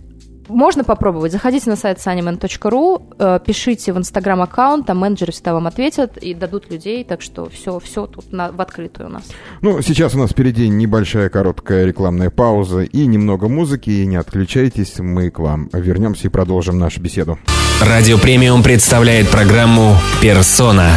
можно 0.48 0.84
попробовать. 0.84 1.32
Заходите 1.32 1.70
на 1.70 1.76
сайт 1.76 1.98
sunnyman.ru, 1.98 3.02
э, 3.18 3.40
пишите 3.44 3.92
в 3.92 3.98
инстаграм 3.98 4.40
аккаунт, 4.42 4.86
там 4.86 4.98
менеджеры 4.98 5.32
всегда 5.32 5.54
вам 5.54 5.66
ответят 5.66 6.16
и 6.16 6.34
дадут 6.34 6.70
людей, 6.70 7.04
так 7.04 7.22
что 7.22 7.48
все, 7.48 7.78
все 7.78 8.06
тут 8.06 8.32
на, 8.32 8.52
в 8.52 8.60
открытую 8.60 9.08
у 9.08 9.12
нас. 9.12 9.24
Ну, 9.60 9.80
сейчас 9.82 10.14
у 10.14 10.18
нас 10.18 10.30
впереди 10.30 10.68
небольшая 10.68 11.28
короткая 11.28 11.86
рекламная 11.86 12.30
пауза 12.30 12.82
и 12.82 13.06
немного 13.06 13.48
музыки, 13.48 13.90
и 13.90 14.06
не 14.06 14.16
отключайтесь, 14.16 14.98
мы 14.98 15.30
к 15.30 15.38
вам 15.38 15.68
вернемся 15.72 16.28
и 16.28 16.30
продолжим 16.30 16.78
нашу 16.78 17.00
беседу. 17.00 17.38
Радио 17.80 18.18
Премиум 18.18 18.62
представляет 18.62 19.28
программу 19.28 19.96
«Персона». 20.20 20.90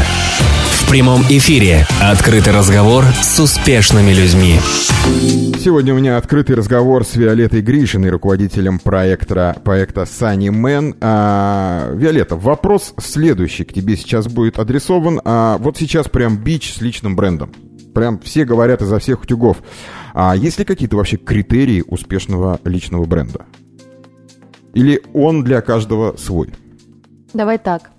В 0.86 0.90
прямом 0.90 1.22
эфире 1.24 1.88
открытый 2.00 2.54
разговор 2.54 3.06
с 3.06 3.40
успешными 3.40 4.12
людьми. 4.12 4.60
Сегодня 5.60 5.94
у 5.96 5.98
меня 5.98 6.16
открытый 6.16 6.56
разговор 6.56 7.04
с 7.04 7.16
Виолеттой 7.16 7.62
Гришиной, 7.62 8.12
руководителем 8.12 8.78
проекта, 8.78 9.58
проекта 9.64 10.02
Sunny 10.02 10.50
Man. 10.50 10.96
А, 11.02 11.92
Виолетта, 11.92 12.36
вопрос 12.36 12.94
следующий 13.00 13.66
к 13.66 13.74
тебе 13.74 13.98
сейчас 13.98 14.28
будет 14.28 14.60
адресован. 14.60 15.20
А, 15.26 15.58
вот 15.58 15.76
сейчас 15.76 16.08
прям 16.08 16.38
бич 16.38 16.76
с 16.76 16.82
личным 16.82 17.16
брендом. 17.16 17.52
Прям 17.96 18.20
все 18.20 18.46
говорят 18.46 18.84
изо 18.84 19.00
всех 19.00 19.24
утюгов. 19.24 19.58
А 20.14 20.36
есть 20.36 20.60
ли 20.60 20.66
какие-то 20.66 20.98
вообще 20.98 21.18
критерии 21.18 21.84
успешного 21.86 22.60
личного 22.64 23.06
бренда? 23.06 23.46
Или 24.76 25.02
он 25.14 25.44
для 25.44 25.62
каждого 25.62 26.16
свой? 26.16 26.54
Давай 27.34 27.58
так. 27.58 27.90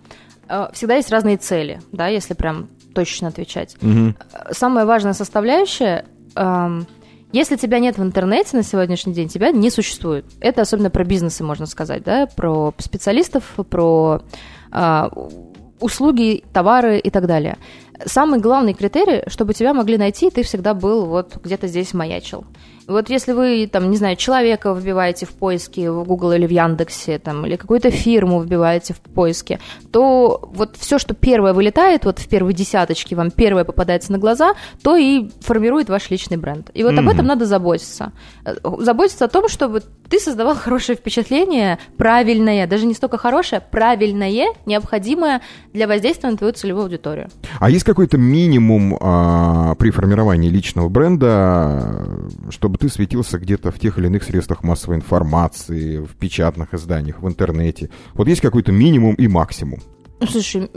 Э, 0.49 0.69
всегда 0.73 0.95
есть 0.95 1.11
разные 1.11 1.37
цели, 1.37 1.81
да, 1.91 2.07
если 2.07 2.35
прям 2.35 2.69
точно 2.97 3.29
отвечать. 3.29 3.77
Угу. 3.83 4.15
Самая 4.51 4.87
важная 4.87 5.13
составляющая 5.13 6.07
эм, 6.35 6.87
если 7.33 7.57
тебя 7.57 7.81
нет 7.81 7.99
в 7.99 8.03
интернете 8.03 8.57
на 8.57 8.63
сегодняшний 8.63 9.13
день, 9.13 9.29
тебя 9.29 9.51
не 9.51 9.69
существует. 9.71 10.25
Это 10.41 10.63
особенно 10.63 10.89
про 10.89 11.05
бизнесы, 11.05 11.45
можно 11.45 11.67
сказать, 11.67 12.03
да, 12.03 12.27
про 12.27 12.73
специалистов, 12.79 13.45
про 13.69 14.23
э, 14.73 15.09
услуги, 15.81 16.45
товары 16.53 16.99
и 16.99 17.11
так 17.11 17.27
далее. 17.27 17.59
Самый 18.05 18.41
главный 18.41 18.75
критерий, 18.75 19.23
чтобы 19.29 19.55
тебя 19.55 19.75
могли 19.75 19.97
найти, 19.97 20.31
ты 20.31 20.43
всегда 20.43 20.75
был 20.75 21.07
вот 21.07 21.39
где-то 21.43 21.67
здесь 21.67 21.95
маячил. 21.95 22.45
Вот 22.87 23.11
если 23.11 23.33
вы, 23.33 23.67
там, 23.67 23.91
не 23.91 23.97
знаю, 23.97 24.15
человека 24.15 24.73
вбиваете 24.73 25.27
в 25.27 25.31
поиске 25.31 25.91
в 25.91 26.05
Google 26.05 26.33
или 26.33 26.47
в 26.47 26.51
Яндексе, 26.51 27.19
там, 27.19 27.45
или 27.45 27.57
какую-то 27.57 27.91
фирму 27.91 28.41
вбиваете 28.41 28.95
в 28.95 29.01
поиске, 29.01 29.59
то 29.91 30.49
вот 30.53 30.77
все, 30.77 30.99
что 30.99 31.15
первое 31.15 31.53
вылетает, 31.53 32.05
вот 32.05 32.21
в 32.21 32.29
первой 32.29 32.55
десяточке 32.55 33.17
вам 33.17 33.33
первое 33.33 33.65
попадается 33.65 34.13
на 34.13 34.19
глаза, 34.19 34.55
то 34.83 34.95
и 34.97 35.29
формирует 35.41 35.89
ваш 35.89 36.11
личный 36.11 36.37
бренд. 36.37 36.71
И 36.75 36.85
вот 36.85 36.93
mm-hmm. 36.93 36.99
об 37.01 37.09
этом 37.09 37.27
надо 37.27 37.45
заботиться. 37.45 38.13
Заботиться 38.63 39.25
о 39.25 39.29
том, 39.29 39.49
чтобы 39.49 39.83
ты 40.09 40.21
создавал 40.21 40.55
хорошее 40.55 40.97
впечатление, 40.97 41.79
правильное, 41.97 42.69
даже 42.69 42.87
не 42.87 42.95
столько 42.95 43.19
хорошее, 43.19 43.61
правильное, 43.69 44.47
необходимое 44.65 45.41
для 45.73 45.89
воздействия 45.89 46.31
на 46.31 46.37
твою 46.37 46.53
целевую 46.53 46.85
аудиторию. 46.85 47.31
А 47.59 47.69
есть 47.69 47.85
какой-то 47.87 48.19
минимум 48.19 48.97
а, 49.01 49.75
при 49.77 49.91
формировании 49.91 50.51
личного 50.51 50.89
бренда, 50.89 52.07
чтобы 52.51 52.77
ты 52.77 52.89
светился 52.89 53.39
где-то 53.39 53.71
в 53.71 53.79
тех 53.79 53.97
или 53.99 54.07
иных 54.07 54.25
средствах 54.25 54.63
массовой 54.63 54.97
информации, 54.97 55.99
в 55.99 56.15
печатных 56.17 56.75
изданиях, 56.75 57.23
в 57.23 57.29
интернете. 57.29 57.89
Вот 58.15 58.29
есть 58.29 58.43
какой-то 58.43 58.73
минимум 58.73 59.15
и 59.15 59.29
максимум? 59.29 59.81
Слушай... 60.29 60.69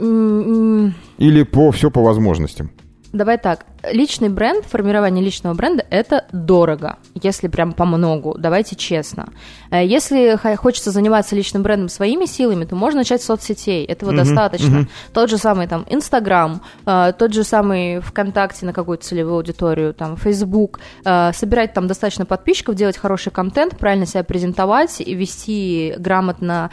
Или 1.18 1.42
по 1.42 1.70
все 1.72 1.90
по 1.90 2.02
возможностям? 2.02 2.70
Давай 3.12 3.38
так. 3.38 3.66
Личный 3.82 4.28
бренд, 4.28 4.64
формирование 4.64 5.24
личного 5.24 5.54
бренда– 5.54 5.84
это 5.90 6.26
дорого, 6.32 6.98
если 7.14 7.48
прям 7.48 7.72
по 7.72 7.84
многу, 7.84 8.36
давайте 8.38 8.76
честно. 8.76 9.28
Э, 9.70 9.84
если 9.84 10.36
хочется 10.56 10.90
заниматься 10.90 11.34
личным 11.34 11.62
брендом 11.62 11.88
своими 11.88 12.26
силами, 12.26 12.64
то 12.64 12.76
можно 12.76 13.00
начать 13.00 13.22
с 13.22 13.26
соцсетей, 13.26 13.84
этого 13.84 14.10
mm-hmm, 14.10 14.16
достаточно. 14.16 14.76
Mm-hmm. 14.76 14.88
Тот 15.12 15.30
же 15.30 15.38
самый 15.38 15.66
там 15.66 15.86
Инстаграм, 15.88 16.62
э, 16.86 17.12
тот 17.18 17.32
же 17.32 17.44
самый 17.44 18.00
ВКонтакте 18.00 18.66
на 18.66 18.72
какую-то 18.72 19.04
целевую 19.04 19.36
аудиторию, 19.36 19.94
там 19.94 20.16
Фейсбук, 20.16 20.80
э, 21.04 21.32
собирать 21.32 21.72
там 21.72 21.86
достаточно 21.86 22.26
подписчиков, 22.26 22.74
делать 22.74 22.96
хороший 22.96 23.32
контент, 23.32 23.78
правильно 23.78 24.06
себя 24.06 24.24
презентовать 24.24 25.00
и 25.00 25.14
вести 25.14 25.94
грамотно 25.98 26.70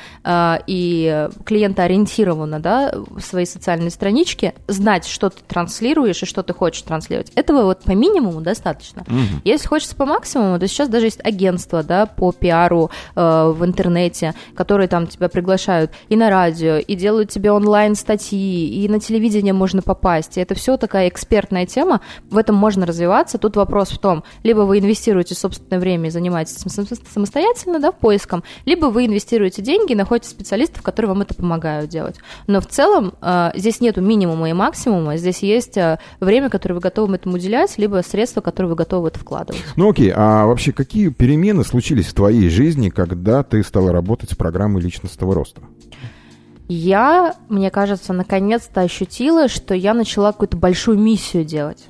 и 0.68 1.30
клиентоориентированно 1.46 2.60
да, 2.60 2.94
свои 3.20 3.46
социальные 3.46 3.92
странички, 3.92 4.54
знать, 4.68 5.06
что 5.08 5.30
ты 5.30 5.42
транслируешь 5.48 6.24
и 6.24 6.26
что 6.26 6.44
ты 6.44 6.54
хочешь 6.54 6.82
транслировать 6.82 6.97
транслировать. 6.98 7.32
Этого 7.36 7.64
вот 7.64 7.84
по 7.84 7.92
минимуму 7.92 8.42
достаточно. 8.42 9.04
Угу. 9.04 9.42
Если 9.44 9.68
хочется 9.68 9.96
по 9.96 10.06
максимуму, 10.06 10.60
то 10.60 10.68
сейчас 10.68 10.90
даже 10.90 11.06
есть 11.06 11.20
агентства, 11.24 11.84
да, 11.84 12.06
по 12.06 12.32
пиару 12.32 12.90
э, 13.16 13.54
в 13.56 13.64
интернете, 13.64 14.34
которые 14.56 14.88
там 14.88 15.08
тебя 15.08 15.30
приглашают 15.30 15.92
и 16.10 16.16
на 16.16 16.30
радио, 16.30 16.78
и 16.78 16.96
делают 16.96 17.30
тебе 17.30 17.52
онлайн-статьи, 17.52 18.84
и 18.84 18.90
на 18.90 19.00
телевидение 19.00 19.54
можно 19.54 19.82
попасть. 19.82 20.38
И 20.38 20.42
это 20.42 20.56
все 20.56 20.78
такая 20.78 21.08
экспертная 21.08 21.66
тема, 21.66 22.02
в 22.30 22.38
этом 22.38 22.56
можно 22.56 22.86
развиваться. 22.86 23.38
Тут 23.38 23.56
вопрос 23.56 23.90
в 23.90 24.00
том, 24.00 24.24
либо 24.44 24.62
вы 24.62 24.80
инвестируете 24.80 25.36
собственное 25.36 25.80
время 25.80 26.08
и 26.08 26.12
занимаетесь 26.12 26.58
самостоятельно, 27.14 27.80
да, 27.80 27.92
поиском, 27.92 28.44
либо 28.66 28.88
вы 28.88 29.06
инвестируете 29.06 29.62
деньги 29.62 29.92
и 29.92 29.96
находите 29.96 30.30
специалистов, 30.30 30.82
которые 30.82 31.10
вам 31.10 31.22
это 31.22 31.36
помогают 31.36 31.90
делать. 31.90 32.16
Но 32.48 32.62
в 32.62 32.68
целом 32.68 33.14
э, 33.22 33.52
здесь 33.56 33.82
нету 33.82 34.02
минимума 34.02 34.50
и 34.50 34.54
максимума, 34.54 35.18
здесь 35.18 35.40
есть 35.44 35.78
э, 35.78 36.00
время, 36.20 36.50
которое 36.50 36.76
вы 36.76 36.82
готовы 36.88 37.16
этому 37.16 37.36
уделять, 37.36 37.78
либо 37.78 38.02
средства, 38.02 38.42
которые 38.42 38.70
вы 38.70 38.76
готовы 38.76 39.04
в 39.04 39.06
это 39.08 39.20
вкладывать. 39.20 39.62
Ну 39.76 39.90
окей, 39.90 40.12
а 40.16 40.46
вообще 40.46 40.72
какие 40.72 41.10
перемены 41.10 41.64
случились 41.64 42.08
в 42.08 42.14
твоей 42.14 42.50
жизни, 42.50 42.90
когда 42.90 43.44
ты 43.44 43.64
стала 43.64 43.92
работать 43.92 44.32
с 44.32 44.36
программой 44.36 44.82
личностного 44.82 45.36
роста? 45.36 45.62
Я, 46.70 47.36
мне 47.50 47.72
кажется, 47.72 48.14
наконец-то 48.14 48.82
ощутила, 48.82 49.48
что 49.48 49.74
я 49.74 49.94
начала 49.94 50.32
какую-то 50.32 50.58
большую 50.58 51.00
миссию 51.00 51.46
делать. 51.46 51.88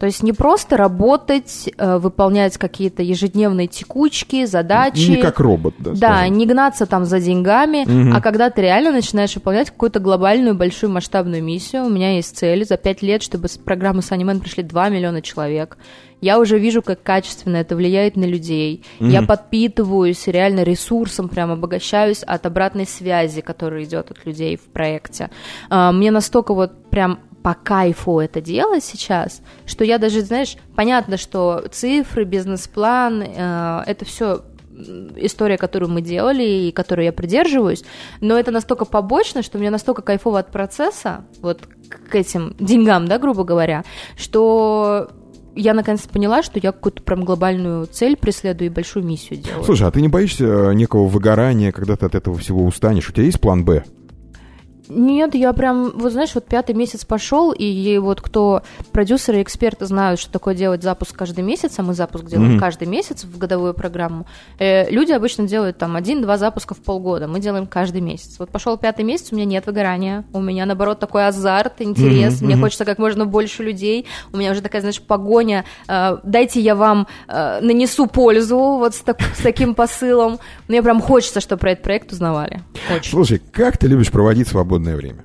То 0.00 0.06
есть 0.06 0.22
не 0.22 0.32
просто 0.32 0.78
работать, 0.78 1.68
э, 1.76 1.98
выполнять 1.98 2.56
какие-то 2.56 3.02
ежедневные 3.02 3.66
текучки, 3.66 4.46
задачи. 4.46 5.10
Не 5.10 5.16
как 5.18 5.38
робот, 5.38 5.74
да. 5.78 5.90
Да, 5.90 6.16
скажем. 6.16 6.38
не 6.38 6.46
гнаться 6.46 6.86
там 6.86 7.04
за 7.04 7.20
деньгами, 7.20 7.82
угу. 7.82 8.16
а 8.16 8.22
когда 8.22 8.48
ты 8.48 8.62
реально 8.62 8.92
начинаешь 8.92 9.34
выполнять 9.34 9.68
какую-то 9.68 10.00
глобальную, 10.00 10.54
большую, 10.54 10.90
масштабную 10.90 11.44
миссию. 11.44 11.84
У 11.84 11.90
меня 11.90 12.14
есть 12.16 12.34
цель 12.34 12.64
за 12.64 12.78
пять 12.78 13.02
лет, 13.02 13.22
чтобы 13.22 13.48
с 13.48 13.58
программы 13.58 14.00
Sunnyman 14.00 14.40
пришли 14.40 14.62
2 14.62 14.88
миллиона 14.88 15.20
человек. 15.20 15.76
Я 16.22 16.38
уже 16.38 16.58
вижу, 16.58 16.80
как 16.80 17.02
качественно 17.02 17.56
это 17.56 17.76
влияет 17.76 18.16
на 18.16 18.24
людей. 18.24 18.82
Mm-hmm. 19.00 19.10
Я 19.10 19.22
подпитываюсь 19.22 20.26
реально 20.26 20.62
ресурсом, 20.62 21.28
прям 21.28 21.50
обогащаюсь 21.50 22.22
от 22.22 22.46
обратной 22.46 22.86
связи, 22.86 23.42
которая 23.42 23.84
идет 23.84 24.10
от 24.10 24.24
людей 24.24 24.56
в 24.56 24.64
проекте. 24.72 25.30
А, 25.68 25.92
мне 25.92 26.10
настолько 26.10 26.54
вот 26.54 26.90
прям 26.90 27.20
по 27.42 27.54
кайфу 27.54 28.20
это 28.20 28.40
делать 28.40 28.84
сейчас, 28.84 29.42
что 29.66 29.84
я 29.84 29.98
даже, 29.98 30.20
знаешь, 30.20 30.56
понятно, 30.76 31.16
что 31.16 31.64
цифры, 31.70 32.24
бизнес-план, 32.24 33.22
э, 33.22 33.82
это 33.86 34.04
все 34.04 34.42
история, 35.16 35.58
которую 35.58 35.90
мы 35.90 36.00
делали 36.00 36.42
и 36.42 36.72
которую 36.72 37.04
я 37.04 37.12
придерживаюсь, 37.12 37.84
но 38.20 38.38
это 38.38 38.50
настолько 38.50 38.84
побочно, 38.84 39.42
что 39.42 39.58
мне 39.58 39.70
настолько 39.70 40.02
кайфово 40.02 40.38
от 40.38 40.50
процесса, 40.50 41.24
вот 41.42 41.68
к 42.08 42.14
этим 42.14 42.54
деньгам, 42.58 43.06
да, 43.06 43.18
грубо 43.18 43.44
говоря, 43.44 43.84
что 44.16 45.10
я 45.54 45.74
наконец 45.74 46.02
поняла, 46.02 46.42
что 46.42 46.60
я 46.62 46.72
какую-то 46.72 47.02
прям 47.02 47.24
глобальную 47.24 47.86
цель 47.86 48.16
преследую 48.16 48.70
и 48.70 48.72
большую 48.72 49.04
миссию 49.04 49.40
делаю. 49.40 49.64
Слушай, 49.64 49.88
а 49.88 49.90
ты 49.90 50.00
не 50.00 50.08
боишься 50.08 50.44
э, 50.44 50.74
некого 50.74 51.06
выгорания, 51.06 51.72
когда 51.72 51.96
ты 51.96 52.06
от 52.06 52.14
этого 52.14 52.38
всего 52.38 52.64
устанешь? 52.64 53.08
У 53.08 53.12
тебя 53.12 53.24
есть 53.24 53.40
план 53.40 53.64
«Б»? 53.64 53.84
Нет, 54.90 55.34
я 55.34 55.52
прям, 55.52 55.92
вот 55.94 56.12
знаешь, 56.12 56.34
вот 56.34 56.46
пятый 56.46 56.74
месяц 56.74 57.04
пошел, 57.04 57.52
и 57.52 57.98
вот 57.98 58.20
кто 58.20 58.62
продюсеры 58.92 59.38
и 59.38 59.42
эксперты 59.42 59.86
знают, 59.86 60.20
что 60.20 60.32
такое 60.32 60.54
делать 60.54 60.82
запуск 60.82 61.16
каждый 61.16 61.44
месяц, 61.44 61.78
а 61.78 61.82
мы 61.82 61.94
запуск 61.94 62.24
делаем 62.24 62.56
mm-hmm. 62.56 62.60
каждый 62.60 62.88
месяц 62.88 63.24
в 63.24 63.38
годовую 63.38 63.74
программу. 63.74 64.26
Э, 64.58 64.90
люди 64.90 65.12
обычно 65.12 65.46
делают 65.46 65.78
там 65.78 65.96
один-два 65.96 66.36
запуска 66.36 66.74
в 66.74 66.78
полгода, 66.78 67.28
мы 67.28 67.40
делаем 67.40 67.66
каждый 67.66 68.00
месяц. 68.00 68.36
Вот 68.38 68.50
пошел 68.50 68.76
пятый 68.76 69.04
месяц, 69.04 69.28
у 69.30 69.36
меня 69.36 69.44
нет 69.44 69.66
выгорания, 69.66 70.24
у 70.32 70.40
меня 70.40 70.66
наоборот 70.66 70.98
такой 70.98 71.26
азарт, 71.26 71.80
интерес, 71.80 72.40
mm-hmm. 72.40 72.44
мне 72.44 72.56
хочется 72.56 72.84
как 72.84 72.98
можно 72.98 73.26
больше 73.26 73.62
людей, 73.62 74.06
у 74.32 74.36
меня 74.36 74.50
уже 74.50 74.60
такая, 74.60 74.80
знаешь, 74.80 75.00
погоня, 75.00 75.64
э, 75.88 76.18
дайте 76.24 76.60
я 76.60 76.74
вам 76.74 77.06
э, 77.28 77.60
нанесу 77.60 78.06
пользу 78.06 78.58
вот 78.58 78.94
с, 78.94 79.00
так, 79.00 79.20
с 79.34 79.42
таким 79.42 79.74
посылом. 79.74 80.38
Мне 80.68 80.82
прям 80.82 81.00
хочется, 81.00 81.40
чтобы 81.40 81.60
про 81.60 81.72
этот 81.72 81.84
проект 81.84 82.12
узнавали. 82.12 82.62
Очень. 82.94 83.10
Слушай, 83.10 83.42
как 83.52 83.78
ты 83.78 83.86
любишь 83.86 84.10
проводить 84.10 84.48
свободное 84.48 84.79
свободное 84.80 84.96
время. 84.96 85.24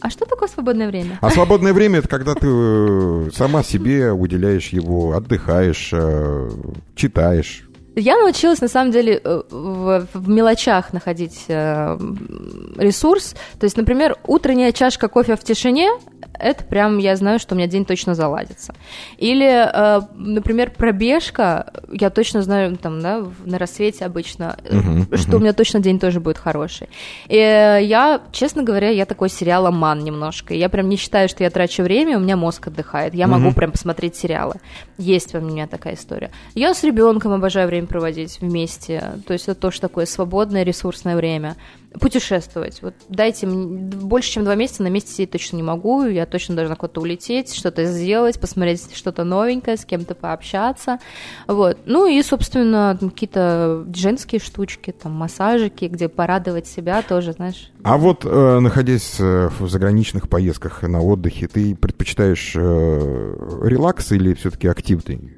А 0.00 0.10
что 0.10 0.26
такое 0.26 0.48
свободное 0.48 0.88
время? 0.88 1.18
А 1.20 1.30
свободное 1.30 1.72
время 1.72 1.98
это 1.98 2.08
когда 2.08 2.34
ты 2.34 2.46
э, 2.48 3.30
сама 3.34 3.62
себе 3.62 4.12
уделяешь 4.12 4.68
его, 4.68 5.12
отдыхаешь, 5.12 5.90
э, 5.92 6.50
читаешь. 6.94 7.62
Я 7.96 8.18
научилась, 8.18 8.60
на 8.60 8.68
самом 8.68 8.92
деле, 8.92 9.20
э, 9.24 9.42
в, 9.50 10.06
в 10.12 10.28
мелочах 10.28 10.92
находить 10.92 11.46
ресурс. 11.48 13.34
То 13.58 13.64
есть, 13.64 13.76
например, 13.76 14.16
утренняя 14.26 14.72
чашка 14.72 15.08
кофе 15.08 15.34
в 15.34 15.42
тишине 15.42 15.90
это 16.38 16.64
прям 16.64 16.98
я 16.98 17.16
знаю, 17.16 17.38
что 17.38 17.54
у 17.54 17.58
меня 17.58 17.66
день 17.66 17.84
точно 17.84 18.14
заладится. 18.14 18.74
Или, 19.18 19.46
э, 19.46 20.00
например, 20.14 20.70
пробежка, 20.70 21.72
я 21.90 22.10
точно 22.10 22.42
знаю, 22.42 22.76
там, 22.76 23.00
да, 23.00 23.24
на 23.44 23.58
рассвете 23.58 24.04
обычно, 24.04 24.56
uh-huh, 24.64 25.16
что 25.16 25.32
uh-huh. 25.32 25.36
у 25.36 25.38
меня 25.40 25.52
точно 25.52 25.80
день 25.80 25.98
тоже 25.98 26.20
будет 26.20 26.38
хороший. 26.38 26.88
И 27.28 27.36
я, 27.36 28.20
честно 28.32 28.62
говоря, 28.62 28.90
я 28.90 29.06
такой 29.06 29.28
сериаломан 29.28 30.02
немножко. 30.04 30.54
Я 30.54 30.68
прям 30.68 30.88
не 30.88 30.96
считаю, 30.96 31.28
что 31.28 31.44
я 31.44 31.50
трачу 31.50 31.82
время, 31.82 32.16
у 32.16 32.20
меня 32.20 32.36
мозг 32.36 32.68
отдыхает. 32.68 33.14
Я 33.14 33.24
uh-huh. 33.24 33.28
могу 33.28 33.52
прям 33.52 33.72
посмотреть 33.72 34.16
сериалы. 34.16 34.54
Есть 34.98 35.34
у 35.34 35.40
меня 35.40 35.66
такая 35.66 35.94
история. 35.94 36.30
Я 36.54 36.74
с 36.74 36.82
ребенком 36.84 37.32
обожаю 37.32 37.68
время 37.68 37.86
проводить 37.86 38.40
вместе. 38.40 39.02
То 39.26 39.32
есть 39.32 39.48
это 39.48 39.60
тоже 39.60 39.80
такое 39.80 40.06
свободное 40.06 40.62
ресурсное 40.62 41.16
время 41.16 41.56
путешествовать. 42.00 42.82
Вот 42.82 42.94
дайте 43.08 43.46
мне 43.46 43.94
больше, 43.96 44.30
чем 44.30 44.44
два 44.44 44.54
месяца 44.54 44.82
на 44.82 44.88
месте 44.88 45.12
сидеть 45.12 45.30
точно 45.30 45.56
не 45.56 45.62
могу. 45.62 46.04
Я 46.04 46.26
точно 46.26 46.54
должна 46.54 46.76
куда-то 46.76 47.00
улететь, 47.00 47.54
что-то 47.54 47.84
сделать, 47.84 48.40
посмотреть 48.40 48.94
что-то 48.94 49.24
новенькое, 49.24 49.76
с 49.76 49.84
кем-то 49.84 50.14
пообщаться. 50.14 50.98
Вот. 51.46 51.78
Ну 51.86 52.06
и, 52.06 52.22
собственно, 52.22 52.96
какие-то 53.00 53.86
женские 53.94 54.40
штучки, 54.40 54.92
там, 54.92 55.12
массажики, 55.12 55.86
где 55.86 56.08
порадовать 56.08 56.66
себя 56.66 57.02
тоже, 57.02 57.32
знаешь. 57.32 57.70
А 57.82 57.96
вот, 57.96 58.24
э, 58.24 58.58
находясь 58.60 59.16
э, 59.20 59.48
в 59.58 59.68
заграничных 59.68 60.28
поездках 60.28 60.82
на 60.82 61.00
отдыхе, 61.00 61.48
ты 61.48 61.74
предпочитаешь 61.74 62.52
э, 62.56 63.58
релакс 63.62 64.12
или 64.12 64.34
все-таки 64.34 64.68
активный? 64.68 65.36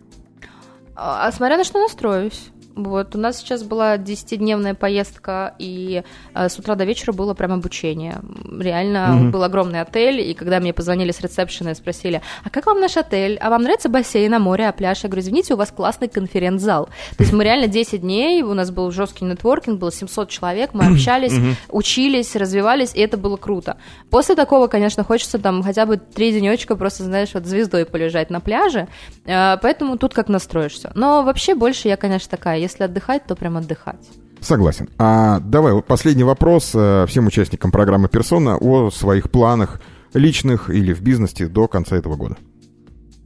А, 0.94 1.30
смотря 1.30 1.56
на 1.56 1.64
что 1.64 1.80
настроюсь. 1.80 2.50
Вот, 2.78 3.16
у 3.16 3.18
нас 3.18 3.38
сейчас 3.38 3.64
была 3.64 3.96
10-дневная 3.96 4.74
поездка, 4.74 5.54
и 5.58 6.04
э, 6.32 6.48
с 6.48 6.58
утра 6.60 6.76
до 6.76 6.84
вечера 6.84 7.12
было 7.12 7.34
прям 7.34 7.52
обучение. 7.52 8.20
Реально 8.44 8.98
mm-hmm. 8.98 9.30
был 9.30 9.42
огромный 9.42 9.80
отель, 9.80 10.20
и 10.20 10.32
когда 10.32 10.60
мне 10.60 10.72
позвонили 10.72 11.10
с 11.10 11.20
ресепшена 11.20 11.72
и 11.72 11.74
спросили, 11.74 12.22
а 12.44 12.50
как 12.50 12.66
вам 12.66 12.78
наш 12.80 12.96
отель? 12.96 13.36
А 13.38 13.50
вам 13.50 13.64
нравится 13.64 13.88
бассейн, 13.88 14.32
а 14.32 14.38
море, 14.38 14.68
а 14.68 14.72
пляж? 14.72 15.02
Я 15.02 15.08
говорю, 15.08 15.22
извините, 15.22 15.54
у 15.54 15.56
вас 15.56 15.72
классный 15.72 16.06
конференц-зал. 16.06 16.88
То 17.16 17.24
есть 17.24 17.32
мы 17.32 17.42
реально 17.42 17.66
10 17.66 18.00
дней, 18.00 18.42
у 18.42 18.54
нас 18.54 18.70
был 18.70 18.92
жесткий 18.92 19.24
нетворкинг, 19.24 19.80
было 19.80 19.90
700 19.90 20.28
человек, 20.28 20.70
мы 20.72 20.84
общались, 20.92 21.32
mm-hmm. 21.32 21.54
учились, 21.70 22.36
развивались, 22.36 22.94
и 22.94 23.00
это 23.00 23.16
было 23.16 23.36
круто. 23.36 23.76
После 24.08 24.36
такого, 24.36 24.68
конечно, 24.68 25.02
хочется 25.02 25.40
там 25.40 25.64
хотя 25.64 25.84
бы 25.84 25.96
три 25.96 26.30
денечка 26.30 26.76
просто, 26.76 27.02
знаешь, 27.02 27.30
вот 27.34 27.44
звездой 27.44 27.86
полежать 27.86 28.30
на 28.30 28.38
пляже, 28.38 28.86
э, 29.24 29.56
поэтому 29.60 29.98
тут 29.98 30.14
как 30.14 30.28
настроишься. 30.28 30.92
Но 30.94 31.24
вообще 31.24 31.56
больше 31.56 31.88
я, 31.88 31.96
конечно, 31.96 32.30
такая, 32.30 32.67
если 32.68 32.84
отдыхать, 32.84 33.26
то 33.26 33.34
прям 33.34 33.56
отдыхать. 33.56 34.08
Согласен. 34.40 34.88
А 34.98 35.40
давай, 35.40 35.72
вот 35.72 35.86
последний 35.86 36.24
вопрос 36.24 36.70
э, 36.74 37.06
всем 37.08 37.26
участникам 37.26 37.72
программы 37.72 38.08
«Персона» 38.08 38.56
о 38.56 38.90
своих 38.90 39.30
планах 39.30 39.80
личных 40.14 40.70
или 40.70 40.92
в 40.92 41.02
бизнесе 41.02 41.48
до 41.48 41.66
конца 41.66 41.96
этого 41.96 42.16
года. 42.16 42.36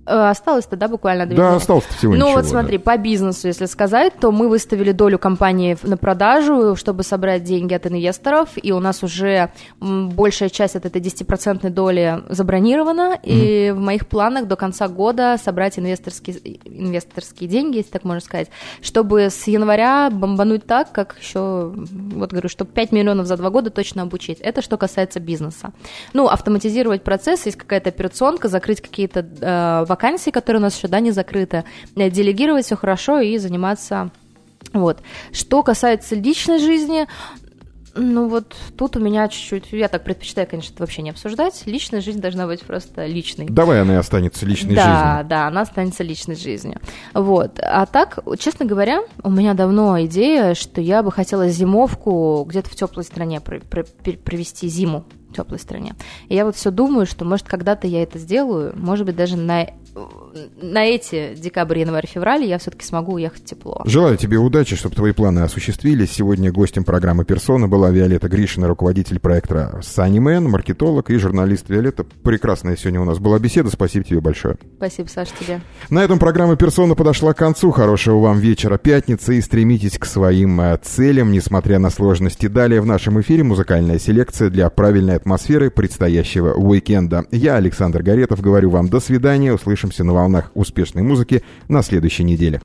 Э, 0.04 0.30
осталось 0.30 0.66
тогда 0.66 0.88
буквально 0.88 1.26
две 1.26 1.36
Да, 1.36 1.54
осталось 1.54 1.84
всего 1.84 2.12
Ну 2.14 2.26
ничего, 2.26 2.40
вот 2.40 2.46
смотри, 2.46 2.78
да. 2.78 2.84
по 2.84 2.96
бизнесу, 2.98 3.46
если 3.46 3.66
сказать, 3.66 4.14
то 4.18 4.32
мы 4.32 4.48
выставили 4.48 4.90
долю 4.90 5.18
компании 5.18 5.76
на 5.82 5.96
продажу, 5.96 6.74
чтобы 6.74 7.04
собрать 7.04 7.44
деньги 7.44 7.72
от 7.74 7.86
инвесторов, 7.86 8.50
и 8.60 8.72
у 8.72 8.80
нас 8.80 9.04
уже 9.04 9.50
большая 9.80 10.48
часть 10.48 10.74
от 10.74 10.86
этой 10.86 11.00
10% 11.00 11.68
доли 11.70 12.22
забронирована, 12.28 13.14
mm-hmm. 13.14 13.20
и 13.22 13.70
в 13.70 13.78
моих 13.78 14.08
планах 14.08 14.48
до 14.48 14.56
конца 14.56 14.88
года 14.88 15.36
собрать 15.42 15.78
инвесторские, 15.78 16.36
инвесторские 16.64 17.48
деньги, 17.48 17.76
если 17.76 17.90
так 17.90 18.04
можно 18.04 18.20
сказать, 18.20 18.48
чтобы 18.80 19.30
с 19.30 19.46
января 19.46 20.10
бомбануть 20.10 20.66
так, 20.66 20.90
как 20.90 21.16
еще, 21.20 21.72
вот 21.74 22.30
говорю, 22.32 22.48
чтобы 22.48 22.72
5 22.72 22.90
миллионов 22.90 23.26
за 23.26 23.36
два 23.36 23.50
года 23.50 23.70
точно 23.70 24.02
обучить. 24.02 24.40
Это 24.40 24.62
что 24.62 24.76
касается 24.76 25.20
бизнеса. 25.20 25.72
Ну, 26.12 26.26
автоматизировать 26.26 27.04
процесс, 27.04 27.46
есть 27.46 27.56
какая-то 27.56 27.90
операционка, 27.90 28.48
закрыть 28.48 28.80
какие-то 28.80 29.20
э, 29.40 29.91
вакансии, 29.92 30.30
которые 30.30 30.60
у 30.60 30.62
нас 30.62 30.76
еще, 30.76 30.88
да, 30.88 31.00
не 31.00 31.10
закрыты, 31.10 31.64
э, 31.96 32.10
делегировать 32.10 32.66
все 32.66 32.76
хорошо 32.76 33.20
и 33.20 33.38
заниматься 33.38 34.10
вот. 34.72 35.00
Что 35.32 35.62
касается 35.62 36.14
личной 36.14 36.58
жизни, 36.58 37.06
ну 37.94 38.28
вот 38.28 38.56
тут 38.76 38.96
у 38.96 39.00
меня 39.00 39.28
чуть-чуть, 39.28 39.72
я 39.72 39.88
так 39.88 40.04
предпочитаю, 40.04 40.46
конечно, 40.48 40.72
это 40.72 40.82
вообще 40.82 41.02
не 41.02 41.10
обсуждать. 41.10 41.62
Личная 41.66 42.00
жизнь 42.00 42.20
должна 42.20 42.46
быть 42.46 42.62
просто 42.62 43.06
личной. 43.06 43.46
Давай 43.46 43.82
она 43.82 43.94
и 43.94 43.96
останется 43.96 44.46
личной 44.46 44.74
да, 44.74 44.82
жизнью. 44.82 45.00
Да, 45.00 45.22
да, 45.24 45.46
она 45.48 45.60
останется 45.62 46.02
личной 46.02 46.36
жизнью. 46.36 46.80
Вот. 47.12 47.60
А 47.60 47.84
так, 47.86 48.20
честно 48.38 48.64
говоря, 48.64 49.02
у 49.22 49.30
меня 49.30 49.54
давно 49.54 50.02
идея, 50.04 50.54
что 50.54 50.80
я 50.80 51.02
бы 51.02 51.12
хотела 51.12 51.48
зимовку 51.48 52.44
где-то 52.48 52.70
в 52.70 52.74
теплой 52.74 53.04
стране 53.04 53.40
провести 53.40 54.68
зиму 54.68 55.04
в 55.28 55.34
теплой 55.34 55.58
стране. 55.58 55.94
И 56.28 56.34
я 56.34 56.44
вот 56.46 56.56
все 56.56 56.70
думаю, 56.70 57.06
что 57.06 57.24
может 57.24 57.46
когда-то 57.46 57.86
я 57.86 58.02
это 58.02 58.18
сделаю, 58.18 58.72
может 58.76 59.04
быть 59.04 59.16
даже 59.16 59.36
на 59.36 59.68
на 59.94 60.84
эти 60.84 61.34
декабрь, 61.34 61.80
январь, 61.80 62.06
февраль 62.06 62.44
я 62.44 62.58
все-таки 62.58 62.84
смогу 62.84 63.14
уехать 63.14 63.44
тепло. 63.44 63.82
Желаю 63.84 64.16
тебе 64.16 64.38
удачи, 64.38 64.74
чтобы 64.76 64.94
твои 64.94 65.12
планы 65.12 65.40
осуществились. 65.40 66.12
Сегодня 66.12 66.50
гостем 66.50 66.84
программы 66.84 67.24
«Персона» 67.24 67.68
была 67.68 67.90
Виолетта 67.90 68.28
Гришина, 68.28 68.68
руководитель 68.68 69.18
проекта 69.18 69.80
«Саннимен», 69.82 70.48
маркетолог 70.48 71.10
и 71.10 71.16
журналист 71.16 71.68
Виолетта. 71.68 72.04
Прекрасная 72.22 72.76
сегодня 72.76 73.00
у 73.00 73.04
нас 73.04 73.18
была 73.18 73.38
беседа. 73.38 73.70
Спасибо 73.70 74.04
тебе 74.04 74.20
большое. 74.20 74.56
Спасибо, 74.76 75.08
Саша, 75.08 75.32
тебе. 75.38 75.60
На 75.90 76.02
этом 76.02 76.18
программа 76.18 76.56
«Персона» 76.56 76.94
подошла 76.94 77.34
к 77.34 77.38
концу. 77.38 77.70
Хорошего 77.70 78.18
вам 78.20 78.38
вечера 78.38 78.78
пятницы 78.78 79.36
и 79.36 79.40
стремитесь 79.40 79.98
к 79.98 80.06
своим 80.06 80.60
э, 80.60 80.78
целям, 80.82 81.32
несмотря 81.32 81.78
на 81.78 81.90
сложности. 81.90 82.46
Далее 82.46 82.80
в 82.80 82.86
нашем 82.86 83.20
эфире 83.20 83.42
музыкальная 83.42 83.98
селекция 83.98 84.48
для 84.48 84.70
правильной 84.70 85.16
атмосферы 85.16 85.70
предстоящего 85.70 86.54
уикенда. 86.54 87.26
Я, 87.30 87.56
Александр 87.56 88.02
Горетов, 88.02 88.40
говорю 88.40 88.70
вам 88.70 88.88
до 88.88 89.00
свидания. 89.00 89.52
Услышимся 89.82 90.04
на 90.04 90.12
волнах 90.12 90.52
успешной 90.54 91.02
музыки 91.02 91.42
на 91.66 91.82
следующей 91.82 92.22
неделе. 92.22 92.60